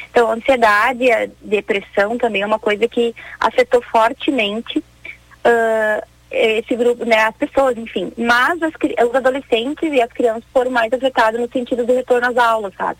Então, 0.09 0.29
a 0.29 0.35
ansiedade, 0.35 1.11
a 1.11 1.27
depressão 1.41 2.17
também 2.17 2.43
é 2.43 2.45
uma 2.45 2.59
coisa 2.59 2.87
que 2.87 3.15
afetou 3.39 3.81
fortemente 3.81 4.77
uh, 4.79 6.07
esse 6.33 6.75
grupo, 6.75 7.05
né, 7.05 7.25
as 7.25 7.35
pessoas, 7.37 7.77
enfim. 7.77 8.11
Mas 8.17 8.61
as, 8.61 8.73
os 9.07 9.15
adolescentes 9.15 9.91
e 9.91 10.01
as 10.01 10.11
crianças 10.11 10.43
foram 10.51 10.71
mais 10.71 10.91
afetados 10.91 11.39
no 11.39 11.49
sentido 11.49 11.85
do 11.85 11.93
retorno 11.93 12.27
às 12.27 12.37
aulas, 12.37 12.73
sabe? 12.75 12.99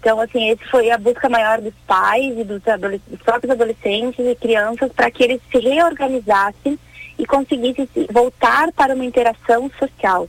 Então, 0.00 0.20
assim, 0.20 0.48
esse 0.48 0.64
foi 0.64 0.90
a 0.90 0.96
busca 0.96 1.28
maior 1.28 1.60
dos 1.60 1.74
pais 1.86 2.38
e 2.38 2.44
dos, 2.44 2.62
dos 3.06 3.20
próprios 3.22 3.50
adolescentes 3.50 4.24
e 4.24 4.34
crianças 4.34 4.90
para 4.92 5.10
que 5.10 5.22
eles 5.22 5.42
se 5.50 5.58
reorganizassem 5.58 6.78
e 7.18 7.26
conseguisse 7.26 7.88
voltar 8.10 8.72
para 8.72 8.94
uma 8.94 9.04
interação 9.04 9.70
social. 9.78 10.28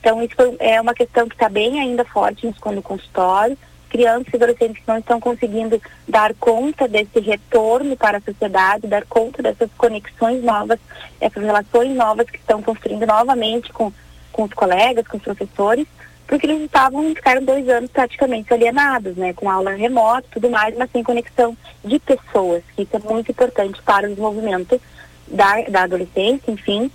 Então, 0.00 0.22
isso 0.22 0.34
é 0.58 0.80
uma 0.80 0.94
questão 0.94 1.28
que 1.28 1.34
está 1.34 1.48
bem 1.48 1.78
ainda 1.78 2.04
forte 2.04 2.46
no 2.46 2.82
consultório. 2.82 3.56
Crianças 3.90 4.32
e 4.32 4.36
adolescentes 4.36 4.82
não 4.86 4.98
estão 4.98 5.20
conseguindo 5.20 5.82
dar 6.08 6.32
conta 6.34 6.88
desse 6.88 7.18
retorno 7.18 7.96
para 7.96 8.18
a 8.18 8.20
sociedade, 8.20 8.86
dar 8.86 9.04
conta 9.04 9.42
dessas 9.42 9.68
conexões 9.76 10.42
novas, 10.42 10.78
essas 11.20 11.42
relações 11.42 11.94
novas 11.94 12.30
que 12.30 12.38
estão 12.38 12.62
construindo 12.62 13.04
novamente 13.04 13.72
com, 13.72 13.92
com 14.32 14.44
os 14.44 14.54
colegas, 14.54 15.06
com 15.08 15.16
os 15.16 15.22
professores, 15.22 15.86
porque 16.30 16.46
eles 16.46 16.62
estavam, 16.62 17.12
ficaram 17.12 17.44
dois 17.44 17.68
anos 17.68 17.90
praticamente 17.90 18.54
alienados, 18.54 19.16
né, 19.16 19.32
com 19.32 19.50
aula 19.50 19.72
remota 19.72 20.28
e 20.28 20.34
tudo 20.34 20.48
mais, 20.48 20.76
mas 20.76 20.88
sem 20.92 21.02
conexão 21.02 21.56
de 21.84 21.98
pessoas, 21.98 22.62
que 22.76 22.82
isso 22.82 22.96
é 22.96 23.00
muito 23.00 23.32
importante 23.32 23.82
para 23.82 24.06
o 24.06 24.10
desenvolvimento 24.10 24.80
da, 25.26 25.62
da 25.62 25.82
adolescência, 25.82 26.52
enfim, 26.52 26.88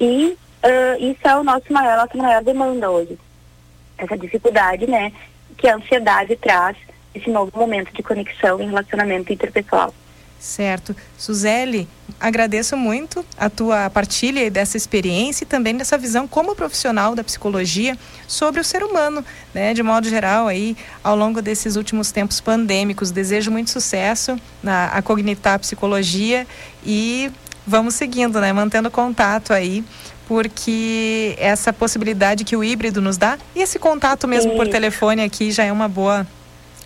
e 0.00 0.36
uh, 0.64 0.98
isso 0.98 1.20
é 1.22 1.36
o 1.36 1.44
nosso 1.44 1.72
maior, 1.72 1.96
nossa 1.96 2.18
maior 2.18 2.42
demanda 2.42 2.90
hoje. 2.90 3.16
Essa 3.96 4.18
dificuldade, 4.18 4.90
né, 4.90 5.12
que 5.56 5.68
a 5.68 5.76
ansiedade 5.76 6.36
traz 6.36 6.76
esse 7.14 7.30
novo 7.30 7.52
momento 7.54 7.92
de 7.92 8.02
conexão 8.02 8.60
e 8.60 8.66
relacionamento 8.66 9.32
interpessoal. 9.32 9.94
Certo. 10.42 10.96
Suzele, 11.16 11.88
agradeço 12.18 12.76
muito 12.76 13.24
a 13.38 13.48
tua 13.48 13.88
partilha 13.88 14.50
dessa 14.50 14.76
experiência 14.76 15.44
e 15.44 15.46
também 15.46 15.76
dessa 15.76 15.96
visão 15.96 16.26
como 16.26 16.56
profissional 16.56 17.14
da 17.14 17.22
psicologia 17.22 17.96
sobre 18.26 18.60
o 18.60 18.64
ser 18.64 18.82
humano, 18.82 19.24
né, 19.54 19.72
de 19.72 19.84
modo 19.84 20.08
geral 20.08 20.48
aí 20.48 20.76
ao 21.04 21.14
longo 21.14 21.40
desses 21.40 21.76
últimos 21.76 22.10
tempos 22.10 22.40
pandêmicos. 22.40 23.12
Desejo 23.12 23.52
muito 23.52 23.70
sucesso 23.70 24.36
na 24.60 24.86
a 24.86 25.00
Cognitar 25.00 25.60
Psicologia 25.60 26.44
e 26.84 27.30
vamos 27.64 27.94
seguindo, 27.94 28.40
né? 28.40 28.52
Mantendo 28.52 28.90
contato 28.90 29.52
aí, 29.52 29.84
porque 30.26 31.34
essa 31.38 31.72
possibilidade 31.72 32.44
que 32.44 32.56
o 32.56 32.64
híbrido 32.64 33.00
nos 33.00 33.16
dá, 33.16 33.38
e 33.54 33.60
esse 33.60 33.78
contato 33.78 34.26
mesmo 34.26 34.52
Sim. 34.52 34.56
por 34.56 34.68
telefone 34.68 35.22
aqui 35.22 35.50
já 35.50 35.64
é 35.64 35.72
uma 35.72 35.88
boa 35.88 36.26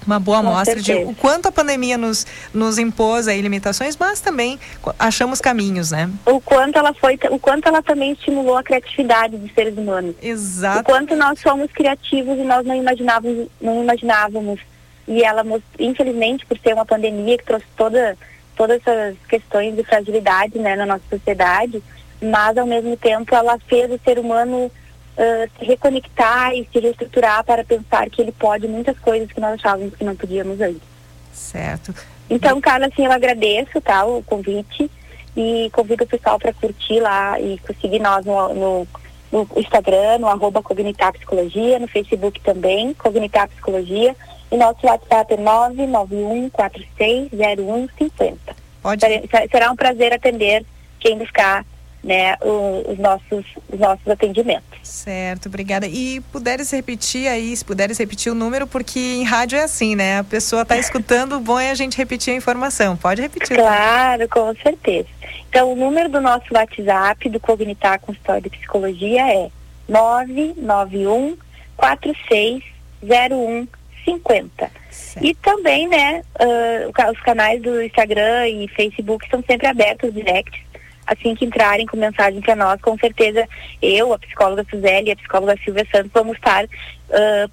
uma 0.07 0.21
boa 0.21 0.39
amostra 0.39 0.81
de 0.81 0.93
o 0.93 1.15
quanto 1.15 1.47
a 1.47 1.53
pandemia 1.53 1.99
nos, 1.99 2.27
nos 2.55 2.79
impôs 2.79 3.27
aí 3.27 3.41
limitações, 3.41 3.97
mas 3.97 4.21
também 4.21 4.59
achamos 4.99 5.41
caminhos, 5.41 5.91
né? 5.91 6.09
O 6.25 6.41
quanto 6.41 6.79
ela 6.79 6.95
foi, 6.95 7.19
o 7.31 7.39
quanto 7.39 7.69
ela 7.69 7.83
também 7.83 8.13
estimulou 8.13 8.57
a 8.57 8.63
criatividade 8.63 9.37
dos 9.37 9.53
seres 9.53 9.77
humanos. 9.77 10.15
Exato. 10.23 10.81
O 10.81 10.85
quanto 10.85 11.17
nós 11.17 11.41
somos 11.41 11.71
criativos 11.73 12.39
e 12.39 12.43
nós 12.43 12.65
não 12.65 12.75
imaginávamos, 12.75 13.49
não 13.61 13.83
imaginávamos. 13.83 14.61
E 15.09 15.23
ela, 15.23 15.45
infelizmente, 15.79 16.47
por 16.47 16.59
ser 16.59 16.75
uma 16.75 16.87
pandemia 16.87 17.37
que 17.39 17.45
trouxe 17.45 17.67
toda 17.77 18.17
todas 18.57 18.81
essas 18.81 19.17
questões 19.29 19.77
de 19.77 19.85
fragilidade 19.85 20.59
né, 20.59 20.75
na 20.75 20.87
nossa 20.87 21.03
sociedade, 21.11 21.83
mas 22.21 22.57
ao 22.57 22.67
mesmo 22.67 22.97
tempo 22.97 23.35
ela 23.35 23.59
fez 23.67 23.91
o 23.91 24.01
ser 24.05 24.19
humano 24.19 24.67
uh, 24.67 24.71
se 25.59 25.65
reconectar 25.65 26.55
e 26.55 26.69
se 26.73 26.79
reestruturar 26.79 27.45
para 27.45 27.65
pensar 27.65 28.09
que 28.11 28.23
ele 28.23 28.33
pode 28.33 28.69
muitas 28.69 28.99
coisas 28.99 29.31
que 29.31 29.41
nós 29.41 29.55
achávamos 29.55 29.95
que 29.95 30.05
não 30.05 30.17
podíamos 30.17 30.61
antes. 30.61 30.83
Certo. 31.33 31.95
Então, 32.29 32.61
Carla, 32.61 32.87
assim, 32.87 33.05
eu 33.05 33.13
agradeço 33.13 33.81
tá, 33.81 34.05
o 34.05 34.23
convite 34.23 34.91
e 35.37 35.71
convido 35.73 36.05
o 36.05 36.07
pessoal 36.07 36.39
para 36.39 36.53
curtir 36.53 37.01
lá 37.01 37.41
e 37.41 37.61
seguir 37.81 38.01
nós 38.01 38.25
no, 38.25 38.55
no, 38.55 38.87
no 39.31 39.49
Instagram, 39.57 40.19
no 40.19 40.27
arroba 40.27 40.63
Cognitar 40.63 41.13
Psicologia, 41.13 41.79
no 41.79 41.87
Facebook 41.87 42.41
também, 42.41 42.95
Cognitar 42.95 43.49
Psicologia 43.49 44.17
e 44.51 44.57
nosso 44.57 44.87
WhatsApp 44.87 45.35
é 45.35 45.37
991460150. 45.37 48.37
Pode. 48.83 49.07
Será 49.51 49.71
um 49.71 49.77
prazer 49.77 50.15
atender 50.15 50.65
quem 51.01 51.19
buscar 51.19 51.67
né, 52.07 52.37
os, 52.41 52.97
nossos, 52.99 53.45
os 53.69 53.81
nossos 53.81 54.09
atendimentos. 54.09 54.79
Certo, 54.85 55.47
obrigada. 55.47 55.89
E 55.89 56.21
puderes 56.33 56.71
repetir 56.71 57.27
aí, 57.27 57.55
se 57.57 57.65
puderes 57.65 57.99
repetir 57.99 58.31
o 58.31 58.35
número, 58.35 58.65
porque 58.65 59.01
em 59.01 59.25
rádio 59.25 59.59
é 59.59 59.65
assim, 59.65 59.97
né? 59.97 60.21
A 60.21 60.25
pessoa 60.25 60.63
está 60.63 60.79
escutando, 60.79 61.33
o 61.37 61.41
bom 61.41 61.59
é 61.59 61.73
a 61.73 61.75
gente 61.75 61.99
repetir 61.99 62.33
a 62.33 62.37
informação. 62.37 62.97
Pode 62.97 63.21
repetir. 63.21 63.57
Claro, 63.57 64.29
com 64.29 64.55
certeza. 64.63 65.09
Então, 65.49 65.73
o 65.73 65.75
número 65.75 66.09
do 66.09 66.21
nosso 66.21 66.47
WhatsApp 66.55 67.29
do 67.29 67.41
Cognitar 67.41 67.99
Consultório 67.99 68.43
de 68.43 68.51
Psicologia 68.51 69.27
é 69.29 69.51
991 69.89 71.37
4601 71.77 73.67
50. 74.05 74.71
E 75.21 75.35
também, 75.35 75.89
né, 75.89 76.23
uh, 76.41 77.11
os 77.11 77.21
canais 77.21 77.61
do 77.61 77.83
Instagram 77.83 78.49
e 78.49 78.69
Facebook 78.69 79.29
são 79.29 79.43
sempre 79.43 79.67
abertos, 79.67 80.13
directs, 80.15 80.61
assim 81.07 81.35
que 81.35 81.45
entrarem 81.45 81.87
com 81.87 81.97
mensagem 81.97 82.41
para 82.41 82.57
nós, 82.57 82.81
com 82.81 82.97
certeza 82.99 83.47
eu, 83.81 84.13
a 84.13 84.19
psicóloga 84.19 84.65
Suzeli 84.69 85.09
e 85.09 85.13
a 85.13 85.17
psicóloga 85.17 85.57
Silvia 85.65 85.87
Santos 85.91 86.11
vamos 86.13 86.37
estar 86.37 86.65
uh, 86.65 87.51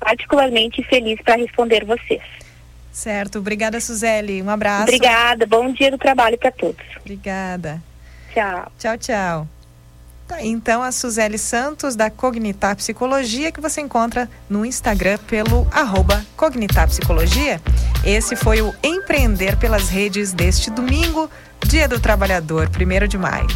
particularmente 0.00 0.82
felizes 0.84 1.22
para 1.22 1.36
responder 1.36 1.84
vocês. 1.84 2.22
Certo, 2.90 3.38
obrigada 3.38 3.78
Suzeli, 3.80 4.40
um 4.40 4.48
abraço. 4.48 4.84
Obrigada, 4.84 5.46
bom 5.46 5.70
dia 5.72 5.90
do 5.90 5.98
trabalho 5.98 6.38
para 6.38 6.50
todos. 6.50 6.84
Obrigada. 7.00 7.82
Tchau. 8.32 8.72
Tchau, 8.78 8.98
tchau. 8.98 9.48
Tá, 10.26 10.42
então, 10.42 10.82
a 10.82 10.90
Suzele 10.90 11.38
Santos, 11.38 11.94
da 11.94 12.10
Cognitar 12.10 12.74
Psicologia, 12.74 13.52
que 13.52 13.60
você 13.60 13.80
encontra 13.80 14.28
no 14.50 14.66
Instagram 14.66 15.18
pelo 15.18 15.68
arroba 15.70 16.26
Cognitar 16.36 16.88
Psicologia. 16.88 17.60
Esse 18.04 18.34
foi 18.34 18.60
o 18.60 18.74
Empreender 18.82 19.56
pelas 19.56 19.88
Redes 19.88 20.32
deste 20.32 20.68
domingo, 20.68 21.30
Dia 21.68 21.88
do 21.88 21.98
Trabalhador, 21.98 22.70
1 22.70 23.08
de 23.08 23.18
maio. 23.18 23.48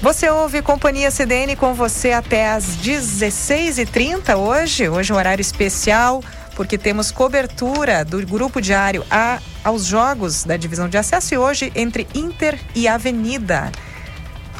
Você 0.00 0.30
ouve 0.30 0.62
Companhia 0.62 1.10
CDN 1.10 1.56
com 1.56 1.74
você 1.74 2.12
até 2.12 2.48
às 2.48 2.64
16h30 2.76 4.36
hoje. 4.36 4.88
Hoje 4.88 5.10
é 5.10 5.14
um 5.14 5.18
horário 5.18 5.42
especial 5.42 6.22
porque 6.54 6.78
temos 6.78 7.10
cobertura 7.10 8.04
do 8.04 8.24
grupo 8.24 8.60
diário 8.60 9.04
a, 9.10 9.40
aos 9.64 9.84
jogos 9.84 10.44
da 10.44 10.56
divisão 10.56 10.88
de 10.88 10.96
acesso 10.96 11.34
e 11.34 11.38
hoje 11.38 11.72
entre 11.74 12.06
Inter 12.14 12.56
e 12.72 12.86
Avenida. 12.86 13.72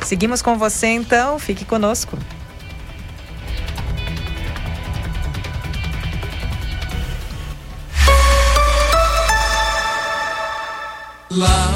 Seguimos 0.03 0.43
com 0.43 0.59
você 0.59 0.89
então, 0.89 1.39
fique 1.39 1.65
conosco. 1.65 2.19
Lá, 11.37 11.75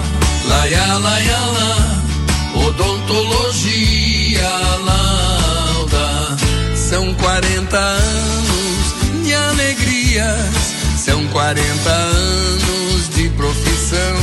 lá, 0.48 0.64
lá, 0.64 0.98
lá, 0.98 1.18
lá, 1.56 2.64
odontologia 2.66 4.50
lauda, 4.84 6.36
são 6.76 7.12
40 7.14 7.76
anos 7.76 8.94
de 9.24 9.34
alegria 9.34 9.88
dias. 10.08 10.74
São 10.96 11.26
40 11.28 11.90
anos 11.90 13.08
de 13.14 13.28
profissão, 13.30 14.16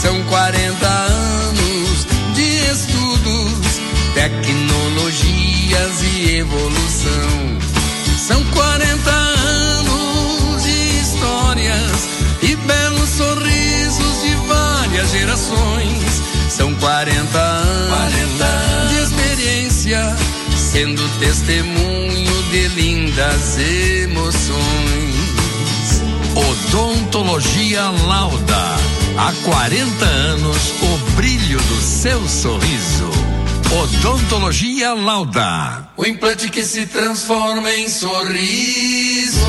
são 0.00 0.22
40 0.24 0.86
anos 0.86 2.06
de 2.34 2.70
estudos, 2.70 3.80
tecnologias 4.14 6.02
e 6.02 6.36
evolução. 6.36 7.58
São 8.18 8.44
40 8.44 9.10
anos 9.10 10.62
de 10.62 11.00
histórias 11.00 12.08
e 12.42 12.54
belos 12.56 13.08
sorrisos 13.08 13.59
várias 15.00 15.10
gerações 15.12 16.22
São 16.50 16.74
40 16.74 17.38
anos, 17.38 17.88
40 17.88 18.44
anos 18.44 18.90
de 18.90 19.02
experiência, 19.02 20.16
sendo 20.56 21.02
testemunho 21.18 22.42
de 22.50 22.68
lindas 22.68 23.56
emoções. 23.58 24.60
Odontologia 26.34 27.82
Lauda. 28.06 28.76
Há 29.16 29.32
40 29.44 30.04
anos, 30.04 30.72
o 30.82 30.98
brilho 31.16 31.58
do 31.58 31.80
seu 31.80 32.28
sorriso. 32.28 33.10
Odontologia 33.82 34.92
Lauda. 34.94 35.88
O 35.96 36.04
implante 36.04 36.50
que 36.50 36.64
se 36.64 36.86
transforma 36.86 37.72
em 37.72 37.88
sorrisos. 37.88 39.40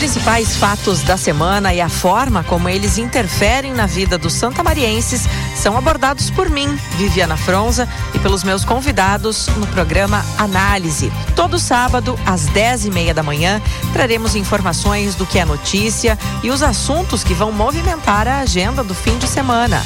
Principais 0.00 0.56
fatos 0.56 1.02
da 1.02 1.18
semana 1.18 1.74
e 1.74 1.80
a 1.80 1.88
forma 1.90 2.42
como 2.44 2.70
eles 2.70 2.96
interferem 2.96 3.74
na 3.74 3.84
vida 3.84 4.16
dos 4.16 4.32
santamarienses 4.32 5.28
são 5.54 5.76
abordados 5.76 6.30
por 6.30 6.48
mim, 6.48 6.74
Viviana 6.96 7.36
Fronza, 7.36 7.86
e 8.14 8.18
pelos 8.18 8.42
meus 8.42 8.64
convidados 8.64 9.48
no 9.58 9.66
programa 9.66 10.24
Análise. 10.38 11.12
Todo 11.36 11.58
sábado, 11.58 12.18
às 12.24 12.46
dez 12.46 12.86
e 12.86 12.90
meia 12.90 13.12
da 13.12 13.22
manhã, 13.22 13.60
traremos 13.92 14.34
informações 14.34 15.14
do 15.14 15.26
que 15.26 15.38
é 15.38 15.44
notícia 15.44 16.18
e 16.42 16.50
os 16.50 16.62
assuntos 16.62 17.22
que 17.22 17.34
vão 17.34 17.52
movimentar 17.52 18.26
a 18.26 18.38
agenda 18.38 18.82
do 18.82 18.94
fim 18.94 19.18
de 19.18 19.28
semana. 19.28 19.84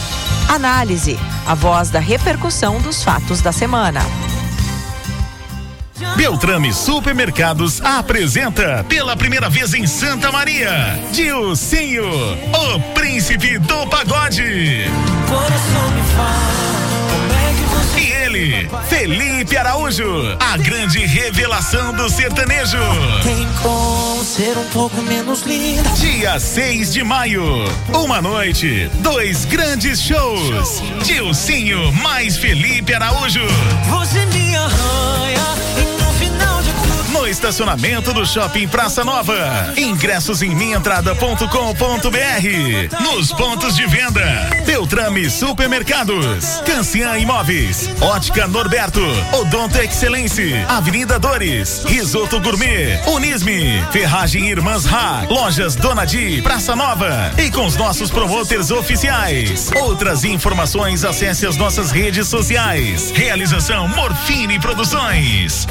Análise, 0.49 1.19
a 1.45 1.57
voz 1.57 1.91
da 1.91 1.99
repercussão 1.99 2.81
dos 2.81 3.03
fatos 3.03 3.41
da 3.41 3.51
semana. 3.51 4.01
Beltrame 6.17 6.73
Supermercados 6.73 7.81
apresenta 7.81 8.85
pela 8.89 9.17
primeira 9.17 9.49
vez 9.49 9.75
em 9.75 9.87
Santa 9.87 10.33
Maria, 10.33 10.99
Dilcinho, 11.13 12.05
o 12.05 12.81
príncipe 12.95 13.59
do 13.59 13.87
pagode. 13.87 14.43
E 14.43 14.85
ele, 18.35 18.68
Felipe 18.89 19.57
Araújo, 19.57 20.05
a 20.41 20.57
grande 20.57 20.99
revelação 20.99 21.93
do 21.95 22.09
sertanejo. 22.09 22.78
Tem 23.22 23.47
como 23.62 24.24
ser 24.24 24.57
um 24.59 24.68
pouco 24.70 25.01
menos 25.03 25.43
linda. 25.43 25.89
Dia 25.91 26.39
6 26.39 26.93
de 26.93 27.05
maio, 27.05 27.45
uma 27.93 28.20
noite, 28.20 28.91
dois 29.01 29.45
grandes 29.45 30.03
shows. 30.03 30.82
Dilcinho 31.05 31.93
mais 31.93 32.37
Felipe 32.37 32.93
Araújo. 32.93 33.47
Você 33.89 34.26
me 34.26 34.57
arranha 34.57 35.94
Estacionamento 37.27 38.12
do 38.12 38.27
Shopping 38.27 38.68
Praça 38.68 39.05
Nova. 39.05 39.72
Ingressos 39.77 40.43
em 40.43 40.55
minhaentrada.com.br. 40.55 43.03
Nos 43.03 43.33
pontos 43.33 43.77
de 43.77 43.87
venda. 43.87 44.25
Beltrame 44.66 45.31
Supermercados. 45.31 46.62
Cancian 46.66 47.16
Imóveis. 47.18 47.89
Ótica 48.01 48.47
Norberto. 48.47 49.01
Odonto 49.33 49.79
Excelência. 49.79 50.66
Avenida 50.68 51.18
Dores. 51.18 51.83
Risoto 51.85 52.41
Gourmet. 52.41 53.01
Unisme. 53.07 53.83
Ferragem 53.91 54.49
Irmãs 54.49 54.85
Ra. 54.85 55.25
Lojas 55.29 55.75
Dona 55.77 56.05
Di. 56.05 56.43
Praça 56.43 56.77
Nova. 56.77 57.33
E 57.39 57.51
com 57.51 57.66
os 57.66 57.77
nossos 57.77 58.11
promotores 58.11 58.70
oficiais. 58.70 59.70
Outras 59.81 60.25
informações 60.25 61.05
acesse 61.05 61.47
as 61.47 61.57
nossas 61.57 61.91
redes 61.91 62.29
sociais. 62.29 63.11
Realização 63.14 63.89
Morfine 63.89 64.59
Produções. 64.59 65.66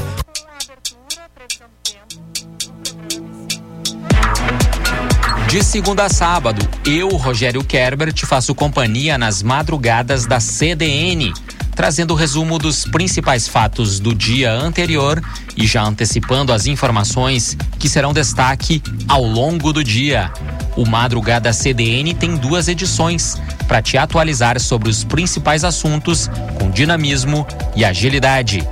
De 5.54 5.64
segunda 5.64 6.06
a 6.06 6.10
sábado, 6.10 6.68
eu, 6.84 7.10
Rogério 7.10 7.64
Kerber, 7.64 8.12
te 8.12 8.26
faço 8.26 8.56
companhia 8.56 9.20
nas 9.20 9.44
madrugadas 9.44 10.26
da 10.26 10.40
CDN, 10.40 11.32
trazendo 11.76 12.16
o 12.16 12.18
resumo 12.18 12.58
dos 12.58 12.86
principais 12.86 13.48
fatos 13.48 14.00
do 14.00 14.16
dia 14.16 14.52
anterior 14.52 15.22
e 15.56 15.68
já 15.68 15.84
antecipando 15.84 16.52
as 16.52 16.66
informações 16.66 17.56
que 17.78 17.88
serão 17.88 18.14
destaque 18.14 18.82
ao 19.08 19.24
longo 19.24 19.72
do 19.72 19.84
dia. 19.84 20.34
O 20.76 20.88
Madrugada 20.88 21.54
CDN 21.54 22.16
tem 22.16 22.36
duas 22.36 22.68
edições 22.68 23.40
para 23.68 23.80
te 23.80 23.96
atualizar 23.96 24.60
sobre 24.60 24.90
os 24.90 25.04
principais 25.04 25.64
assuntos 25.64 26.32
com 26.60 26.72
dinamismo 26.72 27.46
e 27.76 27.86
agilidade. 27.86 28.68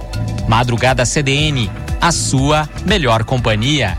Madrugada 0.48 1.06
CDN, 1.06 1.70
a 2.02 2.12
sua 2.12 2.68
melhor 2.88 3.24
companhia. 3.24 3.96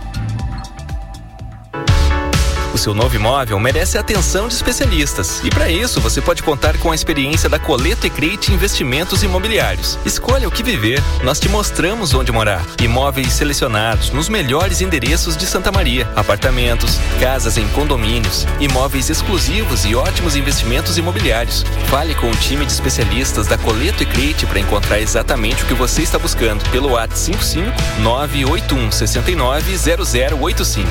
O 2.73 2.79
seu 2.79 2.95
novo 2.95 3.15
imóvel 3.15 3.61
merece 3.61 3.99
a 3.99 4.01
atenção 4.01 4.49
de 4.49 4.55
especialistas. 4.55 5.41
E 5.45 5.51
para 5.51 5.71
isso, 5.71 6.01
você 6.01 6.21
pode 6.23 6.43
contar 6.43 6.79
com 6.79 6.91
a 6.91 6.95
experiência 6.95 7.49
da 7.49 7.59
Coleto 7.59 8.07
e 8.07 8.11
Crete 8.11 8.53
Investimentos 8.53 9.23
Imobiliários. 9.23 9.99
Escolha 10.07 10.49
o 10.49 10.51
que 10.51 10.63
viver. 10.63 11.03
Nós 11.23 11.39
te 11.39 11.49
mostramos 11.49 12.15
onde 12.15 12.33
morar. 12.33 12.65
Imóveis 12.81 13.33
selecionados 13.35 14.11
nos 14.11 14.29
melhores 14.29 14.81
endereços 14.81 15.37
de 15.37 15.47
Santa 15.47 15.71
Maria. 15.71 16.09
Apartamentos, 16.17 16.99
casas 17.21 17.59
em 17.59 17.69
condomínios, 17.69 18.47
imóveis 18.59 19.11
exclusivos 19.11 19.85
e 19.85 19.95
ótimos 19.95 20.35
investimentos 20.35 20.97
imobiliários. 20.97 21.65
Fale 21.89 22.15
com 22.15 22.31
o 22.31 22.37
time 22.37 22.65
de 22.65 22.73
especialistas 22.73 23.47
da 23.47 23.59
Coleto 23.59 24.03
e 24.03 24.07
Crete 24.07 24.47
para 24.47 24.61
encontrar 24.61 24.99
exatamente 24.99 25.63
o 25.63 25.67
que 25.67 25.75
você 25.75 26.03
está 26.03 26.19
buscando 26.19 26.67
pelo 26.71 26.93
WhatsApp 26.93 27.13
55 27.13 28.01
981 28.01 28.91
69 28.91 29.77
0085. 29.77 30.89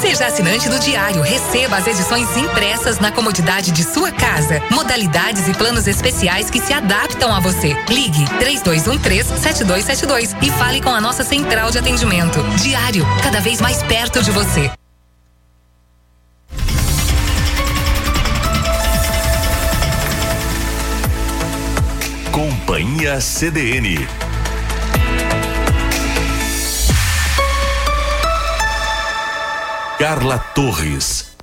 Seja 0.00 0.26
assinante 0.26 0.68
do 0.68 0.77
Diário. 0.78 1.22
Receba 1.22 1.76
as 1.76 1.86
edições 1.86 2.36
impressas 2.36 2.98
na 2.98 3.10
comodidade 3.12 3.72
de 3.72 3.84
sua 3.84 4.10
casa. 4.12 4.62
Modalidades 4.70 5.48
e 5.48 5.54
planos 5.54 5.86
especiais 5.86 6.50
que 6.50 6.60
se 6.60 6.72
adaptam 6.72 7.34
a 7.34 7.40
você. 7.40 7.76
Ligue 7.88 8.24
3213-7272 8.40 10.36
e 10.42 10.50
fale 10.52 10.80
com 10.80 10.90
a 10.90 11.00
nossa 11.00 11.24
central 11.24 11.70
de 11.70 11.78
atendimento. 11.78 12.42
Diário, 12.56 13.06
cada 13.22 13.40
vez 13.40 13.60
mais 13.60 13.82
perto 13.82 14.22
de 14.22 14.30
você. 14.30 14.70
Companhia 22.32 23.20
CDN. 23.20 24.06
Carla 29.98 30.38
Torres. 30.54 31.36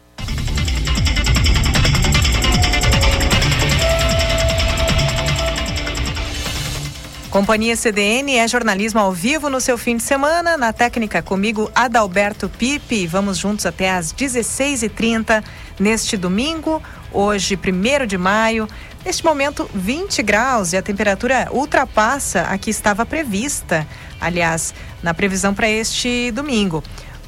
Companhia 7.29 7.75
CDN 7.75 8.37
é 8.37 8.47
jornalismo 8.47 9.01
ao 9.01 9.11
vivo 9.11 9.49
no 9.49 9.59
seu 9.59 9.77
fim 9.77 9.97
de 9.97 10.03
semana. 10.03 10.55
Na 10.55 10.71
técnica 10.71 11.21
comigo, 11.21 11.69
Adalberto 11.75 12.47
Pipe. 12.47 13.05
Vamos 13.07 13.37
juntos 13.37 13.65
até 13.65 13.91
às 13.91 14.13
16h30 14.13 15.43
neste 15.77 16.15
domingo, 16.15 16.81
hoje, 17.11 17.59
1 17.61 18.07
de 18.07 18.17
maio. 18.17 18.69
Neste 19.03 19.25
momento, 19.25 19.69
20 19.73 20.23
graus 20.23 20.71
e 20.71 20.77
a 20.77 20.81
temperatura 20.81 21.49
ultrapassa 21.51 22.43
a 22.43 22.57
que 22.57 22.69
estava 22.69 23.05
prevista, 23.05 23.85
aliás, 24.21 24.73
na 25.03 25.13
previsão 25.13 25.53
para 25.53 25.67
este 25.67 26.31
domingo. 26.31 26.81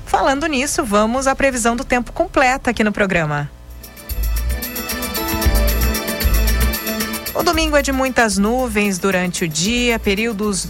Falando 0.08 0.48
nisso, 0.48 0.86
vamos 0.86 1.28
à 1.28 1.36
previsão 1.36 1.76
do 1.76 1.84
tempo 1.84 2.14
completa 2.14 2.72
aqui 2.72 2.82
no 2.82 2.94
programa. 2.94 3.52
O 7.36 7.44
domingo 7.44 7.76
é 7.76 7.84
de 7.84 7.92
muitas 7.92 8.38
nuvens 8.38 8.98
durante 8.98 9.44
o 9.44 9.48
dia, 9.48 10.00
períodos, 10.00 10.70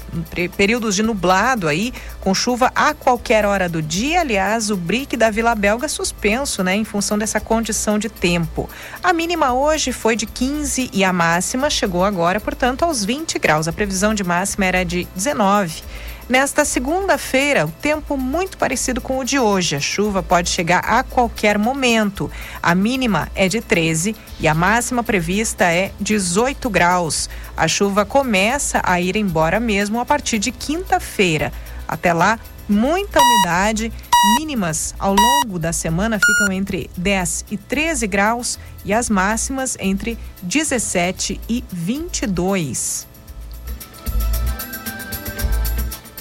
períodos 0.57 0.95
de 0.95 1.03
nublado 1.03 1.67
aí, 1.67 1.93
com 2.19 2.33
chuva 2.33 2.71
a 2.75 2.93
qualquer 2.93 3.45
hora 3.45 3.69
do 3.69 3.81
dia. 3.81 4.19
Aliás, 4.19 4.69
o 4.69 4.75
BRIC 4.75 5.15
da 5.15 5.29
Vila 5.29 5.55
Belga 5.55 5.87
suspenso, 5.87 6.63
né, 6.63 6.75
em 6.75 6.83
função 6.83 7.17
dessa 7.17 7.39
condição 7.39 7.97
de 7.97 8.09
tempo. 8.09 8.67
A 9.01 9.13
mínima 9.13 9.53
hoje 9.53 9.93
foi 9.93 10.15
de 10.15 10.25
15 10.25 10.89
e 10.91 11.03
a 11.05 11.13
máxima 11.13 11.69
chegou 11.69 12.03
agora, 12.03 12.39
portanto, 12.41 12.83
aos 12.83 13.05
20 13.05 13.39
graus. 13.39 13.67
A 13.67 13.71
previsão 13.71 14.13
de 14.13 14.23
máxima 14.23 14.65
era 14.65 14.83
de 14.83 15.07
19. 15.15 15.83
Nesta 16.29 16.65
segunda-feira, 16.65 17.65
o 17.65 17.71
tempo 17.71 18.17
muito 18.17 18.57
parecido 18.57 18.99
com 18.99 19.19
o 19.19 19.23
de 19.23 19.39
hoje. 19.39 19.77
A 19.77 19.79
chuva 19.79 20.21
pode 20.21 20.49
chegar 20.49 20.79
a 20.79 21.01
qualquer 21.01 21.57
momento. 21.57 22.29
A 22.61 22.75
mínima 22.75 23.29
é 23.33 23.47
de 23.47 23.61
13 23.61 24.13
e 24.37 24.45
a 24.45 24.53
máxima 24.53 25.01
prevista 25.01 25.63
é 25.71 25.93
18 26.01 26.69
graus. 26.69 27.29
A 27.55 27.65
chuva 27.65 28.03
começa 28.05 28.81
a 28.83 28.99
ir 28.99 29.15
embora 29.15 29.57
mesmo 29.57 30.01
a 30.01 30.05
partir 30.05 30.37
de 30.37 30.51
quinta-feira. 30.51 31.53
Até 31.87 32.11
lá, 32.11 32.37
muita 32.67 33.21
umidade. 33.21 33.93
Mínimas 34.37 34.93
ao 34.99 35.15
longo 35.15 35.57
da 35.57 35.71
semana 35.71 36.19
ficam 36.19 36.51
entre 36.51 36.89
10 36.97 37.45
e 37.49 37.55
13 37.55 38.05
graus 38.05 38.59
e 38.83 38.91
as 38.91 39.09
máximas 39.09 39.77
entre 39.79 40.17
17 40.43 41.39
e 41.47 41.63
22. 41.71 43.06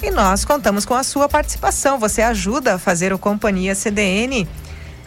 E 0.01 0.11
nós 0.11 0.45
contamos 0.45 0.85
com 0.85 0.93
a 0.93 1.03
sua 1.03 1.27
participação. 1.27 1.97
Você 1.99 2.21
ajuda 2.21 2.75
a 2.75 2.79
fazer 2.79 3.11
o 3.11 3.17
Companhia 3.17 3.73
CDN. 3.73 4.47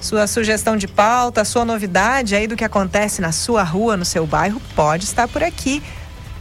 Sua 0.01 0.27
sugestão 0.27 0.77
de 0.77 0.89
pauta, 0.89 1.45
sua 1.45 1.65
novidade 1.65 2.35
aí 2.35 2.47
do 2.47 2.57
que 2.57 2.65
acontece 2.65 3.21
na 3.21 3.33
sua 3.33 3.63
rua, 3.63 3.97
no 3.97 4.05
seu 4.05 4.27
bairro, 4.27 4.61
pode 4.75 5.05
estar 5.05 5.29
por 5.29 5.45
aqui 5.45 5.83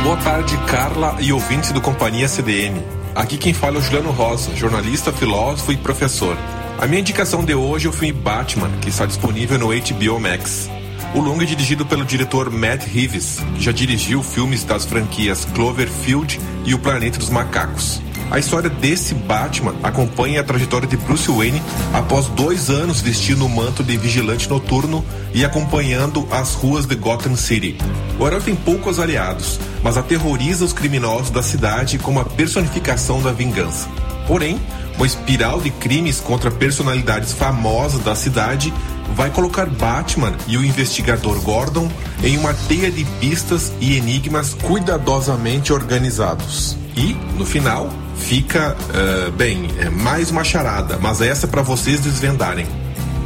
Boa 0.04 0.18
tarde, 0.24 0.58
Carla 0.66 1.18
e 1.20 1.34
ouvintes 1.34 1.74
do 1.74 1.82
Companhia 1.82 2.30
CDN. 2.30 2.82
Aqui 3.14 3.38
quem 3.38 3.54
fala 3.54 3.76
é 3.76 3.80
o 3.80 3.82
Juliano 3.82 4.12
Rosa, 4.12 4.56
jornalista, 4.56 5.12
filósofo 5.12 5.74
e 5.74 5.78
professor. 5.78 6.38
A 6.80 6.86
minha 6.86 7.00
indicação 7.00 7.44
de 7.44 7.56
hoje 7.56 7.88
é 7.88 7.90
o 7.90 7.92
filme 7.92 8.14
Batman, 8.14 8.70
que 8.80 8.90
está 8.90 9.08
disponível 9.08 9.58
no 9.58 9.70
HBO 9.70 10.20
Max. 10.20 10.70
O 11.16 11.20
longa 11.20 11.44
é 11.44 11.48
dirigido 11.48 11.84
pelo 11.88 12.06
diretor 12.06 12.52
Matt 12.52 12.84
Reeves, 12.84 13.40
que 13.56 13.64
já 13.64 13.72
dirigiu 13.72 14.22
filmes 14.22 14.64
das 14.64 14.86
franquias 14.86 15.44
Cloverfield 15.56 16.40
e 16.66 16.76
O 16.76 16.80
Planeta 16.80 17.18
dos 17.18 17.32
Macacos. 17.32 18.00
A 18.30 18.38
história 18.38 18.70
desse 18.70 19.16
Batman 19.16 19.74
acompanha 19.82 20.42
a 20.42 20.44
trajetória 20.44 20.88
de 20.88 20.98
Bruce 20.98 21.32
Wayne 21.32 21.64
após 21.94 22.28
dois 22.28 22.70
anos 22.70 23.02
vestindo 23.02 23.44
o 23.44 23.50
manto 23.50 23.84
de 23.84 23.98
vigilante 23.98 24.48
noturno 24.48 25.04
e 25.34 25.44
acompanhando 25.44 26.28
as 26.30 26.54
ruas 26.54 26.86
de 26.86 26.96
Gotham 26.96 27.36
City. 27.36 27.76
O 28.20 28.28
herói 28.28 28.42
tem 28.42 28.56
poucos 28.56 29.00
aliados, 29.00 29.60
mas 29.82 29.98
aterroriza 29.98 30.64
os 30.64 30.74
criminosos 30.74 31.32
da 31.32 31.42
cidade 31.42 31.98
como 31.98 32.20
a 32.20 32.26
personificação 32.26 33.20
da 33.20 33.32
vingança. 33.32 33.90
Porém, 34.28 34.60
uma 34.98 35.06
espiral 35.06 35.62
de 35.62 35.70
crimes 35.70 36.20
contra 36.20 36.52
personalidades 36.52 37.32
famosas 37.32 38.04
da 38.04 38.16
cidade 38.16 38.74
vai 39.16 39.30
colocar 39.30 39.68
Batman 39.68 40.34
e 40.48 40.58
o 40.58 40.66
investigador 40.66 41.40
Gordon 41.42 41.90
em 42.24 42.38
uma 42.38 42.54
teia 42.54 42.92
de 42.92 43.06
pistas 43.20 43.72
e 43.80 43.96
enigmas 43.96 44.54
cuidadosamente 44.56 45.72
organizados. 45.72 46.76
E, 46.96 47.14
no 47.38 47.46
final, 47.46 47.90
fica, 48.18 48.76
uh, 48.90 49.32
bem, 49.34 49.70
é 49.80 49.90
mais 49.90 50.32
uma 50.32 50.44
charada, 50.44 50.98
mas 51.00 51.22
essa 51.22 51.46
é 51.46 51.50
para 51.50 51.62
vocês 51.62 52.00
desvendarem. 52.00 52.66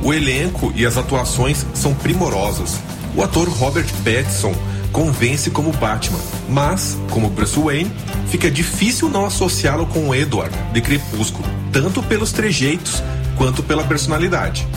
O 0.03 0.13
elenco 0.13 0.73
e 0.75 0.85
as 0.85 0.97
atuações 0.97 1.65
são 1.73 1.93
primorosas. 1.93 2.77
O 3.15 3.23
ator 3.23 3.47
Robert 3.47 3.87
Pattinson 4.03 4.53
convence 4.91 5.49
como 5.49 5.71
Batman, 5.73 6.19
mas, 6.49 6.97
como 7.09 7.29
Bruce 7.29 7.59
Wayne, 7.59 7.91
fica 8.27 8.49
difícil 8.51 9.09
não 9.09 9.25
associá-lo 9.25 9.85
com 9.85 10.09
o 10.09 10.15
Edward 10.15 10.55
de 10.73 10.81
Crepúsculo, 10.81 11.47
tanto 11.71 12.03
pelos 12.03 12.31
trejeitos 12.31 13.01
quanto 13.37 13.63
pela 13.63 13.83
personalidade. 13.83 14.67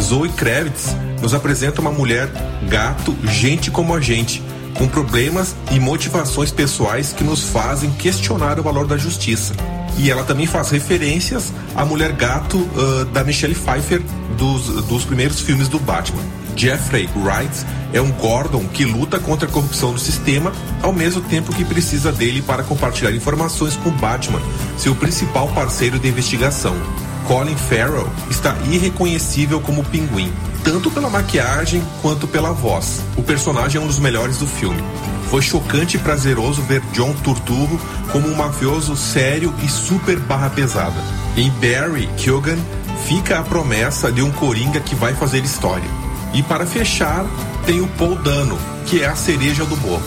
Zoe 0.00 0.28
Kravitz 0.28 0.94
nos 1.20 1.34
apresenta 1.34 1.80
uma 1.80 1.90
mulher 1.90 2.28
gato, 2.68 3.16
gente 3.24 3.70
como 3.70 3.94
a 3.94 4.00
gente, 4.00 4.42
com 4.74 4.86
problemas 4.86 5.56
e 5.72 5.80
motivações 5.80 6.50
pessoais 6.50 7.12
que 7.12 7.24
nos 7.24 7.42
fazem 7.44 7.90
questionar 7.92 8.60
o 8.60 8.62
valor 8.62 8.86
da 8.86 8.96
justiça. 8.96 9.54
E 9.98 10.10
ela 10.10 10.24
também 10.24 10.46
faz 10.46 10.70
referências 10.70 11.52
à 11.74 11.84
mulher 11.84 12.12
gato 12.12 12.58
uh, 12.58 13.04
da 13.06 13.24
Michelle 13.24 13.54
Pfeiffer 13.54 14.02
dos, 14.36 14.84
dos 14.84 15.04
primeiros 15.04 15.40
filmes 15.40 15.68
do 15.68 15.78
Batman. 15.78 16.22
Jeffrey 16.56 17.08
Wright 17.14 17.66
é 17.92 18.00
um 18.00 18.10
Gordon 18.12 18.66
que 18.66 18.84
luta 18.84 19.20
contra 19.20 19.46
a 19.46 19.52
corrupção 19.52 19.92
do 19.92 20.00
sistema, 20.00 20.52
ao 20.82 20.92
mesmo 20.92 21.20
tempo 21.20 21.54
que 21.54 21.64
precisa 21.64 22.10
dele 22.10 22.40
para 22.40 22.62
compartilhar 22.62 23.12
informações 23.12 23.76
com 23.76 23.90
Batman, 23.90 24.40
seu 24.78 24.94
principal 24.94 25.48
parceiro 25.48 25.98
de 25.98 26.08
investigação. 26.08 26.74
Colin 27.28 27.56
Farrell 27.56 28.08
está 28.30 28.56
irreconhecível 28.70 29.60
como 29.60 29.84
pinguim, 29.84 30.32
tanto 30.64 30.90
pela 30.90 31.10
maquiagem 31.10 31.82
quanto 32.00 32.26
pela 32.26 32.52
voz. 32.52 33.02
O 33.16 33.22
personagem 33.22 33.80
é 33.80 33.84
um 33.84 33.86
dos 33.86 33.98
melhores 33.98 34.38
do 34.38 34.46
filme. 34.46 34.82
Foi 35.28 35.42
chocante 35.42 35.96
e 35.96 36.00
prazeroso 36.00 36.62
ver 36.62 36.80
John 36.92 37.12
Turturro 37.14 37.80
como 38.12 38.28
um 38.28 38.36
mafioso 38.36 38.96
sério 38.96 39.52
e 39.64 39.68
super 39.68 40.18
barra 40.20 40.48
pesada. 40.50 41.02
Em 41.36 41.50
Barry 41.50 42.08
Keoghan 42.16 42.58
fica 43.06 43.40
a 43.40 43.42
promessa 43.42 44.10
de 44.10 44.22
um 44.22 44.30
coringa 44.30 44.80
que 44.80 44.94
vai 44.94 45.14
fazer 45.14 45.44
história. 45.44 46.05
E 46.36 46.42
para 46.42 46.66
fechar, 46.66 47.24
tem 47.64 47.80
o 47.80 47.88
Paul 47.88 48.14
Dano, 48.16 48.58
que 48.84 49.00
é 49.02 49.06
a 49.06 49.16
cereja 49.16 49.64
do 49.64 49.74
bolo. 49.76 50.02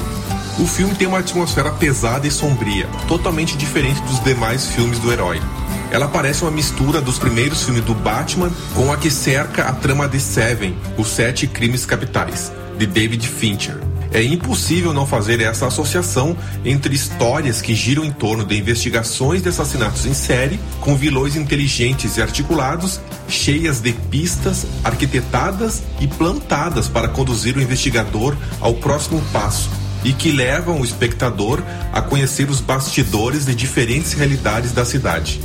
O 0.59 0.67
filme 0.67 0.93
tem 0.93 1.07
uma 1.07 1.17
atmosfera 1.17 1.71
pesada 1.71 2.27
e 2.27 2.31
sombria, 2.31 2.85
totalmente 3.07 3.57
diferente 3.57 3.99
dos 4.03 4.23
demais 4.23 4.67
filmes 4.67 4.99
do 4.99 5.11
herói. 5.11 5.41
Ela 5.89 6.07
parece 6.07 6.43
uma 6.43 6.51
mistura 6.51 7.01
dos 7.01 7.17
primeiros 7.17 7.63
filmes 7.63 7.83
do 7.83 7.95
Batman 7.95 8.51
com 8.75 8.93
a 8.93 8.97
que 8.97 9.09
cerca 9.09 9.63
a 9.63 9.73
trama 9.73 10.07
de 10.07 10.19
Seven, 10.19 10.77
Os 10.99 11.07
Sete 11.07 11.47
Crimes 11.47 11.83
Capitais, 11.83 12.51
de 12.77 12.85
David 12.85 13.27
Fincher. 13.27 13.88
É 14.11 14.23
impossível 14.23 14.91
não 14.91 15.05
fazer 15.05 15.39
essa 15.39 15.67
associação 15.67 16.35
entre 16.65 16.95
histórias 16.95 17.61
que 17.61 17.75
giram 17.75 18.03
em 18.03 18.11
torno 18.11 18.43
de 18.43 18.57
investigações 18.57 19.41
de 19.41 19.49
assassinatos 19.49 20.05
em 20.05 20.13
série, 20.13 20.59
com 20.81 20.95
vilões 20.95 21.35
inteligentes 21.35 22.17
e 22.17 22.21
articulados, 22.21 22.99
cheias 23.27 23.81
de 23.81 23.93
pistas 23.93 24.65
arquitetadas 24.83 25.83
e 25.99 26.07
plantadas 26.07 26.87
para 26.87 27.07
conduzir 27.07 27.55
o 27.55 27.61
investigador 27.61 28.35
ao 28.59 28.73
próximo 28.73 29.21
passo, 29.31 29.69
e 30.03 30.11
que 30.11 30.31
levam 30.31 30.81
o 30.81 30.85
espectador 30.85 31.61
a 31.93 32.01
conhecer 32.01 32.49
os 32.49 32.61
bastidores 32.61 33.45
de 33.45 33.53
diferentes 33.53 34.13
realidades 34.13 34.71
da 34.71 34.85
cidade. 34.85 35.39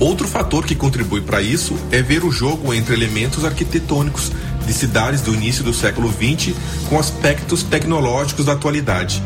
Outro 0.00 0.28
fator 0.28 0.64
que 0.64 0.76
contribui 0.76 1.20
para 1.20 1.42
isso 1.42 1.76
é 1.90 2.00
ver 2.00 2.24
o 2.24 2.30
jogo 2.30 2.72
entre 2.72 2.94
elementos 2.94 3.44
arquitetônicos 3.44 4.30
de 4.64 4.72
cidades 4.72 5.22
do 5.22 5.34
início 5.34 5.64
do 5.64 5.74
século 5.74 6.12
XX 6.12 6.54
com 6.88 6.98
aspectos 6.98 7.64
tecnológicos 7.64 8.44
da 8.44 8.52
atualidade. 8.52 9.20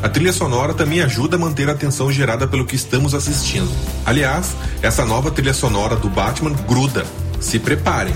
A 0.00 0.08
trilha 0.08 0.32
sonora 0.32 0.74
também 0.74 1.00
ajuda 1.00 1.36
a 1.36 1.38
manter 1.38 1.68
a 1.68 1.72
atenção 1.72 2.10
gerada 2.10 2.46
pelo 2.46 2.64
que 2.64 2.76
estamos 2.76 3.14
assistindo. 3.14 3.70
Aliás, 4.04 4.54
essa 4.80 5.04
nova 5.04 5.30
trilha 5.30 5.54
sonora 5.54 5.96
do 5.96 6.08
Batman 6.08 6.52
gruda. 6.68 7.04
Se 7.40 7.58
preparem. 7.58 8.14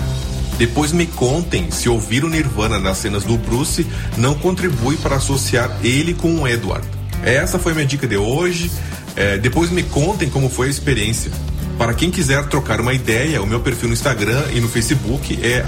Depois 0.57 0.91
me 0.91 1.05
contem 1.05 1.69
se 1.71 1.87
ouvir 1.87 2.23
o 2.23 2.29
Nirvana 2.29 2.79
nas 2.79 2.97
cenas 2.97 3.23
do 3.23 3.37
Bruce 3.37 3.85
não 4.17 4.33
contribui 4.33 4.97
para 4.97 5.17
associar 5.17 5.69
ele 5.83 6.13
com 6.13 6.41
o 6.41 6.47
Edward. 6.47 6.87
Essa 7.23 7.59
foi 7.59 7.73
minha 7.73 7.85
dica 7.85 8.07
de 8.07 8.17
hoje. 8.17 8.71
É, 9.15 9.37
depois 9.37 9.69
me 9.69 9.83
contem 9.83 10.29
como 10.29 10.49
foi 10.49 10.67
a 10.67 10.69
experiência. 10.69 11.31
Para 11.77 11.93
quem 11.93 12.09
quiser 12.09 12.45
trocar 12.47 12.81
uma 12.81 12.93
ideia, 12.93 13.41
o 13.41 13.45
meu 13.45 13.59
perfil 13.59 13.89
no 13.89 13.93
Instagram 13.93 14.43
e 14.53 14.59
no 14.59 14.67
Facebook 14.67 15.39
é 15.43 15.63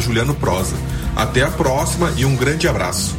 @juliano_prosa. 0.00 0.76
Até 1.16 1.42
a 1.42 1.50
próxima 1.50 2.12
e 2.16 2.24
um 2.24 2.36
grande 2.36 2.68
abraço. 2.68 3.16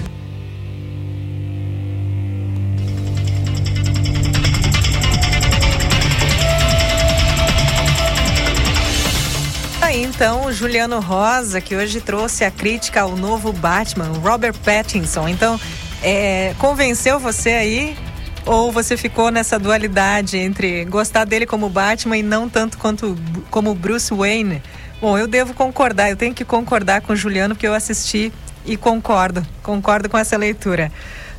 Então, 10.16 10.50
Juliano 10.50 11.02
Rosa, 11.02 11.60
que 11.60 11.76
hoje 11.76 12.00
trouxe 12.00 12.46
a 12.46 12.52
crítica 12.52 13.02
ao 13.02 13.18
novo 13.18 13.52
Batman, 13.52 14.14
Robert 14.24 14.56
Pattinson. 14.64 15.28
Então, 15.28 15.60
é, 16.02 16.56
convenceu 16.58 17.20
você 17.20 17.50
aí 17.50 17.98
ou 18.46 18.72
você 18.72 18.96
ficou 18.96 19.32
nessa 19.32 19.58
dualidade 19.58 20.38
entre 20.38 20.86
gostar 20.86 21.26
dele 21.26 21.46
como 21.46 21.70
Batman 21.70 22.18
e 22.18 22.24
não 22.24 22.48
tanto 22.48 22.78
quanto 22.78 23.18
como 23.50 23.74
Bruce 23.74 24.14
Wayne? 24.14 24.62
Bom, 25.02 25.18
eu 25.18 25.28
devo 25.28 25.54
concordar, 25.54 26.10
eu 26.10 26.16
tenho 26.16 26.34
que 26.34 26.46
concordar 26.46 27.02
com 27.02 27.14
o 27.14 27.16
Juliano 27.16 27.56
porque 27.56 27.68
eu 27.68 27.74
assisti 27.74 28.32
e 28.66 28.78
concordo, 28.78 29.46
concordo 29.62 30.10
com 30.10 30.18
essa 30.18 30.38
leitura. 30.38 30.92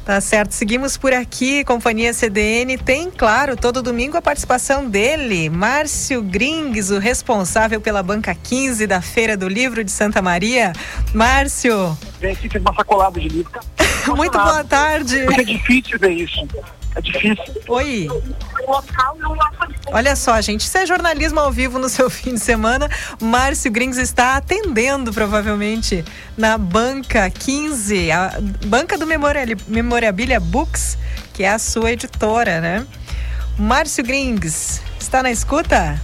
Tá 0.04 0.20
certo, 0.20 0.52
seguimos 0.52 0.96
por 0.96 1.12
aqui, 1.12 1.64
Companhia 1.64 2.12
CDN. 2.12 2.78
Tem, 2.78 3.10
claro, 3.10 3.56
todo 3.56 3.82
domingo 3.82 4.16
a 4.16 4.22
participação 4.22 4.88
dele, 4.88 5.50
Márcio 5.50 6.22
Grings, 6.22 6.92
o 6.92 7.00
responsável 7.00 7.80
pela 7.80 8.04
banca 8.04 8.32
15 8.32 8.86
da 8.86 9.00
Feira 9.00 9.36
do 9.36 9.48
Livro 9.48 9.82
de 9.82 9.90
Santa 9.90 10.22
Maria. 10.22 10.72
Márcio. 11.12 11.98
Vem 12.20 12.30
aqui, 12.34 12.48
fez 12.48 12.62
uma 12.62 12.72
sacolada 12.72 13.18
de 13.18 13.28
livro. 13.28 13.60
Muito 14.14 14.38
boa 14.38 14.62
tarde. 14.62 15.18
É 15.22 15.42
difícil 15.42 15.98
ver 15.98 16.12
isso. 16.12 16.46
É 16.96 17.00
difícil. 17.02 17.62
Oi. 17.68 18.08
Olha 19.88 20.16
só, 20.16 20.40
gente, 20.40 20.62
isso 20.62 20.78
é 20.78 20.86
jornalismo 20.86 21.38
ao 21.38 21.52
vivo 21.52 21.78
no 21.78 21.88
seu 21.90 22.08
fim 22.08 22.34
de 22.34 22.40
semana. 22.40 22.88
Márcio 23.20 23.70
Grings 23.70 23.98
está 23.98 24.36
atendendo, 24.36 25.12
provavelmente, 25.12 26.02
na 26.36 26.56
banca 26.56 27.28
15, 27.28 28.10
a 28.10 28.40
banca 28.64 28.96
do 28.96 29.06
Memorabilia 29.06 30.40
Books, 30.40 30.96
que 31.34 31.44
é 31.44 31.50
a 31.50 31.58
sua 31.58 31.92
editora, 31.92 32.62
né? 32.62 32.86
Márcio 33.58 34.02
Grings, 34.02 34.80
está 34.98 35.22
na 35.22 35.30
escuta? 35.30 36.00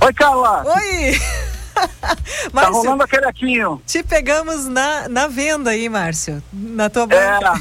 Oi, 0.00 0.12
Carla. 0.14 0.62
Oi. 0.64 1.20
Márcio, 2.52 2.72
tá 2.72 2.78
rolando 2.78 3.02
aquele 3.02 3.26
aquinho. 3.26 3.82
Te 3.86 4.02
pegamos 4.02 4.66
na, 4.66 5.08
na 5.08 5.26
venda 5.26 5.70
aí, 5.70 5.88
Márcio. 5.88 6.42
Na 6.52 6.88
tua 6.88 7.06
banca. 7.06 7.60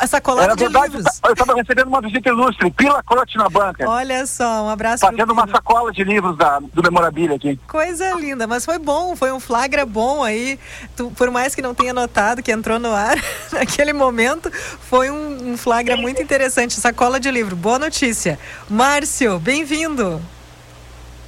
Essa 0.00 0.20
colada 0.22 0.54
de 0.54 0.64
verdade, 0.64 0.96
livros. 0.96 1.20
Eu 1.24 1.32
estava 1.32 1.54
recebendo 1.54 1.88
uma 1.88 2.00
visita 2.00 2.28
ilustre, 2.28 2.70
Pila 2.70 3.02
Crote 3.02 3.36
na 3.36 3.48
banca. 3.48 3.88
Olha 3.88 4.26
só, 4.26 4.64
um 4.64 4.68
abraço. 4.68 5.06
Fazendo 5.06 5.32
uma 5.32 5.46
sacola 5.48 5.92
de 5.92 6.04
livros 6.04 6.36
da, 6.36 6.60
do 6.60 6.82
Memorabilia 6.82 7.36
aqui. 7.36 7.58
Coisa 7.68 8.14
linda, 8.14 8.46
mas 8.46 8.64
foi 8.64 8.78
bom, 8.78 9.14
foi 9.16 9.32
um 9.32 9.40
flagra 9.40 9.84
bom 9.84 10.22
aí. 10.22 10.58
Tu, 10.96 11.10
por 11.10 11.30
mais 11.30 11.54
que 11.54 11.62
não 11.62 11.74
tenha 11.74 11.92
notado 11.92 12.42
que 12.42 12.52
entrou 12.52 12.78
no 12.78 12.92
ar 12.92 13.16
naquele 13.52 13.92
momento, 13.92 14.50
foi 14.88 15.10
um, 15.10 15.52
um 15.52 15.56
flagra 15.56 15.96
muito 15.96 16.22
interessante. 16.22 16.74
Sacola 16.74 17.20
de 17.20 17.30
livro, 17.30 17.54
boa 17.56 17.78
notícia. 17.78 18.38
Márcio, 18.68 19.38
bem-vindo. 19.38 20.20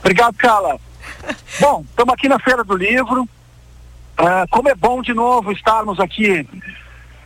Obrigado, 0.00 0.34
Carla. 0.36 0.78
Bom, 1.60 1.84
estamos 1.88 2.14
aqui 2.14 2.28
na 2.28 2.38
Feira 2.38 2.64
do 2.64 2.76
Livro. 2.76 3.22
Uh, 3.22 4.46
como 4.50 4.68
é 4.68 4.74
bom 4.74 5.02
de 5.02 5.12
novo 5.12 5.50
estarmos 5.50 5.98
aqui 5.98 6.46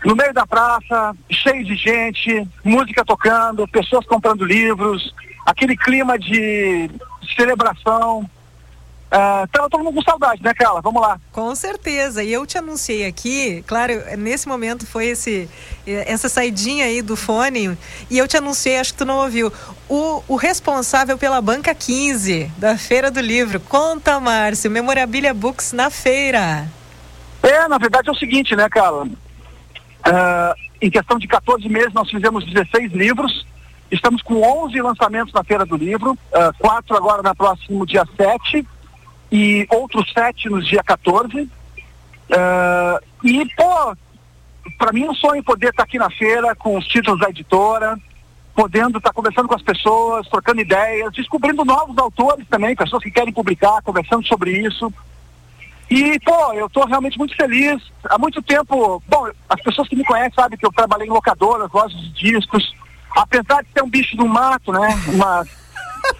no 0.04 0.16
meio 0.16 0.32
da 0.32 0.46
praça, 0.46 1.14
cheio 1.30 1.64
de 1.64 1.76
gente, 1.76 2.48
música 2.64 3.04
tocando, 3.04 3.68
pessoas 3.68 4.06
comprando 4.06 4.44
livros, 4.44 5.14
aquele 5.44 5.76
clima 5.76 6.18
de 6.18 6.90
celebração. 7.36 8.28
Uh, 9.08 9.48
tava 9.50 9.70
todo 9.70 9.82
mundo 9.82 9.94
com 9.94 10.02
saudade, 10.02 10.42
né, 10.42 10.52
Carla? 10.52 10.82
Vamos 10.82 11.00
lá. 11.00 11.18
Com 11.32 11.54
certeza. 11.54 12.22
E 12.22 12.30
eu 12.30 12.46
te 12.46 12.58
anunciei 12.58 13.06
aqui, 13.06 13.64
claro, 13.66 13.92
nesse 14.18 14.46
momento 14.46 14.86
foi 14.86 15.06
esse 15.06 15.48
essa 15.86 16.28
saidinha 16.28 16.84
aí 16.84 17.00
do 17.00 17.16
fone, 17.16 17.76
e 18.10 18.18
eu 18.18 18.28
te 18.28 18.36
anunciei, 18.36 18.78
acho 18.78 18.92
que 18.92 18.98
tu 18.98 19.06
não 19.06 19.16
ouviu, 19.16 19.50
o, 19.88 20.22
o 20.28 20.36
responsável 20.36 21.16
pela 21.16 21.40
banca 21.40 21.74
15 21.74 22.52
da 22.58 22.76
Feira 22.76 23.10
do 23.10 23.20
Livro. 23.20 23.58
Conta, 23.58 24.20
Márcio, 24.20 24.70
Memorabilia 24.70 25.32
Books 25.32 25.72
na 25.72 25.88
feira. 25.88 26.68
É, 27.42 27.66
na 27.66 27.78
verdade 27.78 28.10
é 28.10 28.12
o 28.12 28.16
seguinte, 28.16 28.54
né, 28.54 28.68
Carla? 28.68 29.04
Uh, 29.04 30.54
em 30.82 30.90
questão 30.90 31.18
de 31.18 31.26
14 31.26 31.66
meses, 31.66 31.94
nós 31.94 32.10
fizemos 32.10 32.44
16 32.44 32.92
livros. 32.92 33.46
Estamos 33.90 34.20
com 34.20 34.42
11 34.66 34.78
lançamentos 34.82 35.32
na 35.32 35.42
Feira 35.42 35.64
do 35.64 35.78
Livro, 35.78 36.12
uh, 36.12 36.58
quatro 36.58 36.94
agora 36.94 37.22
na 37.22 37.34
próximo 37.34 37.86
dia 37.86 38.04
7 38.18 38.66
e 39.30 39.66
outros 39.70 40.10
sete 40.12 40.48
no 40.48 40.62
dia 40.62 40.82
14. 40.82 41.42
Uh, 41.42 41.48
e, 43.24 43.44
pô, 43.54 43.96
para 44.78 44.92
mim 44.92 45.04
é 45.04 45.10
um 45.10 45.14
sonho 45.14 45.42
poder 45.42 45.70
estar 45.70 45.78
tá 45.78 45.84
aqui 45.84 45.98
na 45.98 46.10
feira 46.10 46.54
com 46.54 46.76
os 46.76 46.86
títulos 46.86 47.20
da 47.20 47.30
editora, 47.30 47.98
podendo 48.54 48.98
estar 48.98 49.10
tá 49.10 49.14
conversando 49.14 49.48
com 49.48 49.54
as 49.54 49.62
pessoas, 49.62 50.28
trocando 50.28 50.60
ideias, 50.60 51.12
descobrindo 51.12 51.64
novos 51.64 51.96
autores 51.98 52.46
também, 52.48 52.76
pessoas 52.76 53.02
que 53.02 53.10
querem 53.10 53.32
publicar, 53.32 53.82
conversando 53.82 54.26
sobre 54.26 54.50
isso. 54.50 54.92
E, 55.90 56.20
pô, 56.20 56.52
eu 56.52 56.66
estou 56.66 56.86
realmente 56.86 57.16
muito 57.16 57.34
feliz. 57.34 57.82
Há 58.04 58.18
muito 58.18 58.42
tempo, 58.42 59.02
bom, 59.08 59.28
as 59.48 59.60
pessoas 59.62 59.88
que 59.88 59.96
me 59.96 60.04
conhecem 60.04 60.34
sabem 60.34 60.58
que 60.58 60.66
eu 60.66 60.72
trabalhei 60.72 61.06
em 61.06 61.10
locadoras, 61.10 61.70
gosto 61.70 61.96
de 61.96 62.12
discos. 62.12 62.74
Apesar 63.16 63.62
de 63.62 63.72
ser 63.72 63.82
um 63.82 63.88
bicho 63.88 64.14
do 64.16 64.26
mato, 64.28 64.70
né? 64.70 64.88
Mas 65.16 65.48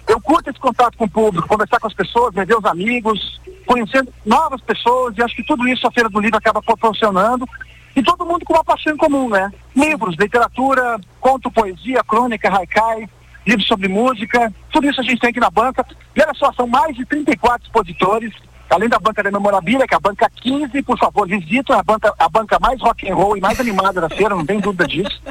eu 0.07 0.19
curto 0.21 0.49
esse 0.49 0.59
contato 0.59 0.97
com 0.97 1.05
o 1.05 1.09
público, 1.09 1.47
conversar 1.47 1.79
com 1.79 1.87
as 1.87 1.93
pessoas, 1.93 2.33
ver 2.33 2.57
os 2.57 2.65
amigos, 2.65 3.39
conhecendo 3.65 4.11
novas 4.25 4.61
pessoas, 4.61 5.15
e 5.17 5.21
acho 5.21 5.35
que 5.35 5.43
tudo 5.43 5.67
isso 5.67 5.87
a 5.87 5.91
Feira 5.91 6.09
do 6.09 6.19
Livro 6.19 6.37
acaba 6.37 6.61
proporcionando. 6.61 7.47
E 7.95 8.03
todo 8.03 8.25
mundo 8.25 8.45
com 8.45 8.53
uma 8.53 8.63
paixão 8.63 8.93
em 8.93 8.97
comum, 8.97 9.29
né? 9.29 9.51
Livros, 9.75 10.15
literatura, 10.17 10.99
conto, 11.19 11.51
poesia, 11.51 12.03
crônica, 12.03 12.49
haikai, 12.49 13.09
livros 13.45 13.67
sobre 13.67 13.87
música, 13.87 14.53
tudo 14.71 14.89
isso 14.89 15.01
a 15.01 15.03
gente 15.03 15.19
tem 15.19 15.29
aqui 15.29 15.39
na 15.39 15.49
banca. 15.49 15.85
E 16.15 16.21
olha 16.21 16.33
só, 16.33 16.51
são 16.53 16.67
mais 16.67 16.95
de 16.95 17.05
34 17.05 17.65
expositores, 17.65 18.33
além 18.69 18.87
da 18.87 18.99
banca 18.99 19.23
da 19.23 19.31
memorabilia, 19.31 19.87
que 19.87 19.93
é 19.93 19.97
a 19.97 19.99
banca 19.99 20.29
15, 20.29 20.81
por 20.83 20.97
favor, 20.97 21.27
visitem 21.27 21.75
a 21.75 21.83
banca, 21.83 22.13
a 22.17 22.29
banca 22.29 22.57
mais 22.59 22.79
rock 22.81 23.09
and 23.09 23.15
roll 23.15 23.35
e 23.35 23.41
mais 23.41 23.59
animada 23.59 23.99
da 23.99 24.09
feira, 24.09 24.35
não 24.35 24.45
tem 24.45 24.59
dúvida 24.59 24.87
disso. 24.87 25.21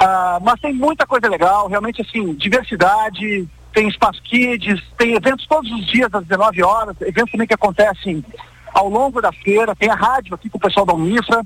Uh, 0.00 0.40
mas 0.42 0.58
tem 0.60 0.72
muita 0.72 1.06
coisa 1.06 1.28
legal, 1.28 1.68
realmente 1.68 2.00
assim, 2.00 2.32
diversidade, 2.34 3.46
tem 3.72 3.86
espaço 3.86 4.20
kids, 4.22 4.82
tem 4.96 5.14
eventos 5.14 5.46
todos 5.46 5.70
os 5.70 5.86
dias 5.86 6.08
às 6.12 6.24
19 6.24 6.62
horas, 6.62 6.96
eventos 7.02 7.30
também 7.32 7.46
que 7.46 7.54
acontecem 7.54 8.24
ao 8.72 8.88
longo 8.88 9.20
da 9.20 9.30
feira, 9.30 9.76
tem 9.76 9.90
a 9.90 9.94
rádio 9.94 10.34
aqui 10.34 10.48
com 10.48 10.56
o 10.56 10.60
pessoal 10.60 10.86
da 10.86 10.94
Unifra. 10.94 11.44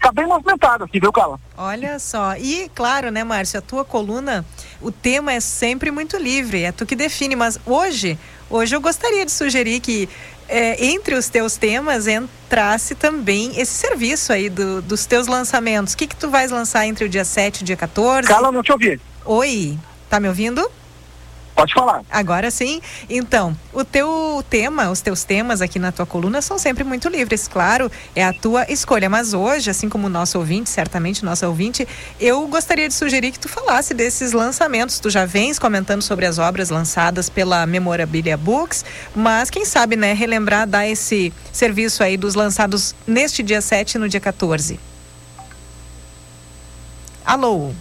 Tá 0.00 0.12
bem 0.12 0.26
movimentado 0.26 0.84
aqui, 0.84 1.00
viu, 1.00 1.10
Carla? 1.10 1.40
Olha 1.56 1.98
só. 1.98 2.36
E, 2.36 2.70
claro, 2.74 3.10
né, 3.10 3.24
Márcio, 3.24 3.58
a 3.58 3.62
tua 3.62 3.84
coluna, 3.84 4.44
o 4.80 4.92
tema 4.92 5.32
é 5.32 5.40
sempre 5.40 5.90
muito 5.90 6.16
livre, 6.16 6.62
é 6.62 6.70
tu 6.70 6.86
que 6.86 6.94
define, 6.94 7.34
mas 7.34 7.58
hoje, 7.66 8.16
hoje 8.48 8.76
eu 8.76 8.80
gostaria 8.80 9.24
de 9.24 9.32
sugerir 9.32 9.80
que 9.80 10.08
é, 10.48 10.84
entre 10.86 11.14
os 11.14 11.28
teus 11.28 11.56
temas 11.56 12.06
entrasse 12.06 12.94
também 12.94 13.58
esse 13.58 13.72
serviço 13.72 14.32
aí 14.32 14.48
do, 14.48 14.80
dos 14.82 15.06
teus 15.06 15.26
lançamentos. 15.26 15.94
O 15.94 15.96
que 15.96 16.06
que 16.06 16.16
tu 16.16 16.30
vais 16.30 16.50
lançar 16.50 16.86
entre 16.86 17.04
o 17.04 17.08
dia 17.08 17.24
7 17.24 17.58
e 17.58 17.62
o 17.62 17.64
dia 17.64 17.76
14? 17.76 18.28
Carla, 18.28 18.52
não 18.52 18.62
te 18.62 18.72
ouvi. 18.72 19.00
Oi, 19.24 19.78
tá 20.08 20.20
me 20.20 20.28
ouvindo? 20.28 20.70
Pode 21.56 21.72
falar. 21.72 22.02
Agora 22.10 22.50
sim. 22.50 22.82
Então, 23.08 23.56
o 23.72 23.82
teu 23.82 24.44
tema, 24.50 24.90
os 24.90 25.00
teus 25.00 25.24
temas 25.24 25.62
aqui 25.62 25.78
na 25.78 25.90
tua 25.90 26.04
coluna 26.04 26.42
são 26.42 26.58
sempre 26.58 26.84
muito 26.84 27.08
livres, 27.08 27.48
claro, 27.48 27.90
é 28.14 28.22
a 28.22 28.32
tua 28.32 28.70
escolha. 28.70 29.08
Mas 29.08 29.32
hoje, 29.32 29.70
assim 29.70 29.88
como 29.88 30.06
o 30.06 30.10
nosso 30.10 30.38
ouvinte, 30.38 30.68
certamente 30.68 31.24
nosso 31.24 31.46
ouvinte, 31.46 31.88
eu 32.20 32.46
gostaria 32.46 32.86
de 32.86 32.92
sugerir 32.92 33.32
que 33.32 33.40
tu 33.40 33.48
falasse 33.48 33.94
desses 33.94 34.32
lançamentos. 34.32 35.00
Tu 35.00 35.08
já 35.08 35.24
vens 35.24 35.58
comentando 35.58 36.02
sobre 36.02 36.26
as 36.26 36.38
obras 36.38 36.68
lançadas 36.68 37.30
pela 37.30 37.64
Memorabilia 37.64 38.36
Books, 38.36 38.84
mas 39.14 39.48
quem 39.48 39.64
sabe, 39.64 39.96
né, 39.96 40.12
relembrar, 40.12 40.66
dar 40.66 40.86
esse 40.86 41.32
serviço 41.50 42.02
aí 42.02 42.18
dos 42.18 42.34
lançados 42.34 42.94
neste 43.06 43.42
dia 43.42 43.62
7 43.62 43.94
e 43.94 43.98
no 43.98 44.10
dia 44.10 44.20
14. 44.20 44.78
Alô? 47.24 47.72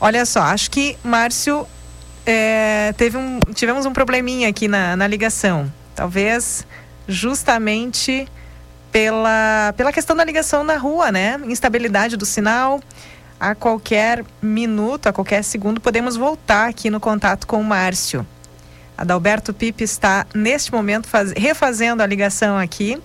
Olha 0.00 0.24
só, 0.24 0.40
acho 0.40 0.70
que 0.70 0.96
Márcio 1.04 1.66
é, 2.26 2.92
teve 2.96 3.16
um, 3.16 3.40
tivemos 3.54 3.86
um 3.86 3.92
probleminha 3.92 4.48
aqui 4.48 4.68
na, 4.68 4.96
na 4.96 5.06
ligação. 5.06 5.72
Talvez 5.94 6.66
justamente 7.06 8.26
pela, 8.90 9.74
pela 9.76 9.92
questão 9.92 10.14
da 10.14 10.24
ligação 10.24 10.62
na 10.62 10.76
rua, 10.76 11.10
né? 11.10 11.40
Instabilidade 11.44 12.16
do 12.16 12.26
sinal. 12.26 12.80
A 13.40 13.56
qualquer 13.56 14.24
minuto, 14.40 15.08
a 15.08 15.12
qualquer 15.12 15.42
segundo, 15.42 15.80
podemos 15.80 16.16
voltar 16.16 16.68
aqui 16.68 16.90
no 16.90 17.00
contato 17.00 17.46
com 17.46 17.60
o 17.60 17.64
Márcio. 17.64 18.24
Adalberto 18.96 19.52
Pipe 19.52 19.82
está, 19.82 20.26
neste 20.32 20.70
momento, 20.72 21.08
faz, 21.08 21.32
refazendo 21.32 22.04
a 22.04 22.06
ligação 22.06 22.56
aqui. 22.56 23.02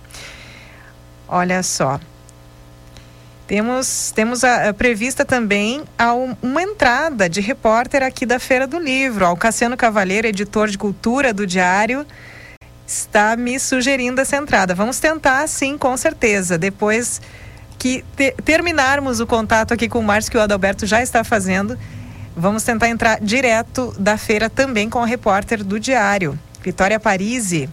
Olha 1.27 1.63
só. 1.63 1.99
Temos, 3.47 4.11
temos 4.13 4.43
a, 4.43 4.69
a 4.69 4.73
prevista 4.73 5.23
também 5.23 5.81
a 5.97 6.13
um, 6.13 6.35
uma 6.41 6.61
entrada 6.61 7.29
de 7.29 7.39
repórter 7.39 8.03
aqui 8.03 8.25
da 8.25 8.39
Feira 8.39 8.67
do 8.67 8.77
Livro. 8.77 9.25
O 9.31 9.37
Cassiano 9.37 9.77
Cavalheiro, 9.77 10.27
editor 10.27 10.67
de 10.67 10.77
cultura 10.77 11.33
do 11.33 11.47
Diário, 11.47 12.05
está 12.85 13.37
me 13.37 13.57
sugerindo 13.57 14.19
essa 14.19 14.35
entrada. 14.35 14.75
Vamos 14.75 14.99
tentar, 14.99 15.47
sim, 15.47 15.77
com 15.77 15.95
certeza. 15.95 16.57
Depois 16.57 17.21
que 17.79 18.03
te, 18.17 18.31
terminarmos 18.43 19.21
o 19.21 19.25
contato 19.25 19.73
aqui 19.73 19.87
com 19.87 19.99
o 19.99 20.03
Márcio, 20.03 20.29
que 20.29 20.37
o 20.37 20.41
Adalberto 20.41 20.85
já 20.85 21.01
está 21.01 21.23
fazendo, 21.23 21.79
vamos 22.35 22.63
tentar 22.63 22.89
entrar 22.89 23.21
direto 23.21 23.95
da 23.97 24.17
feira 24.17 24.49
também 24.49 24.89
com 24.89 24.99
a 24.99 25.05
repórter 25.05 25.63
do 25.63 25.79
Diário, 25.79 26.37
Vitória 26.61 26.99
Parisi. 26.99 27.69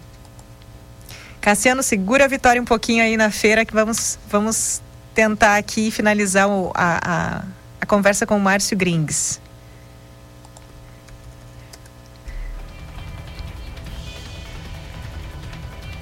Cassiano, 1.41 1.83
segura 1.83 2.27
a 2.27 2.29
Vitória 2.29 2.63
um 2.63 2.65
pouquinho 2.65 3.03
aí 3.03 3.17
na 3.17 3.31
feira 3.31 3.65
que 3.65 3.75
vamos, 3.75 4.21
vamos 4.31 4.81
tentar 5.15 5.57
aqui 5.57 5.91
finalizar 5.91 6.49
o, 6.49 6.73
a, 6.75 6.99
a, 7.03 7.45
a 7.81 7.87
conversa 7.87 8.27
com 8.27 8.37
o 8.37 8.41
Márcio 8.41 8.77
Grings. 8.77 9.41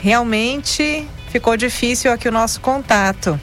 Realmente 0.01 1.09
ficou 1.29 1.57
difícil 1.57 2.11
aqui 2.11 2.29
o 2.29 2.33
nosso 2.33 2.61
contato. 2.61 3.39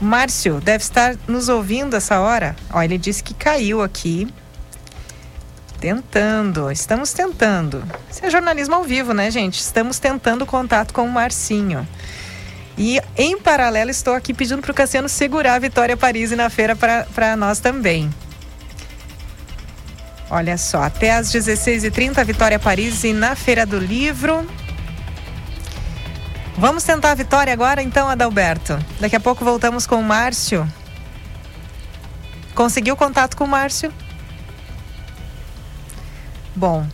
Márcio 0.00 0.60
deve 0.60 0.84
estar 0.84 1.16
nos 1.26 1.48
ouvindo 1.48 1.96
essa 1.96 2.20
hora. 2.20 2.54
Ó, 2.72 2.80
ele 2.82 2.98
disse 2.98 3.22
que 3.22 3.34
caiu 3.34 3.82
aqui. 3.82 4.32
Tentando, 5.80 6.70
estamos 6.70 7.12
tentando. 7.12 7.84
Isso 8.10 8.24
é 8.24 8.30
jornalismo 8.30 8.74
ao 8.74 8.84
vivo, 8.84 9.12
né, 9.12 9.30
gente? 9.30 9.60
Estamos 9.60 9.98
tentando 9.98 10.46
contato 10.46 10.94
com 10.94 11.04
o 11.04 11.10
Marcinho. 11.10 11.86
E 12.76 13.00
em 13.16 13.38
paralelo 13.38 13.90
estou 13.90 14.14
aqui 14.14 14.34
pedindo 14.34 14.60
para 14.60 14.72
o 14.72 14.74
Cassiano 14.74 15.08
segurar 15.08 15.54
a 15.54 15.58
Vitória 15.58 15.96
Paris 15.96 16.30
na 16.32 16.50
feira 16.50 16.74
para 16.76 17.36
nós 17.36 17.60
também. 17.60 18.12
Olha 20.30 20.58
só, 20.58 20.82
até 20.82 21.12
às 21.12 21.30
16h30, 21.32 22.24
Vitória 22.24 22.58
Paris 22.58 23.04
na 23.14 23.36
Feira 23.36 23.64
do 23.64 23.78
Livro. 23.78 24.44
Vamos 26.56 26.82
tentar 26.84 27.12
a 27.12 27.14
vitória 27.14 27.52
agora, 27.52 27.82
então, 27.82 28.08
Adalberto. 28.08 28.78
Daqui 29.00 29.16
a 29.16 29.20
pouco 29.20 29.44
voltamos 29.44 29.86
com 29.86 29.96
o 29.96 30.02
Márcio. 30.02 30.66
Conseguiu 32.54 32.96
contato 32.96 33.36
com 33.36 33.44
o 33.44 33.48
Márcio? 33.48 33.92
Bom, 36.54 36.86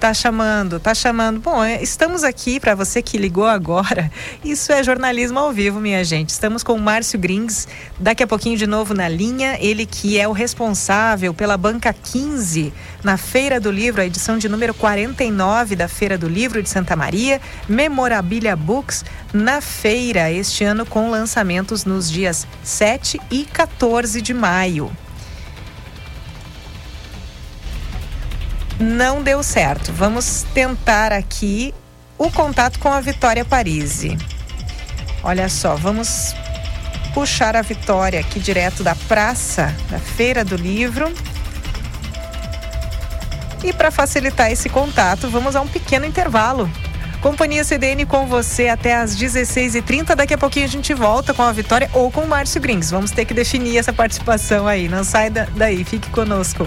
Tá 0.00 0.14
chamando, 0.14 0.80
tá 0.80 0.94
chamando. 0.94 1.40
Bom, 1.40 1.62
é, 1.62 1.82
estamos 1.82 2.24
aqui 2.24 2.58
para 2.58 2.74
você 2.74 3.02
que 3.02 3.18
ligou 3.18 3.46
agora. 3.46 4.10
Isso 4.42 4.72
é 4.72 4.82
jornalismo 4.82 5.38
ao 5.38 5.52
vivo, 5.52 5.78
minha 5.78 6.02
gente. 6.02 6.30
Estamos 6.30 6.62
com 6.62 6.72
o 6.72 6.80
Márcio 6.80 7.18
Grings, 7.18 7.68
daqui 7.98 8.22
a 8.22 8.26
pouquinho 8.26 8.56
de 8.56 8.66
novo 8.66 8.94
na 8.94 9.06
linha. 9.10 9.58
Ele 9.60 9.84
que 9.84 10.18
é 10.18 10.26
o 10.26 10.32
responsável 10.32 11.34
pela 11.34 11.54
banca 11.58 11.92
15 11.92 12.72
na 13.04 13.18
Feira 13.18 13.60
do 13.60 13.70
Livro, 13.70 14.00
a 14.00 14.06
edição 14.06 14.38
de 14.38 14.48
número 14.48 14.72
49 14.72 15.76
da 15.76 15.86
Feira 15.86 16.16
do 16.16 16.30
Livro 16.30 16.62
de 16.62 16.70
Santa 16.70 16.96
Maria, 16.96 17.38
Memorabilia 17.68 18.56
Books, 18.56 19.04
na 19.34 19.60
feira 19.60 20.32
este 20.32 20.64
ano 20.64 20.86
com 20.86 21.10
lançamentos 21.10 21.84
nos 21.84 22.10
dias 22.10 22.46
7 22.64 23.20
e 23.30 23.44
14 23.44 24.22
de 24.22 24.32
maio. 24.32 24.90
Não 28.80 29.22
deu 29.22 29.42
certo. 29.42 29.92
Vamos 29.92 30.44
tentar 30.54 31.12
aqui 31.12 31.74
o 32.18 32.30
contato 32.30 32.78
com 32.78 32.90
a 32.90 33.00
Vitória 33.00 33.44
Parisi. 33.44 34.16
Olha 35.22 35.48
só, 35.48 35.76
vamos 35.76 36.34
puxar 37.12 37.56
a 37.56 37.62
Vitória 37.62 38.20
aqui 38.20 38.40
direto 38.40 38.82
da 38.82 38.94
praça 38.94 39.74
da 39.90 39.98
Feira 39.98 40.44
do 40.44 40.56
Livro. 40.56 41.12
E 43.62 43.72
para 43.72 43.90
facilitar 43.90 44.50
esse 44.50 44.70
contato, 44.70 45.28
vamos 45.28 45.54
a 45.54 45.60
um 45.60 45.68
pequeno 45.68 46.06
intervalo. 46.06 46.70
Companhia 47.20 47.62
CDN 47.62 48.06
com 48.06 48.26
você 48.26 48.68
até 48.68 48.96
às 48.96 49.14
16h30. 49.14 50.14
Daqui 50.14 50.32
a 50.32 50.38
pouquinho 50.38 50.64
a 50.64 50.68
gente 50.68 50.94
volta 50.94 51.34
com 51.34 51.42
a 51.42 51.52
Vitória 51.52 51.90
ou 51.92 52.10
com 52.10 52.22
o 52.22 52.26
Márcio 52.26 52.58
Grings. 52.58 52.90
Vamos 52.90 53.10
ter 53.10 53.26
que 53.26 53.34
definir 53.34 53.76
essa 53.76 53.92
participação 53.92 54.66
aí. 54.66 54.88
Não 54.88 55.04
sai 55.04 55.28
daí, 55.28 55.84
fique 55.84 56.08
conosco. 56.08 56.66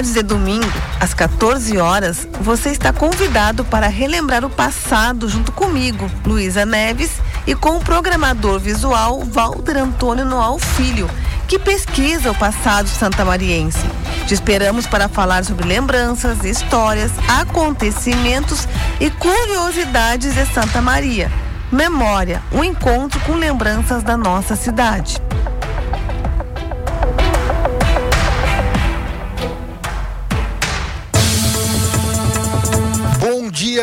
Tardes 0.00 0.14
de 0.14 0.22
domingo, 0.22 0.72
às 0.98 1.12
14 1.12 1.76
horas, 1.76 2.26
você 2.40 2.70
está 2.70 2.90
convidado 2.90 3.66
para 3.66 3.86
relembrar 3.86 4.42
o 4.46 4.48
passado 4.48 5.28
junto 5.28 5.52
comigo, 5.52 6.10
Luísa 6.24 6.64
Neves, 6.64 7.20
e 7.46 7.54
com 7.54 7.76
o 7.76 7.84
programador 7.84 8.58
visual 8.58 9.20
Walter 9.20 9.76
Antônio 9.76 10.24
Noal 10.24 10.58
Filho, 10.58 11.06
que 11.46 11.58
pesquisa 11.58 12.30
o 12.30 12.34
passado 12.34 12.88
santamariense. 12.88 13.84
Te 14.26 14.32
esperamos 14.32 14.86
para 14.86 15.06
falar 15.06 15.44
sobre 15.44 15.66
lembranças, 15.66 16.44
histórias, 16.44 17.12
acontecimentos 17.28 18.66
e 18.98 19.10
curiosidades 19.10 20.34
de 20.34 20.46
Santa 20.46 20.80
Maria. 20.80 21.30
Memória, 21.70 22.42
um 22.50 22.64
encontro 22.64 23.20
com 23.20 23.34
lembranças 23.34 24.02
da 24.02 24.16
nossa 24.16 24.56
cidade. 24.56 25.20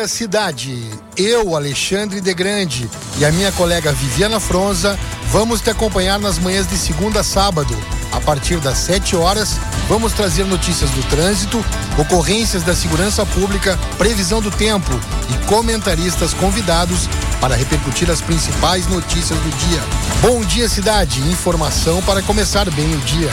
Cidade. 0.08 0.90
Eu, 1.16 1.54
Alexandre 1.54 2.20
de 2.20 2.34
Grande 2.34 2.88
e 3.18 3.24
a 3.24 3.30
minha 3.30 3.52
colega 3.52 3.92
Viviana 3.92 4.40
Fronza 4.40 4.98
vamos 5.30 5.60
te 5.60 5.70
acompanhar 5.70 6.18
nas 6.18 6.38
manhãs 6.38 6.66
de 6.66 6.76
segunda 6.76 7.20
a 7.20 7.24
sábado. 7.24 7.76
A 8.10 8.20
partir 8.20 8.58
das 8.58 8.78
7 8.78 9.14
horas, 9.14 9.56
vamos 9.88 10.12
trazer 10.12 10.44
notícias 10.44 10.90
do 10.90 11.02
trânsito, 11.10 11.62
ocorrências 11.98 12.62
da 12.62 12.74
segurança 12.74 13.24
pública, 13.26 13.78
previsão 13.98 14.40
do 14.40 14.50
tempo 14.50 14.90
e 15.30 15.46
comentaristas 15.46 16.32
convidados 16.32 17.08
para 17.40 17.54
repercutir 17.54 18.10
as 18.10 18.22
principais 18.22 18.86
notícias 18.86 19.38
do 19.38 19.50
dia. 19.68 19.82
Bom 20.22 20.40
dia, 20.40 20.68
cidade. 20.68 21.20
Informação 21.28 22.02
para 22.02 22.22
começar 22.22 22.68
bem 22.70 22.94
o 22.94 22.98
dia. 23.00 23.30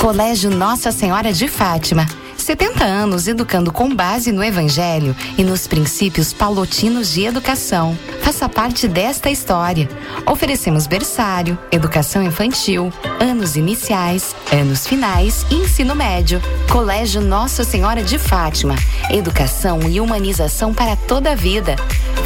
Colégio 0.00 0.50
Nossa 0.50 0.90
Senhora 0.90 1.30
de 1.30 1.46
Fátima. 1.46 2.06
70 2.34 2.82
anos 2.82 3.28
educando 3.28 3.70
com 3.70 3.94
base 3.94 4.32
no 4.32 4.42
Evangelho 4.42 5.14
e 5.36 5.44
nos 5.44 5.66
princípios 5.66 6.32
paulotinos 6.32 7.12
de 7.12 7.26
educação. 7.26 7.96
Faça 8.22 8.48
parte 8.48 8.88
desta 8.88 9.28
história. 9.28 9.90
Oferecemos 10.24 10.86
berçário, 10.86 11.58
educação 11.70 12.22
infantil, 12.22 12.90
anos 13.20 13.56
iniciais, 13.56 14.34
anos 14.50 14.86
finais 14.86 15.44
e 15.50 15.56
ensino 15.56 15.94
médio. 15.94 16.40
Colégio 16.72 17.20
Nossa 17.20 17.62
Senhora 17.62 18.02
de 18.02 18.18
Fátima. 18.18 18.76
Educação 19.10 19.80
e 19.86 20.00
humanização 20.00 20.72
para 20.72 20.96
toda 20.96 21.32
a 21.32 21.34
vida. 21.34 21.76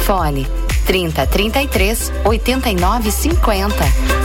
Fone 0.05 0.47
30 0.85 1.27
33 1.27 2.13
89 2.23 3.11
50. 3.11 4.24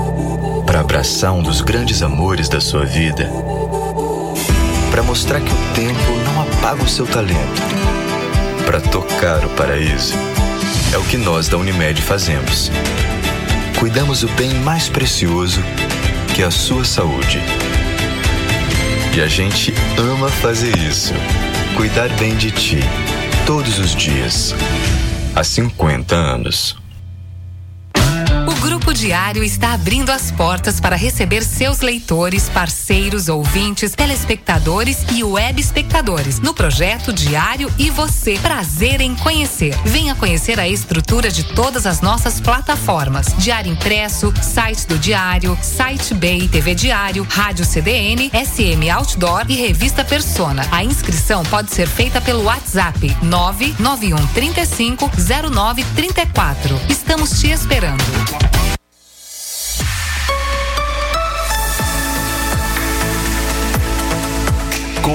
Para 0.71 0.79
abraçar 0.79 1.33
um 1.33 1.43
dos 1.43 1.59
grandes 1.59 2.01
amores 2.01 2.47
da 2.47 2.61
sua 2.61 2.85
vida, 2.85 3.29
para 4.89 5.03
mostrar 5.03 5.41
que 5.41 5.51
o 5.51 5.57
tempo 5.75 6.11
não 6.23 6.43
apaga 6.43 6.81
o 6.81 6.87
seu 6.87 7.05
talento, 7.05 7.61
para 8.65 8.79
tocar 8.79 9.43
o 9.43 9.49
paraíso. 9.49 10.13
É 10.93 10.97
o 10.97 11.03
que 11.03 11.17
nós 11.17 11.49
da 11.49 11.57
Unimed 11.57 12.01
fazemos. 12.01 12.71
Cuidamos 13.81 14.21
do 14.21 14.29
bem 14.29 14.53
mais 14.61 14.87
precioso, 14.87 15.61
que 16.33 16.41
é 16.41 16.45
a 16.45 16.51
sua 16.51 16.85
saúde. 16.85 17.41
E 19.13 19.19
a 19.19 19.27
gente 19.27 19.73
ama 19.97 20.29
fazer 20.29 20.77
isso. 20.77 21.13
Cuidar 21.75 22.07
bem 22.17 22.33
de 22.37 22.49
ti, 22.49 22.79
todos 23.45 23.77
os 23.77 23.93
dias. 23.93 24.55
Há 25.35 25.43
50 25.43 26.15
anos. 26.15 26.80
Diário 29.01 29.43
está 29.43 29.73
abrindo 29.73 30.11
as 30.11 30.29
portas 30.29 30.79
para 30.79 30.95
receber 30.95 31.41
seus 31.43 31.79
leitores, 31.79 32.47
parceiros, 32.49 33.29
ouvintes, 33.29 33.95
telespectadores 33.95 34.99
e 35.11 35.23
web 35.23 35.59
espectadores 35.59 36.39
no 36.39 36.53
projeto 36.53 37.11
Diário 37.11 37.73
e 37.79 37.89
Você. 37.89 38.37
Prazer 38.37 39.01
em 39.01 39.15
conhecer. 39.15 39.75
Venha 39.85 40.13
conhecer 40.13 40.59
a 40.59 40.69
estrutura 40.69 41.31
de 41.31 41.43
todas 41.43 41.87
as 41.87 41.99
nossas 41.99 42.39
plataformas: 42.39 43.33
Diário 43.39 43.71
Impresso, 43.71 44.31
site 44.39 44.85
do 44.85 44.99
Diário, 44.99 45.57
site 45.63 46.13
Bay, 46.13 46.47
TV 46.47 46.75
Diário, 46.75 47.25
Rádio 47.27 47.65
CDN, 47.65 48.29
SM 48.29 48.87
Outdoor 48.91 49.45
e 49.49 49.55
Revista 49.55 50.05
Persona. 50.05 50.63
A 50.71 50.83
inscrição 50.83 51.41
pode 51.45 51.73
ser 51.73 51.87
feita 51.87 52.21
pelo 52.21 52.43
WhatsApp 52.43 53.17
991 53.23 54.27
35 54.27 55.09
0934. 55.51 56.79
Estamos 56.87 57.39
te 57.39 57.49
esperando. 57.49 58.60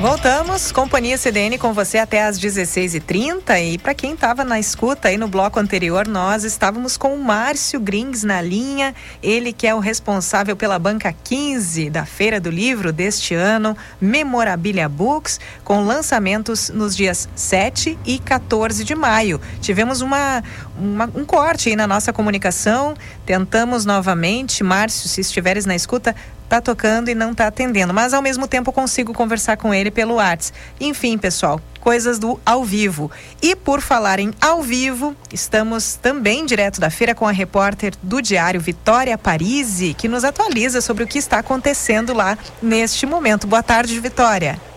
Voltamos, 0.00 0.72
Companhia 0.72 1.18
CDN 1.18 1.58
com 1.58 1.74
você 1.74 1.98
até 1.98 2.24
às 2.24 2.40
16h30 2.40 3.74
e 3.74 3.76
para 3.76 3.92
quem 3.92 4.14
estava 4.14 4.42
na 4.42 4.58
escuta 4.58 5.08
aí 5.08 5.18
no 5.18 5.28
bloco 5.28 5.60
anterior, 5.60 6.08
nós 6.08 6.42
estávamos 6.42 6.96
com 6.96 7.14
o 7.14 7.22
Márcio 7.22 7.78
Grings 7.78 8.24
na 8.24 8.40
linha, 8.40 8.94
ele 9.22 9.52
que 9.52 9.66
é 9.66 9.74
o 9.74 9.78
responsável 9.78 10.56
pela 10.56 10.78
banca 10.78 11.12
15 11.12 11.90
da 11.90 12.06
Feira 12.06 12.40
do 12.40 12.48
Livro 12.48 12.94
deste 12.94 13.34
ano, 13.34 13.76
Memorabilia 14.00 14.88
Books, 14.88 15.38
com 15.62 15.84
lançamentos 15.84 16.70
nos 16.70 16.96
dias 16.96 17.28
7 17.34 17.98
e 18.06 18.18
14 18.18 18.82
de 18.84 18.94
maio. 18.94 19.38
Tivemos 19.60 20.00
uma, 20.00 20.42
uma 20.80 21.10
um 21.14 21.24
corte 21.24 21.68
aí 21.68 21.76
na 21.76 21.86
nossa 21.86 22.12
comunicação, 22.12 22.94
tentamos 23.26 23.84
novamente, 23.84 24.64
Márcio, 24.64 25.08
se 25.08 25.20
estiveres 25.20 25.66
na 25.66 25.74
escuta, 25.74 26.14
tá 26.48 26.60
tocando 26.60 27.08
e 27.08 27.14
não 27.14 27.32
tá 27.32 27.46
atendendo, 27.46 27.94
mas 27.94 28.12
ao 28.12 28.20
mesmo 28.20 28.48
tempo 28.48 28.72
consigo 28.72 29.12
conversar 29.12 29.56
com 29.56 29.72
ele 29.72 29.90
pelo 29.90 30.14
WhatsApp. 30.14 30.58
Enfim, 30.80 31.16
pessoal, 31.16 31.60
coisas 31.80 32.18
do 32.18 32.40
ao 32.44 32.64
vivo. 32.64 33.08
E 33.40 33.54
por 33.54 33.80
falar 33.80 34.18
em 34.18 34.32
ao 34.40 34.60
vivo, 34.60 35.14
estamos 35.32 35.94
também 35.94 36.44
direto 36.44 36.80
da 36.80 36.90
feira 36.90 37.14
com 37.14 37.26
a 37.26 37.30
repórter 37.30 37.94
do 38.02 38.20
Diário 38.20 38.60
Vitória 38.60 39.16
Parisi, 39.16 39.94
que 39.94 40.08
nos 40.08 40.24
atualiza 40.24 40.80
sobre 40.80 41.04
o 41.04 41.06
que 41.06 41.18
está 41.18 41.38
acontecendo 41.38 42.12
lá 42.12 42.36
neste 42.60 43.06
momento. 43.06 43.46
Boa 43.46 43.62
tarde, 43.62 43.98
Vitória. 44.00 44.69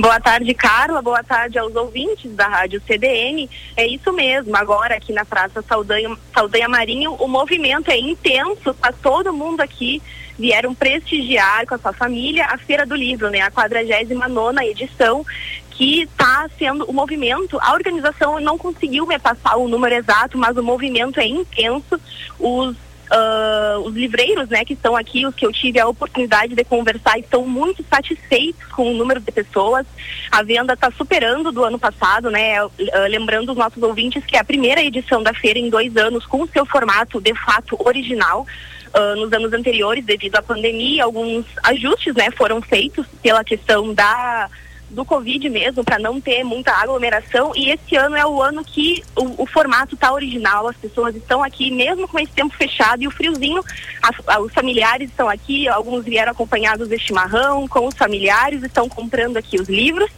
Boa 0.00 0.18
tarde, 0.18 0.54
Carla. 0.54 1.02
Boa 1.02 1.22
tarde 1.22 1.58
aos 1.58 1.76
ouvintes 1.76 2.34
da 2.34 2.48
Rádio 2.48 2.80
CDN. 2.86 3.50
É 3.76 3.86
isso 3.86 4.10
mesmo. 4.14 4.56
Agora, 4.56 4.94
aqui 4.94 5.12
na 5.12 5.26
Praça 5.26 5.60
Saldanha, 5.60 6.16
Saldanha 6.32 6.66
Marinho, 6.70 7.12
o 7.12 7.28
movimento 7.28 7.90
é 7.90 7.98
intenso. 7.98 8.72
Tá 8.72 8.92
todo 8.92 9.30
mundo 9.30 9.60
aqui 9.60 10.00
vieram 10.38 10.74
prestigiar 10.74 11.66
com 11.66 11.74
a 11.74 11.78
sua 11.78 11.92
família 11.92 12.46
a 12.46 12.56
Feira 12.56 12.86
do 12.86 12.94
Livro, 12.94 13.28
né? 13.28 13.42
A 13.42 13.50
49 13.50 14.64
edição 14.64 15.22
que 15.70 16.04
está 16.04 16.48
sendo 16.58 16.86
o 16.86 16.94
movimento, 16.94 17.58
a 17.60 17.74
organização 17.74 18.40
não 18.40 18.56
conseguiu 18.56 19.06
me 19.06 19.18
passar 19.18 19.56
o 19.56 19.68
número 19.68 19.96
exato, 19.96 20.38
mas 20.38 20.56
o 20.56 20.62
movimento 20.62 21.20
é 21.20 21.26
intenso. 21.26 22.00
Os 22.38 22.74
Uh, 23.10 23.80
os 23.80 23.94
livreiros, 23.94 24.48
né, 24.48 24.64
que 24.64 24.74
estão 24.74 24.94
aqui, 24.94 25.26
os 25.26 25.34
que 25.34 25.44
eu 25.44 25.52
tive 25.52 25.80
a 25.80 25.88
oportunidade 25.88 26.54
de 26.54 26.62
conversar, 26.62 27.18
estão 27.18 27.44
muito 27.44 27.84
satisfeitos 27.90 28.64
com 28.68 28.88
o 28.88 28.94
número 28.94 29.18
de 29.18 29.32
pessoas. 29.32 29.84
A 30.30 30.44
venda 30.44 30.74
está 30.74 30.92
superando 30.92 31.50
do 31.50 31.64
ano 31.64 31.76
passado, 31.76 32.30
né? 32.30 32.64
Uh, 32.64 32.70
lembrando 33.08 33.50
os 33.50 33.58
nossos 33.58 33.82
ouvintes 33.82 34.24
que 34.24 34.36
é 34.36 34.38
a 34.38 34.44
primeira 34.44 34.80
edição 34.80 35.24
da 35.24 35.34
feira 35.34 35.58
em 35.58 35.68
dois 35.68 35.96
anos 35.96 36.24
com 36.24 36.42
o 36.42 36.48
seu 36.48 36.64
formato 36.64 37.20
de 37.20 37.34
fato 37.34 37.76
original. 37.84 38.46
Uh, 38.94 39.16
nos 39.16 39.32
anos 39.32 39.52
anteriores, 39.52 40.04
devido 40.04 40.36
à 40.36 40.42
pandemia, 40.42 41.04
alguns 41.04 41.44
ajustes, 41.64 42.14
né, 42.14 42.30
foram 42.30 42.62
feitos 42.62 43.06
pela 43.20 43.42
questão 43.42 43.92
da 43.92 44.48
do 44.90 45.04
Covid 45.04 45.48
mesmo, 45.48 45.84
para 45.84 45.98
não 45.98 46.20
ter 46.20 46.44
muita 46.44 46.72
aglomeração. 46.72 47.52
E 47.54 47.70
esse 47.70 47.96
ano 47.96 48.16
é 48.16 48.26
o 48.26 48.42
ano 48.42 48.64
que 48.64 49.02
o, 49.16 49.44
o 49.44 49.46
formato 49.46 49.94
está 49.94 50.12
original, 50.12 50.68
as 50.68 50.76
pessoas 50.76 51.14
estão 51.14 51.42
aqui, 51.42 51.70
mesmo 51.70 52.08
com 52.08 52.18
esse 52.18 52.32
tempo 52.32 52.54
fechado 52.54 53.02
e 53.02 53.06
o 53.06 53.10
friozinho, 53.10 53.62
as, 54.02 54.40
os 54.40 54.52
familiares 54.52 55.08
estão 55.08 55.28
aqui, 55.28 55.68
alguns 55.68 56.04
vieram 56.04 56.32
acompanhados 56.32 56.88
de 56.88 56.98
chimarrão, 56.98 57.66
com 57.68 57.86
os 57.86 57.94
familiares, 57.94 58.62
estão 58.62 58.88
comprando 58.88 59.36
aqui 59.36 59.60
os 59.60 59.68
livros. 59.68 60.10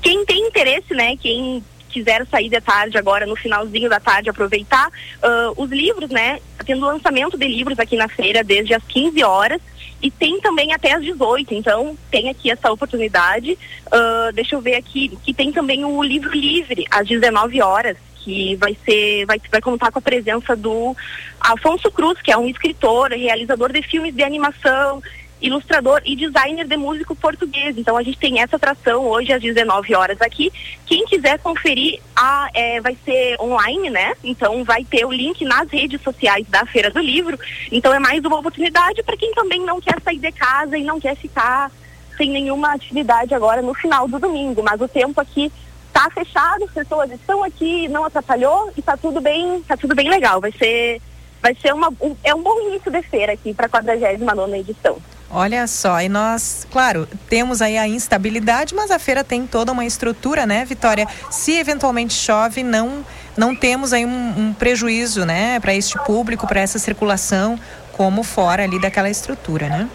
Quem 0.00 0.24
tem 0.24 0.46
interesse, 0.46 0.94
né, 0.94 1.16
quem 1.16 1.62
quiser 1.94 2.26
sair 2.26 2.48
de 2.48 2.60
tarde 2.60 2.98
agora, 2.98 3.24
no 3.24 3.36
finalzinho 3.36 3.88
da 3.88 4.00
tarde, 4.00 4.28
aproveitar 4.28 4.88
uh, 4.88 5.62
os 5.62 5.70
livros, 5.70 6.10
né? 6.10 6.40
Tendo 6.66 6.84
lançamento 6.84 7.38
de 7.38 7.46
livros 7.46 7.78
aqui 7.78 7.96
na 7.96 8.08
feira 8.08 8.42
desde 8.42 8.74
as 8.74 8.82
15 8.82 9.22
horas 9.22 9.60
e 10.04 10.10
tem 10.10 10.38
também 10.38 10.70
até 10.74 10.92
às 10.92 11.02
18, 11.02 11.54
então 11.54 11.96
tem 12.10 12.28
aqui 12.28 12.50
essa 12.50 12.70
oportunidade. 12.70 13.58
Uh, 13.86 14.30
deixa 14.34 14.54
eu 14.54 14.60
ver 14.60 14.74
aqui, 14.74 15.16
que 15.22 15.32
tem 15.32 15.50
também 15.50 15.82
o 15.82 16.02
livro 16.02 16.30
livre 16.30 16.84
às 16.90 17.08
19 17.08 17.62
horas, 17.62 17.96
que 18.16 18.54
vai 18.56 18.76
ser, 18.84 19.24
vai, 19.24 19.40
vai 19.50 19.62
contar 19.62 19.90
com 19.90 19.98
a 19.98 20.02
presença 20.02 20.54
do 20.54 20.94
Afonso 21.40 21.90
Cruz, 21.90 22.20
que 22.20 22.30
é 22.30 22.36
um 22.36 22.46
escritor, 22.46 23.12
realizador 23.12 23.72
de 23.72 23.80
filmes 23.80 24.14
de 24.14 24.22
animação, 24.22 25.02
ilustrador 25.46 26.00
e 26.04 26.16
designer 26.16 26.66
de 26.66 26.76
músico 26.76 27.14
português. 27.14 27.76
Então 27.76 27.96
a 27.96 28.02
gente 28.02 28.18
tem 28.18 28.40
essa 28.40 28.56
atração 28.56 29.06
hoje 29.06 29.32
às 29.32 29.42
19 29.42 29.94
horas 29.94 30.20
aqui. 30.22 30.50
Quem 30.86 31.04
quiser 31.04 31.38
conferir, 31.38 32.00
a, 32.16 32.48
é, 32.54 32.80
vai 32.80 32.96
ser 33.04 33.38
online, 33.38 33.90
né? 33.90 34.14
Então 34.24 34.64
vai 34.64 34.84
ter 34.84 35.04
o 35.04 35.12
link 35.12 35.44
nas 35.44 35.68
redes 35.70 36.00
sociais 36.00 36.46
da 36.48 36.64
Feira 36.64 36.90
do 36.90 36.98
Livro. 36.98 37.38
Então 37.70 37.92
é 37.92 37.98
mais 37.98 38.24
uma 38.24 38.38
oportunidade 38.38 39.02
para 39.02 39.16
quem 39.16 39.32
também 39.34 39.60
não 39.60 39.80
quer 39.80 40.00
sair 40.02 40.18
de 40.18 40.32
casa 40.32 40.78
e 40.78 40.84
não 40.84 40.98
quer 40.98 41.14
ficar 41.16 41.70
sem 42.16 42.30
nenhuma 42.30 42.72
atividade 42.72 43.34
agora 43.34 43.60
no 43.60 43.74
final 43.74 44.08
do 44.08 44.18
domingo. 44.18 44.62
Mas 44.62 44.80
o 44.80 44.88
tempo 44.88 45.20
aqui 45.20 45.52
está 45.88 46.08
fechado, 46.10 46.64
as 46.64 46.70
pessoas 46.70 47.10
estão 47.10 47.44
aqui, 47.44 47.86
não 47.88 48.04
atrapalhou 48.04 48.72
e 48.76 48.80
está 48.80 48.96
tudo 48.96 49.20
bem, 49.20 49.62
tá 49.68 49.76
tudo 49.76 49.94
bem 49.94 50.08
legal. 50.08 50.40
Vai 50.40 50.52
ser 50.52 51.02
vai 51.42 51.54
ser 51.56 51.74
uma, 51.74 51.90
um, 52.00 52.16
é 52.24 52.34
um 52.34 52.42
bom 52.42 52.58
início 52.68 52.90
de 52.90 53.02
feira 53.02 53.34
aqui 53.34 53.52
para 53.52 53.66
a 53.66 53.68
49 53.68 54.56
edição. 54.56 54.96
Olha 55.36 55.66
só, 55.66 56.00
e 56.00 56.08
nós, 56.08 56.64
claro, 56.70 57.08
temos 57.28 57.60
aí 57.60 57.76
a 57.76 57.88
instabilidade, 57.88 58.72
mas 58.72 58.92
a 58.92 59.00
feira 59.00 59.24
tem 59.24 59.48
toda 59.48 59.72
uma 59.72 59.84
estrutura, 59.84 60.46
né, 60.46 60.64
Vitória? 60.64 61.08
Se 61.28 61.58
eventualmente 61.58 62.14
chove, 62.14 62.62
não 62.62 63.04
não 63.36 63.52
temos 63.52 63.92
aí 63.92 64.06
um, 64.06 64.34
um 64.38 64.54
prejuízo, 64.54 65.26
né, 65.26 65.58
para 65.58 65.74
este 65.74 65.98
público, 66.04 66.46
para 66.46 66.60
essa 66.60 66.78
circulação, 66.78 67.58
como 67.90 68.22
fora 68.22 68.62
ali 68.62 68.80
daquela 68.80 69.10
estrutura, 69.10 69.68
né? 69.68 69.90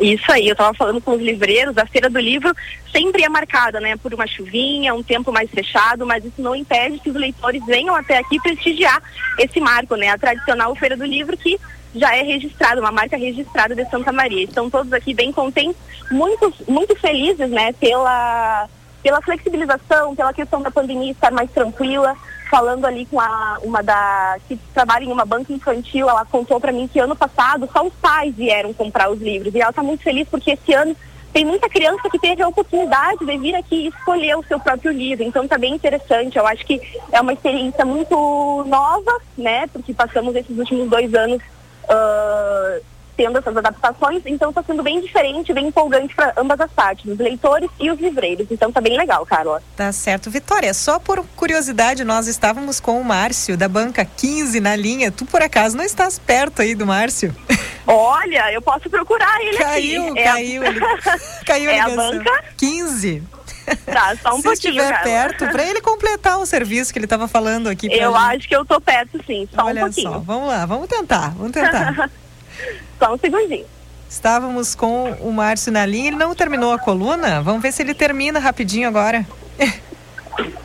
Isso 0.00 0.32
aí, 0.32 0.48
eu 0.48 0.52
estava 0.52 0.72
falando 0.72 1.00
com 1.00 1.12
os 1.12 1.20
livreiros, 1.20 1.76
a 1.76 1.84
Feira 1.84 2.08
do 2.08 2.18
Livro 2.18 2.54
sempre 2.90 3.22
é 3.22 3.28
marcada, 3.28 3.80
né, 3.80 3.98
por 3.98 4.14
uma 4.14 4.26
chuvinha, 4.26 4.94
um 4.94 5.02
tempo 5.02 5.30
mais 5.30 5.50
fechado, 5.50 6.06
mas 6.06 6.24
isso 6.24 6.40
não 6.40 6.56
impede 6.56 6.98
que 7.00 7.10
os 7.10 7.16
leitores 7.16 7.62
venham 7.66 7.94
até 7.94 8.16
aqui 8.16 8.40
prestigiar 8.40 9.02
esse 9.38 9.60
marco, 9.60 9.94
né, 9.94 10.08
a 10.08 10.16
tradicional 10.16 10.74
Feira 10.74 10.96
do 10.96 11.04
Livro 11.04 11.36
que 11.36 11.60
já 11.94 12.14
é 12.16 12.22
registrada, 12.22 12.80
uma 12.80 12.92
marca 12.92 13.16
registrada 13.16 13.74
de 13.74 13.88
Santa 13.90 14.12
Maria. 14.12 14.44
Estão 14.44 14.70
todos 14.70 14.92
aqui 14.92 15.12
bem 15.14 15.32
contentes, 15.32 15.76
muito, 16.10 16.52
muito 16.66 16.96
felizes, 16.96 17.50
né, 17.50 17.72
pela, 17.74 18.68
pela 19.02 19.20
flexibilização, 19.20 20.14
pela 20.16 20.32
questão 20.32 20.62
da 20.62 20.70
pandemia 20.70 21.12
estar 21.12 21.30
mais 21.30 21.50
tranquila. 21.50 22.16
Falando 22.50 22.84
ali 22.84 23.06
com 23.06 23.18
a, 23.18 23.58
uma 23.62 23.82
da 23.82 24.36
que 24.46 24.58
trabalha 24.74 25.04
em 25.04 25.10
uma 25.12 25.24
banca 25.24 25.50
infantil, 25.50 26.06
ela 26.06 26.26
contou 26.26 26.60
para 26.60 26.70
mim 26.70 26.86
que 26.86 26.98
ano 26.98 27.16
passado 27.16 27.66
só 27.72 27.82
os 27.82 27.94
pais 27.94 28.34
vieram 28.34 28.74
comprar 28.74 29.10
os 29.10 29.22
livros 29.22 29.54
e 29.54 29.60
ela 29.60 29.70
está 29.70 29.82
muito 29.82 30.02
feliz 30.02 30.28
porque 30.28 30.50
esse 30.50 30.74
ano 30.74 30.94
tem 31.32 31.46
muita 31.46 31.66
criança 31.66 32.10
que 32.10 32.18
teve 32.18 32.42
a 32.42 32.48
oportunidade 32.48 33.24
de 33.24 33.38
vir 33.38 33.54
aqui 33.54 33.76
e 33.76 33.88
escolher 33.88 34.36
o 34.36 34.44
seu 34.44 34.60
próprio 34.60 34.92
livro. 34.92 35.24
Então 35.24 35.44
está 35.44 35.56
bem 35.56 35.74
interessante. 35.74 36.36
Eu 36.36 36.46
acho 36.46 36.66
que 36.66 36.78
é 37.10 37.22
uma 37.22 37.32
experiência 37.32 37.86
muito 37.86 38.64
nova, 38.66 39.18
né? 39.38 39.66
Porque 39.68 39.94
passamos 39.94 40.36
esses 40.36 40.58
últimos 40.58 40.90
dois 40.90 41.14
anos 41.14 41.42
uh, 41.92 42.82
tendo 43.16 43.38
essas 43.38 43.56
adaptações, 43.56 44.22
então 44.26 44.50
está 44.50 44.62
sendo 44.62 44.82
bem 44.82 45.00
diferente, 45.00 45.52
bem 45.52 45.68
empolgante 45.68 46.14
para 46.14 46.32
ambas 46.36 46.60
as 46.60 46.70
partes, 46.70 47.10
os 47.10 47.18
leitores 47.18 47.70
e 47.78 47.90
os 47.90 48.00
livreiros. 48.00 48.46
Então 48.50 48.68
está 48.68 48.80
bem 48.80 48.96
legal, 48.96 49.24
Carla. 49.26 49.62
Tá 49.76 49.92
certo. 49.92 50.30
Vitória, 50.30 50.72
só 50.74 50.98
por 50.98 51.24
curiosidade, 51.36 52.04
nós 52.04 52.26
estávamos 52.26 52.80
com 52.80 53.00
o 53.00 53.04
Márcio 53.04 53.56
da 53.56 53.68
banca 53.68 54.04
15 54.04 54.60
na 54.60 54.74
linha. 54.74 55.12
Tu 55.12 55.24
por 55.26 55.42
acaso 55.42 55.76
não 55.76 55.84
estás 55.84 56.18
perto 56.18 56.62
aí 56.62 56.74
do 56.74 56.86
Márcio? 56.86 57.34
Olha, 57.86 58.52
eu 58.52 58.62
posso 58.62 58.88
procurar 58.88 59.40
ele 59.40 59.58
caiu, 59.58 60.02
aqui. 60.04 60.14
Caiu, 60.14 60.16
é 60.16 60.24
caiu. 60.24 60.62
A... 60.62 61.44
Caiu 61.44 61.70
a 61.70 61.72
é 61.72 61.80
a 61.80 61.88
banca 61.88 62.44
15. 62.56 63.22
Tá, 63.86 64.16
só 64.20 64.34
um 64.34 64.38
Se 64.38 64.42
pouquinho, 64.42 64.52
estiver 64.52 64.90
cara. 64.90 65.02
perto, 65.04 65.46
para 65.48 65.64
ele 65.64 65.80
completar 65.80 66.38
o 66.38 66.46
serviço 66.46 66.92
que 66.92 66.98
ele 66.98 67.06
estava 67.06 67.28
falando 67.28 67.68
aqui. 67.68 67.86
Eu 67.86 68.12
gente. 68.12 68.24
acho 68.36 68.48
que 68.48 68.56
eu 68.56 68.64
tô 68.64 68.80
perto, 68.80 69.20
sim. 69.26 69.48
Só 69.54 69.64
Olha 69.66 69.82
um 69.82 69.86
pouquinho. 69.86 70.12
só, 70.12 70.18
vamos 70.18 70.48
lá, 70.48 70.66
vamos 70.66 70.88
tentar, 70.88 71.30
vamos 71.30 71.52
tentar. 71.52 72.10
só 72.98 73.14
um 73.14 73.18
segundinho. 73.18 73.66
Estávamos 74.08 74.74
com 74.74 75.12
o 75.20 75.32
Márcio 75.32 75.72
na 75.72 75.86
linha, 75.86 76.08
ele 76.08 76.16
não 76.16 76.34
terminou 76.34 76.72
a 76.72 76.78
coluna? 76.78 77.40
Vamos 77.40 77.62
ver 77.62 77.72
se 77.72 77.82
ele 77.82 77.94
termina 77.94 78.38
rapidinho 78.38 78.86
agora. 78.88 79.26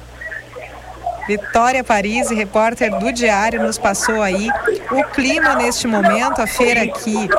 Vitória 1.27 1.83
Paris, 1.83 2.29
repórter 2.29 2.97
do 2.97 3.11
Diário, 3.11 3.61
nos 3.61 3.77
passou 3.77 4.21
aí 4.21 4.49
o 4.91 5.03
clima 5.03 5.55
neste 5.55 5.85
momento, 5.87 6.41
a 6.41 6.47
feira 6.47 6.83
aqui, 6.83 7.29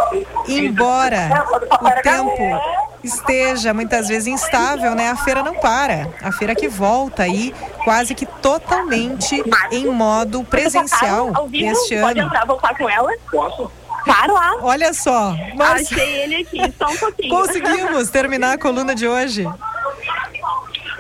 embora 0.47 1.45
o 1.81 2.03
tempo 2.03 2.79
esteja 3.03 3.73
muitas 3.73 4.09
vezes 4.09 4.27
instável, 4.27 4.95
né? 4.95 5.09
A 5.11 5.17
feira 5.17 5.43
não 5.43 5.55
para. 5.55 6.09
A 6.23 6.31
feira 6.33 6.55
que 6.55 6.69
volta 6.69 7.23
aí 7.23 7.55
quase 7.85 8.15
que 8.15 8.27
totalmente 8.27 9.43
em 9.71 9.87
modo 9.87 10.45
presencial 10.45 11.31
Ao 11.35 11.47
vivo, 11.47 11.71
este 11.73 11.99
pode 12.01 12.21
ano. 12.21 12.29
entrar, 12.29 12.45
voltar 12.45 12.77
com 12.77 12.89
ela? 12.89 13.11
Posso? 13.31 13.71
Claro, 14.05 14.35
lá. 14.35 14.57
Olha 14.63 14.93
só, 14.95 15.35
mas 15.55 15.91
Achei 15.93 16.23
ele 16.23 16.37
aqui, 16.37 16.75
só 16.79 16.87
um 16.89 16.97
pouquinho. 16.97 17.29
conseguimos 17.35 18.09
terminar 18.11 18.55
a 18.55 18.59
coluna 18.59 18.95
de 18.95 19.07
hoje. 19.07 19.47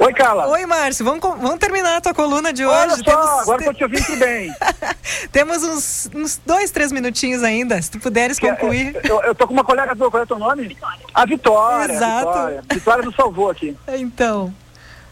Oi, 0.09 0.15
Carla. 0.15 0.49
Oi, 0.49 0.65
Márcio. 0.65 1.05
Vamos, 1.05 1.21
vamos 1.21 1.59
terminar 1.59 1.99
a 1.99 2.01
tua 2.01 2.15
coluna 2.15 2.51
de 2.51 2.65
hoje. 2.65 2.79
Olha 2.79 2.97
só, 2.97 3.03
Temos, 3.03 3.41
agora 3.41 3.65
tô 3.65 3.75
te 3.75 3.85
ouvindo 3.85 4.17
bem. 4.17 4.51
Temos 5.31 5.63
uns, 5.63 6.11
uns, 6.15 6.41
dois, 6.47 6.71
três 6.71 6.91
minutinhos 6.91 7.43
ainda, 7.43 7.81
se 7.83 7.91
tu 7.91 8.01
puderes 8.01 8.39
concluir. 8.39 8.97
É, 8.97 9.11
eu, 9.11 9.21
eu, 9.21 9.35
tô 9.35 9.47
com 9.47 9.53
uma 9.53 9.65
colega 9.65 9.95
tua, 9.95 10.11
qual 10.11 10.23
é 10.23 10.25
o 10.25 10.27
teu 10.27 10.39
nome? 10.39 10.67
Vitória. 10.67 10.99
A 11.13 11.27
Vitória. 11.27 11.93
Exato. 11.93 12.27
Vitória. 12.27 12.63
Vitória 12.73 13.05
nos 13.05 13.15
salvou 13.15 13.51
aqui. 13.51 13.77
Então, 13.87 14.55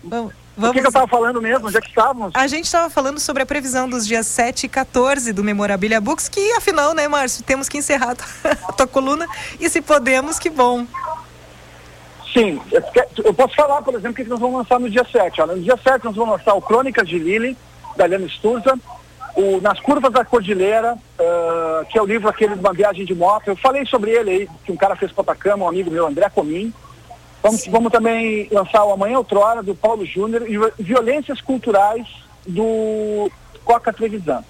vamos... 0.02 0.32
Vamos... 0.58 0.70
O 0.70 0.72
que, 0.72 0.80
que 0.80 0.86
eu 0.86 0.88
estava 0.88 1.06
falando 1.06 1.42
mesmo? 1.42 1.68
Onde 1.68 1.76
é 1.76 1.80
que 1.82 1.88
estávamos? 1.88 2.32
A 2.32 2.46
gente 2.46 2.64
estava 2.64 2.88
falando 2.88 3.20
sobre 3.20 3.42
a 3.42 3.46
previsão 3.46 3.86
dos 3.86 4.06
dias 4.06 4.26
7 4.26 4.64
e 4.64 4.68
14 4.70 5.30
do 5.34 5.44
Memorabilia 5.44 6.00
Books, 6.00 6.30
que 6.30 6.52
afinal, 6.52 6.94
né, 6.94 7.06
Márcio, 7.06 7.44
temos 7.44 7.68
que 7.68 7.76
encerrar 7.76 8.16
a 8.42 8.72
tua 8.72 8.86
coluna. 8.88 9.26
E 9.60 9.68
se 9.68 9.82
podemos, 9.82 10.38
que 10.38 10.48
bom. 10.48 10.86
Sim, 12.36 12.60
eu 13.24 13.32
posso 13.32 13.54
falar, 13.54 13.80
por 13.80 13.94
exemplo, 13.94 14.10
o 14.10 14.14
que 14.14 14.24
nós 14.24 14.38
vamos 14.38 14.58
lançar 14.58 14.78
no 14.78 14.90
dia 14.90 15.06
7. 15.10 15.40
Olha, 15.40 15.56
no 15.56 15.62
dia 15.62 15.78
7 15.82 16.04
nós 16.04 16.14
vamos 16.14 16.36
lançar 16.36 16.52
o 16.52 16.60
Crônicas 16.60 17.08
de 17.08 17.18
Lili, 17.18 17.56
da 17.96 18.04
Helena 18.04 18.28
Sturza, 18.28 18.78
o 19.34 19.58
Nas 19.62 19.80
Curvas 19.80 20.12
da 20.12 20.22
Cordilheira, 20.22 20.98
uh, 21.18 21.86
que 21.86 21.98
é 21.98 22.02
o 22.02 22.04
livro 22.04 22.28
aquele 22.28 22.52
de 22.52 22.60
uma 22.60 22.74
viagem 22.74 23.06
de 23.06 23.14
moto. 23.14 23.48
Eu 23.48 23.56
falei 23.56 23.86
sobre 23.86 24.10
ele 24.10 24.30
aí, 24.30 24.48
que 24.66 24.70
um 24.70 24.76
cara 24.76 24.94
fez 24.96 25.10
para 25.12 25.22
Atacama, 25.22 25.64
um 25.64 25.68
amigo 25.68 25.90
meu, 25.90 26.06
André 26.06 26.28
Comim. 26.28 26.74
Vamos, 27.42 27.66
vamos 27.68 27.90
também 27.90 28.48
lançar 28.52 28.84
o 28.84 28.92
Amanhã 28.92 29.16
Outrora, 29.16 29.62
do 29.62 29.74
Paulo 29.74 30.04
Júnior, 30.04 30.44
e 30.46 30.58
Violências 30.82 31.40
Culturais, 31.40 32.06
do 32.46 33.30
Coca 33.64 33.94
Trevisan. 33.94 34.44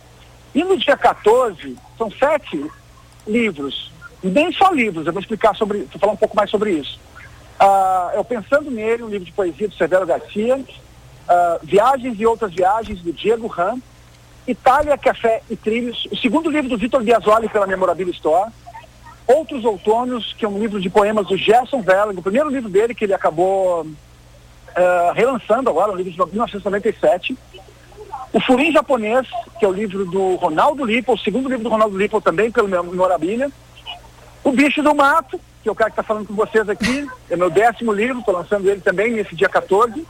E 0.52 0.64
no 0.64 0.76
dia 0.76 0.96
14, 0.96 1.76
são 1.96 2.10
sete 2.10 2.68
livros, 3.28 3.92
nem 4.24 4.50
só 4.50 4.72
livros, 4.72 5.06
eu 5.06 5.12
vou 5.12 5.22
explicar 5.22 5.54
sobre, 5.54 5.82
vou 5.82 6.00
falar 6.00 6.14
um 6.14 6.16
pouco 6.16 6.34
mais 6.34 6.50
sobre 6.50 6.72
isso. 6.72 6.98
Uh, 7.60 8.16
eu 8.16 8.24
Pensando 8.24 8.70
Nele, 8.70 9.02
um 9.02 9.08
livro 9.08 9.24
de 9.24 9.32
poesia 9.32 9.68
do 9.68 9.74
Severo 9.74 10.06
Garcia, 10.06 10.56
uh, 10.56 10.64
Viagens 11.62 12.18
e 12.18 12.26
Outras 12.26 12.52
Viagens, 12.52 13.00
do 13.00 13.12
Diego 13.12 13.46
Ram, 13.46 13.80
Itália, 14.46 14.96
Café 14.98 15.42
e 15.50 15.56
Trilhos, 15.56 16.06
o 16.10 16.16
segundo 16.16 16.50
livro 16.50 16.68
do 16.68 16.78
Vitor 16.78 17.02
Biasoli 17.02 17.48
pela 17.48 17.66
Memorabilia 17.66 18.12
Store, 18.12 18.50
Outros 19.26 19.64
Outonos, 19.64 20.34
que 20.34 20.44
é 20.44 20.48
um 20.48 20.58
livro 20.58 20.80
de 20.80 20.88
poemas 20.88 21.26
do 21.26 21.36
Gerson 21.36 21.82
Velling, 21.82 22.18
o 22.18 22.22
primeiro 22.22 22.48
livro 22.48 22.68
dele 22.68 22.94
que 22.94 23.04
ele 23.04 23.14
acabou 23.14 23.82
uh, 23.82 25.12
relançando 25.14 25.68
agora, 25.68 25.90
um 25.90 25.96
livro 25.96 26.12
de 26.12 26.18
1997. 26.18 27.36
O 28.32 28.40
Furim 28.40 28.70
Japonês, 28.70 29.26
que 29.58 29.64
é 29.64 29.68
o 29.68 29.72
livro 29.72 30.04
do 30.04 30.36
Ronaldo 30.36 30.84
Lipo, 30.84 31.14
o 31.14 31.18
segundo 31.18 31.48
livro 31.48 31.64
do 31.64 31.70
Ronaldo 31.70 31.96
Lipo 31.96 32.20
também 32.20 32.50
pelo 32.50 32.68
Memorabilia. 32.68 33.50
O 34.44 34.52
Bicho 34.52 34.82
do 34.82 34.94
Mato, 34.94 35.40
que 35.66 35.68
é 35.68 35.72
o 35.72 35.74
cara 35.74 35.90
que 35.90 35.94
está 35.94 36.02
falando 36.05 36.28
com 36.28 36.34
vocês 36.34 36.68
aqui, 36.68 37.09
é 37.28 37.34
meu 37.34 37.51
décimo 37.51 37.93
livro, 37.93 38.20
estou 38.20 38.32
lançando 38.32 38.70
ele 38.70 38.80
também 38.80 39.10
nesse 39.10 39.34
dia 39.34 39.48
14. 39.48 40.06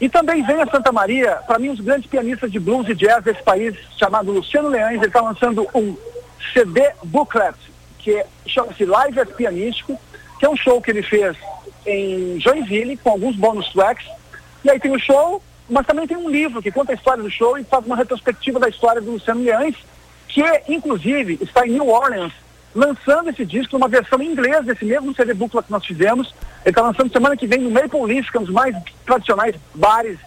E 0.00 0.08
também 0.08 0.42
vem 0.42 0.60
a 0.60 0.66
Santa 0.66 0.90
Maria, 0.90 1.36
para 1.46 1.60
mim, 1.60 1.68
um 1.68 1.74
dos 1.76 1.84
grandes 1.84 2.10
pianistas 2.10 2.50
de 2.50 2.58
blues 2.58 2.88
e 2.88 2.94
jazz 2.96 3.22
desse 3.22 3.40
país, 3.40 3.76
chamado 3.96 4.32
Luciano 4.32 4.68
Leães, 4.68 4.96
ele 4.96 5.06
está 5.06 5.20
lançando 5.20 5.68
um 5.72 5.96
CD 6.52 6.90
booklet 7.04 7.54
que 8.00 8.24
chama-se 8.46 8.84
Live 8.84 9.20
as 9.20 9.28
Pianístico, 9.30 9.96
que 10.40 10.46
é 10.46 10.50
um 10.50 10.56
show 10.56 10.82
que 10.82 10.90
ele 10.90 11.02
fez 11.02 11.36
em 11.86 12.40
Joinville, 12.40 12.96
com 12.96 13.10
alguns 13.10 13.36
bônus 13.36 13.68
tracks. 13.72 14.04
E 14.64 14.70
aí 14.70 14.80
tem 14.80 14.90
o 14.90 14.98
show, 14.98 15.40
mas 15.68 15.86
também 15.86 16.08
tem 16.08 16.16
um 16.16 16.28
livro 16.28 16.60
que 16.60 16.72
conta 16.72 16.90
a 16.90 16.96
história 16.96 17.22
do 17.22 17.30
show 17.30 17.56
e 17.56 17.62
faz 17.62 17.86
uma 17.86 17.94
retrospectiva 17.94 18.58
da 18.58 18.68
história 18.68 19.00
do 19.00 19.12
Luciano 19.12 19.44
Leães, 19.44 19.76
que 20.26 20.42
inclusive 20.68 21.38
está 21.40 21.64
em 21.64 21.72
New 21.74 21.88
Orleans, 21.88 22.32
lançando 22.74 23.30
esse 23.30 23.44
disco 23.44 23.76
numa 23.76 23.88
versão 23.88 24.20
em 24.22 24.30
inglês 24.30 24.64
desse 24.64 24.84
mesmo 24.84 25.14
CD 25.14 25.34
booklet 25.34 25.66
que 25.66 25.72
nós 25.72 25.84
fizemos. 25.84 26.34
Ele 26.64 26.70
está 26.70 26.82
lançando 26.82 27.12
semana 27.12 27.36
que 27.36 27.46
vem 27.46 27.60
no 27.60 27.70
Maple 27.70 28.02
Leaf, 28.02 28.30
que 28.30 28.36
é 28.36 28.40
um 28.40 28.44
dos 28.44 28.54
mais 28.54 28.76
tradicionais 29.04 29.56
bares, 29.74 30.18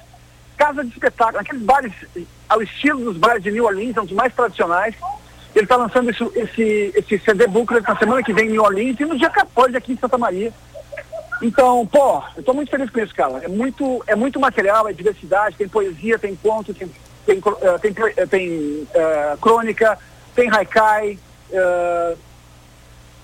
casa 0.58 0.84
de 0.84 0.92
espetáculo, 0.92 1.40
aqueles 1.40 1.64
bares 1.64 1.94
ao 2.48 2.62
estilo 2.62 3.04
dos 3.06 3.18
bares 3.18 3.44
de 3.44 3.52
New 3.52 3.66
Orleans, 3.66 3.98
é 3.98 4.02
um 4.02 4.06
dos 4.06 4.16
mais 4.16 4.34
tradicionais. 4.34 4.96
Ele 5.56 5.66
está 5.66 5.76
lançando 5.76 6.10
esse, 6.10 6.24
esse, 6.36 6.94
esse 6.96 7.20
CD 7.20 7.48
booklet 7.48 7.88
na 7.88 7.96
semana 7.98 8.24
que 8.24 8.34
vem 8.34 8.48
em 8.48 8.52
New 8.52 8.64
Orleans 8.64 9.00
e 9.00 9.06
no 9.06 9.18
dia 9.18 9.30
14 9.30 9.78
aqui 9.78 9.94
em 9.94 9.98
Santa 9.98 10.18
Maria. 10.18 10.52
Então, 11.42 11.86
pô, 11.86 12.24
eu 12.36 12.40
estou 12.40 12.56
muito 12.56 12.72
feliz 12.72 12.90
com 12.90 13.00
isso, 13.00 13.14
cara. 13.14 13.40
É 13.44 13.48
muito, 13.48 14.04
é 14.08 14.16
muito 14.16 14.40
material, 14.40 14.88
é 14.88 14.94
diversidade, 14.94 15.58
tem 15.58 15.68
poesia, 15.68 16.18
tem 16.18 16.36
conto, 16.36 16.74
tem, 16.74 16.90
tem, 17.26 17.38
uh, 17.40 17.80
tem, 17.80 17.92
uh, 17.92 18.28
tem 18.28 18.88
uh, 18.96 19.38
crônica, 19.40 19.98
tem 20.34 20.50
haikai, 20.50 21.20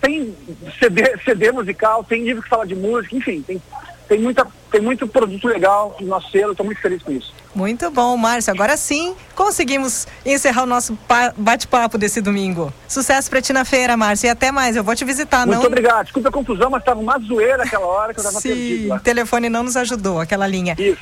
tem 0.01 0.35
CD, 0.79 1.17
CD 1.23 1.51
musical, 1.51 2.03
tem 2.03 2.23
livro 2.23 2.41
que 2.41 2.49
fala 2.49 2.65
de 2.65 2.75
música, 2.75 3.15
enfim, 3.15 3.41
tem, 3.41 3.61
tem, 4.07 4.19
muita, 4.19 4.47
tem 4.71 4.81
muito 4.81 5.07
produto 5.07 5.47
legal 5.47 5.95
no 5.99 6.07
nosso 6.07 6.29
selo, 6.31 6.51
estou 6.51 6.65
muito 6.65 6.81
feliz 6.81 7.01
com 7.03 7.11
isso. 7.11 7.33
Muito 7.53 7.89
bom, 7.89 8.15
Márcio. 8.15 8.53
Agora 8.53 8.77
sim 8.77 9.15
conseguimos 9.35 10.07
encerrar 10.25 10.63
o 10.63 10.65
nosso 10.65 10.97
bate-papo 11.35 11.97
desse 11.97 12.21
domingo. 12.21 12.71
Sucesso 12.87 13.29
para 13.29 13.41
ti 13.41 13.51
na 13.51 13.65
feira, 13.65 13.97
Márcio. 13.97 14.27
E 14.27 14.29
até 14.29 14.51
mais, 14.51 14.75
eu 14.75 14.83
vou 14.83 14.95
te 14.95 15.03
visitar. 15.03 15.45
Muito 15.45 15.59
não... 15.59 15.65
obrigado. 15.65 16.03
Desculpa 16.03 16.29
a 16.29 16.31
confusão, 16.31 16.69
mas 16.69 16.81
estava 16.81 16.99
uma 16.99 17.17
zoeira 17.19 17.63
aquela 17.63 17.85
hora 17.85 18.13
que 18.13 18.19
eu 18.19 18.23
estava 18.23 18.41
perdido. 18.41 18.93
o 18.93 18.99
telefone 18.99 19.49
não 19.49 19.63
nos 19.63 19.75
ajudou, 19.75 20.19
aquela 20.19 20.47
linha. 20.47 20.75
Isso. 20.77 21.01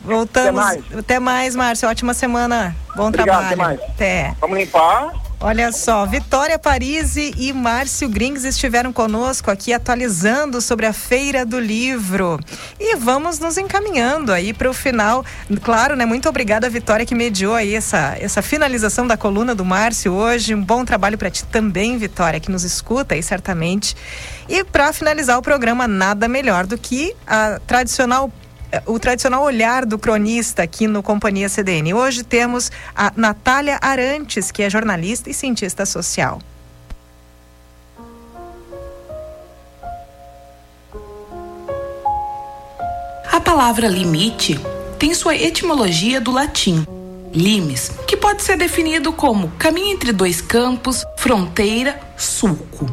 Voltamos. 0.00 0.60
Até 0.60 0.80
mais, 0.80 0.98
até 0.98 1.18
mais 1.18 1.56
Márcio. 1.56 1.88
Ótima 1.88 2.14
semana. 2.14 2.74
Bom 2.96 3.08
Obrigado, 3.08 3.48
trabalho. 3.48 3.52
Até 3.52 3.56
mais. 3.56 3.80
Até. 3.90 4.36
Vamos 4.40 4.58
limpar. 4.58 5.21
Olha 5.44 5.72
só, 5.72 6.06
Vitória 6.06 6.56
Parisi 6.56 7.34
e 7.36 7.52
Márcio 7.52 8.08
Grings 8.08 8.44
estiveram 8.44 8.92
conosco 8.92 9.50
aqui 9.50 9.72
atualizando 9.72 10.60
sobre 10.60 10.86
a 10.86 10.92
Feira 10.92 11.44
do 11.44 11.58
Livro. 11.58 12.38
E 12.78 12.94
vamos 12.94 13.40
nos 13.40 13.58
encaminhando 13.58 14.32
aí 14.32 14.52
para 14.52 14.70
o 14.70 14.72
final. 14.72 15.24
Claro, 15.60 15.96
né? 15.96 16.06
Muito 16.06 16.28
obrigada, 16.28 16.70
Vitória, 16.70 17.04
que 17.04 17.12
mediou 17.12 17.56
aí 17.56 17.74
essa, 17.74 18.16
essa 18.20 18.40
finalização 18.40 19.04
da 19.04 19.16
coluna 19.16 19.52
do 19.52 19.64
Márcio 19.64 20.12
hoje. 20.12 20.54
Um 20.54 20.62
bom 20.62 20.84
trabalho 20.84 21.18
para 21.18 21.28
ti 21.28 21.44
também, 21.46 21.98
Vitória, 21.98 22.38
que 22.38 22.50
nos 22.50 22.62
escuta 22.62 23.16
aí 23.16 23.22
certamente. 23.22 23.96
E 24.48 24.62
para 24.62 24.92
finalizar 24.92 25.36
o 25.36 25.42
programa, 25.42 25.88
nada 25.88 26.28
melhor 26.28 26.66
do 26.68 26.78
que 26.78 27.16
a 27.26 27.58
tradicional 27.66 28.30
o 28.86 28.98
tradicional 28.98 29.42
olhar 29.42 29.84
do 29.84 29.98
cronista 29.98 30.62
aqui 30.62 30.86
no 30.86 31.02
Companhia 31.02 31.48
CDN. 31.48 31.94
Hoje 31.94 32.22
temos 32.22 32.70
a 32.94 33.12
Natália 33.16 33.78
Arantes, 33.80 34.50
que 34.50 34.62
é 34.62 34.70
jornalista 34.70 35.30
e 35.30 35.34
cientista 35.34 35.84
social. 35.84 36.40
A 43.30 43.40
palavra 43.40 43.88
limite 43.88 44.58
tem 44.98 45.14
sua 45.14 45.34
etimologia 45.34 46.20
do 46.20 46.30
latim 46.30 46.86
limes, 47.32 47.90
que 48.06 48.16
pode 48.16 48.42
ser 48.42 48.56
definido 48.56 49.12
como 49.12 49.48
caminho 49.52 49.92
entre 49.92 50.12
dois 50.12 50.40
campos, 50.40 51.04
fronteira, 51.16 51.98
sulco. 52.16 52.86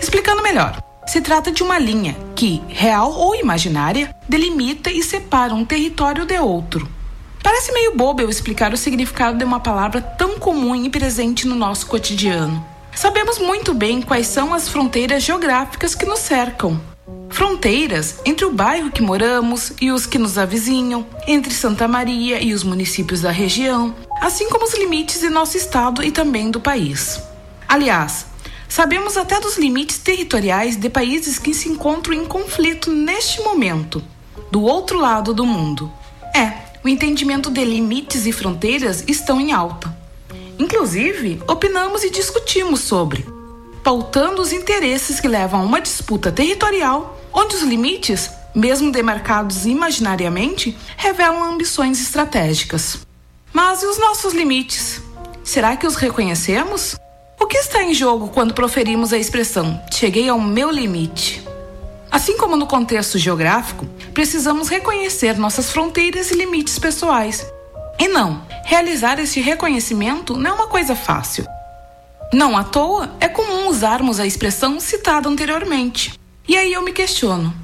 Explicando 0.00 0.42
melhor, 0.42 0.82
se 1.06 1.20
trata 1.20 1.50
de 1.50 1.62
uma 1.62 1.78
linha 1.78 2.16
que, 2.36 2.62
real 2.68 3.12
ou 3.12 3.34
imaginária, 3.34 4.14
delimita 4.28 4.90
e 4.90 5.02
separa 5.02 5.54
um 5.54 5.64
território 5.64 6.24
de 6.24 6.38
outro. 6.38 6.88
Parece 7.42 7.72
meio 7.72 7.96
bobo 7.96 8.22
eu 8.22 8.30
explicar 8.30 8.72
o 8.72 8.76
significado 8.76 9.38
de 9.38 9.44
uma 9.44 9.60
palavra 9.60 10.00
tão 10.00 10.38
comum 10.38 10.74
e 10.74 10.90
presente 10.90 11.46
no 11.46 11.54
nosso 11.54 11.86
cotidiano. 11.86 12.64
Sabemos 12.94 13.38
muito 13.38 13.72
bem 13.72 14.02
quais 14.02 14.26
são 14.26 14.52
as 14.52 14.68
fronteiras 14.68 15.22
geográficas 15.22 15.94
que 15.94 16.04
nos 16.04 16.20
cercam. 16.20 16.80
Fronteiras 17.30 18.16
entre 18.24 18.44
o 18.44 18.52
bairro 18.52 18.90
que 18.90 19.00
moramos 19.00 19.72
e 19.80 19.90
os 19.90 20.04
que 20.04 20.18
nos 20.18 20.36
avizinham, 20.36 21.06
entre 21.26 21.52
Santa 21.54 21.88
Maria 21.88 22.42
e 22.42 22.52
os 22.52 22.62
municípios 22.62 23.22
da 23.22 23.30
região, 23.30 23.94
assim 24.20 24.48
como 24.50 24.64
os 24.64 24.74
limites 24.74 25.20
de 25.20 25.30
nosso 25.30 25.56
estado 25.56 26.02
e 26.04 26.10
também 26.10 26.50
do 26.50 26.60
país. 26.60 27.20
Aliás, 27.68 28.26
Sabemos 28.70 29.16
até 29.16 29.40
dos 29.40 29.58
limites 29.58 29.98
territoriais 29.98 30.76
de 30.76 30.88
países 30.88 31.40
que 31.40 31.52
se 31.52 31.68
encontram 31.68 32.14
em 32.14 32.24
conflito 32.24 32.88
neste 32.88 33.42
momento, 33.42 34.00
do 34.48 34.62
outro 34.62 34.96
lado 34.96 35.34
do 35.34 35.44
mundo. 35.44 35.90
É, 36.32 36.52
o 36.84 36.88
entendimento 36.88 37.50
de 37.50 37.64
limites 37.64 38.26
e 38.26 38.32
fronteiras 38.32 39.02
estão 39.08 39.40
em 39.40 39.50
alta. 39.50 39.92
Inclusive, 40.56 41.42
opinamos 41.48 42.04
e 42.04 42.10
discutimos 42.10 42.78
sobre, 42.78 43.26
pautando 43.82 44.40
os 44.40 44.52
interesses 44.52 45.18
que 45.18 45.26
levam 45.26 45.62
a 45.62 45.64
uma 45.64 45.80
disputa 45.80 46.30
territorial, 46.30 47.20
onde 47.32 47.56
os 47.56 47.62
limites, 47.62 48.30
mesmo 48.54 48.92
demarcados 48.92 49.66
imaginariamente, 49.66 50.78
revelam 50.96 51.42
ambições 51.42 52.00
estratégicas. 52.00 53.00
Mas 53.52 53.82
e 53.82 53.86
os 53.86 53.98
nossos 53.98 54.32
limites? 54.32 55.02
Será 55.42 55.76
que 55.76 55.88
os 55.88 55.96
reconhecemos? 55.96 56.96
O 57.40 57.46
que 57.46 57.56
está 57.56 57.82
em 57.82 57.94
jogo 57.94 58.28
quando 58.28 58.52
proferimos 58.52 59.14
a 59.14 59.18
expressão 59.18 59.82
cheguei 59.90 60.28
ao 60.28 60.38
meu 60.38 60.70
limite? 60.70 61.42
Assim 62.10 62.36
como 62.36 62.54
no 62.54 62.66
contexto 62.66 63.16
geográfico, 63.16 63.86
precisamos 64.12 64.68
reconhecer 64.68 65.38
nossas 65.38 65.70
fronteiras 65.70 66.30
e 66.30 66.34
limites 66.34 66.78
pessoais. 66.78 67.50
E 67.98 68.08
não, 68.08 68.42
realizar 68.64 69.18
este 69.18 69.40
reconhecimento 69.40 70.36
não 70.36 70.50
é 70.50 70.52
uma 70.52 70.66
coisa 70.66 70.94
fácil. 70.94 71.46
Não 72.30 72.56
à 72.56 72.62
toa, 72.62 73.10
é 73.18 73.26
comum 73.26 73.68
usarmos 73.68 74.20
a 74.20 74.26
expressão 74.26 74.78
citada 74.78 75.26
anteriormente. 75.26 76.20
E 76.46 76.58
aí 76.58 76.74
eu 76.74 76.82
me 76.82 76.92
questiono: 76.92 77.54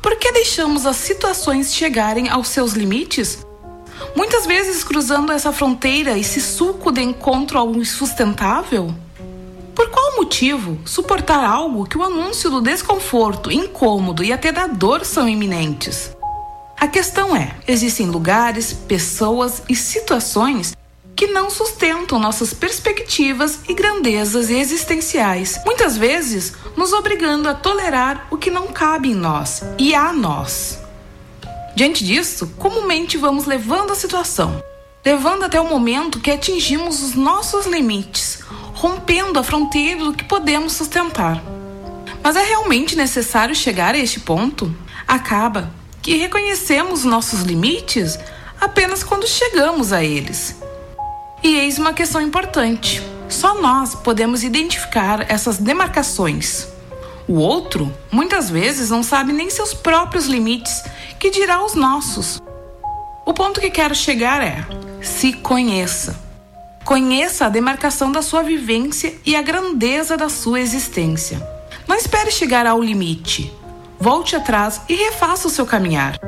Por 0.00 0.16
que 0.16 0.32
deixamos 0.32 0.86
as 0.86 0.96
situações 0.96 1.74
chegarem 1.74 2.30
aos 2.30 2.48
seus 2.48 2.72
limites? 2.72 3.44
Muitas 4.14 4.46
vezes 4.46 4.82
cruzando 4.82 5.30
essa 5.30 5.52
fronteira, 5.52 6.18
esse 6.18 6.40
suco 6.40 6.90
de 6.90 7.02
encontro 7.02 7.58
ao 7.58 7.74
insustentável? 7.74 8.94
Por 9.76 9.90
qual 9.90 10.16
motivo 10.16 10.78
suportar 10.86 11.44
algo 11.44 11.84
que 11.86 11.98
o 11.98 12.02
anúncio 12.02 12.48
do 12.48 12.62
desconforto, 12.62 13.52
incômodo 13.52 14.24
e 14.24 14.32
até 14.32 14.50
da 14.50 14.66
dor 14.66 15.04
são 15.04 15.28
iminentes? 15.28 16.16
A 16.80 16.88
questão 16.88 17.36
é: 17.36 17.54
existem 17.68 18.06
lugares, 18.06 18.72
pessoas 18.72 19.62
e 19.68 19.76
situações 19.76 20.74
que 21.14 21.26
não 21.26 21.50
sustentam 21.50 22.18
nossas 22.18 22.54
perspectivas 22.54 23.60
e 23.68 23.74
grandezas 23.74 24.48
existenciais, 24.48 25.60
muitas 25.64 25.96
vezes 25.96 26.54
nos 26.74 26.94
obrigando 26.94 27.46
a 27.46 27.54
tolerar 27.54 28.26
o 28.30 28.38
que 28.38 28.50
não 28.50 28.68
cabe 28.68 29.10
em 29.10 29.14
nós 29.14 29.62
e 29.78 29.94
a 29.94 30.10
nós. 30.10 30.78
Diante 31.74 32.02
disso, 32.02 32.54
comumente 32.58 33.18
vamos 33.18 33.44
levando 33.44 33.92
a 33.92 33.94
situação, 33.94 34.62
levando 35.06 35.44
até 35.44 35.60
o 35.60 35.68
momento 35.68 36.18
que 36.18 36.32
atingimos 36.32 37.00
os 37.00 37.14
nossos 37.14 37.64
limites, 37.64 38.40
rompendo 38.74 39.38
a 39.38 39.44
fronteira 39.44 40.02
do 40.02 40.12
que 40.12 40.24
podemos 40.24 40.72
sustentar. 40.72 41.40
Mas 42.24 42.34
é 42.34 42.42
realmente 42.42 42.96
necessário 42.96 43.54
chegar 43.54 43.94
a 43.94 43.98
este 43.98 44.18
ponto? 44.18 44.74
Acaba 45.06 45.70
que 46.02 46.16
reconhecemos 46.16 47.04
nossos 47.04 47.42
limites 47.42 48.18
apenas 48.60 49.04
quando 49.04 49.28
chegamos 49.28 49.92
a 49.92 50.02
eles. 50.02 50.56
E 51.40 51.54
eis 51.54 51.78
uma 51.78 51.92
questão 51.92 52.20
importante: 52.20 53.00
só 53.28 53.54
nós 53.62 53.94
podemos 53.94 54.42
identificar 54.42 55.30
essas 55.30 55.56
demarcações. 55.56 56.66
O 57.28 57.34
outro, 57.34 57.94
muitas 58.10 58.50
vezes, 58.50 58.90
não 58.90 59.04
sabe 59.04 59.32
nem 59.32 59.50
seus 59.50 59.72
próprios 59.72 60.26
limites, 60.26 60.82
que 61.20 61.30
dirá 61.30 61.64
os 61.64 61.74
nossos. 61.74 62.42
O 63.26 63.34
ponto 63.34 63.60
que 63.60 63.70
quero 63.70 63.92
chegar 63.92 64.40
é: 64.40 64.64
se 65.02 65.32
conheça. 65.32 66.16
Conheça 66.84 67.46
a 67.46 67.48
demarcação 67.48 68.12
da 68.12 68.22
sua 68.22 68.44
vivência 68.44 69.14
e 69.26 69.34
a 69.34 69.42
grandeza 69.42 70.16
da 70.16 70.28
sua 70.28 70.60
existência. 70.60 71.44
Não 71.88 71.96
espere 71.96 72.30
chegar 72.30 72.68
ao 72.68 72.80
limite. 72.80 73.52
Volte 73.98 74.36
atrás 74.36 74.80
e 74.88 74.94
refaça 74.94 75.48
o 75.48 75.50
seu 75.50 75.66
caminhar. 75.66 76.20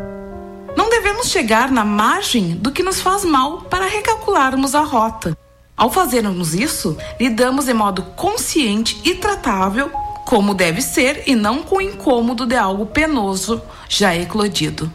Não 0.76 0.90
devemos 0.90 1.28
chegar 1.28 1.70
na 1.70 1.84
margem 1.84 2.56
do 2.56 2.72
que 2.72 2.82
nos 2.82 3.00
faz 3.00 3.24
mal 3.24 3.62
para 3.62 3.86
recalcularmos 3.86 4.74
a 4.74 4.80
rota. 4.80 5.38
Ao 5.76 5.92
fazermos 5.92 6.52
isso, 6.52 6.98
lidamos 7.20 7.66
de 7.66 7.74
modo 7.74 8.02
consciente 8.16 9.00
e 9.04 9.14
tratável, 9.14 9.92
como 10.26 10.52
deve 10.52 10.82
ser, 10.82 11.22
e 11.28 11.36
não 11.36 11.62
com 11.62 11.76
o 11.76 11.80
incômodo 11.80 12.44
de 12.44 12.56
algo 12.56 12.86
penoso 12.86 13.62
já 13.88 14.16
eclodido. 14.16 14.92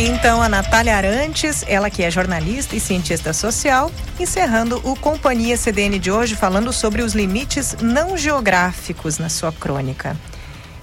Aí 0.00 0.08
então 0.08 0.40
a 0.40 0.48
Natália 0.48 0.96
Arantes, 0.96 1.62
ela 1.68 1.90
que 1.90 2.02
é 2.02 2.10
jornalista 2.10 2.74
e 2.74 2.80
cientista 2.80 3.34
social, 3.34 3.90
encerrando 4.18 4.80
o 4.82 4.96
Companhia 4.96 5.56
CDN 5.56 5.98
de 5.98 6.10
hoje 6.10 6.34
falando 6.34 6.72
sobre 6.72 7.02
os 7.02 7.14
limites 7.14 7.76
não 7.82 8.16
geográficos 8.16 9.18
na 9.18 9.28
sua 9.28 9.52
crônica. 9.52 10.16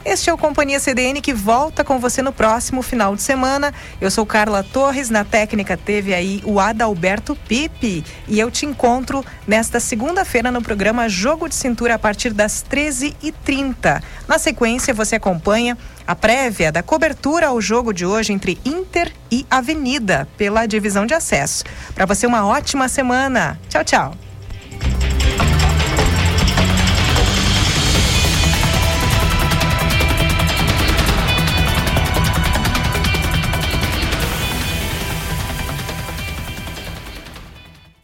Este 0.08 0.30
é 0.30 0.34
o 0.34 0.38
Companhia 0.38 0.80
CDN 0.80 1.20
que 1.20 1.34
volta 1.34 1.84
com 1.84 2.00
você 2.00 2.22
no 2.22 2.32
próximo 2.32 2.82
final 2.82 3.14
de 3.14 3.22
semana. 3.22 3.74
Eu 4.00 4.10
sou 4.10 4.26
Carla 4.26 4.64
Torres, 4.64 5.10
na 5.10 5.26
técnica 5.26 5.76
teve 5.76 6.14
aí 6.14 6.42
o 6.46 6.62
Adalberto 6.62 7.36
Pipe 7.36 8.06
e 8.26 8.40
eu 8.40 8.50
te 8.50 8.66
encontro 8.66 9.22
nesta 9.46 9.82
segunda-feira 9.82 10.50
no 10.50 10.62
programa 10.62 11.10
Jogo 11.10 11.50
de 11.50 11.56
Cintura 11.56 11.96
a 11.96 12.00
partir 12.00 12.32
das 12.32 12.64
13h30. 12.64 14.02
Na 14.30 14.40
sequência, 14.40 14.94
você 14.94 15.18
acompanha 15.18 15.78
a 16.08 16.16
prévia 16.16 16.72
da 16.72 16.82
cobertura 16.82 17.48
ao 17.48 17.60
jogo 17.60 17.92
de 17.92 18.06
hoje 18.06 18.32
entre 18.32 18.58
Inter 18.64 19.12
e 19.30 19.46
Avenida 19.52 20.26
pela 20.38 20.66
divisão 20.66 21.06
de 21.06 21.14
acesso. 21.14 21.66
Para 21.94 22.06
você, 22.06 22.26
uma 22.26 22.48
ótima 22.48 22.88
semana. 22.88 23.60
Tchau, 23.68 23.84
tchau. 23.84 24.27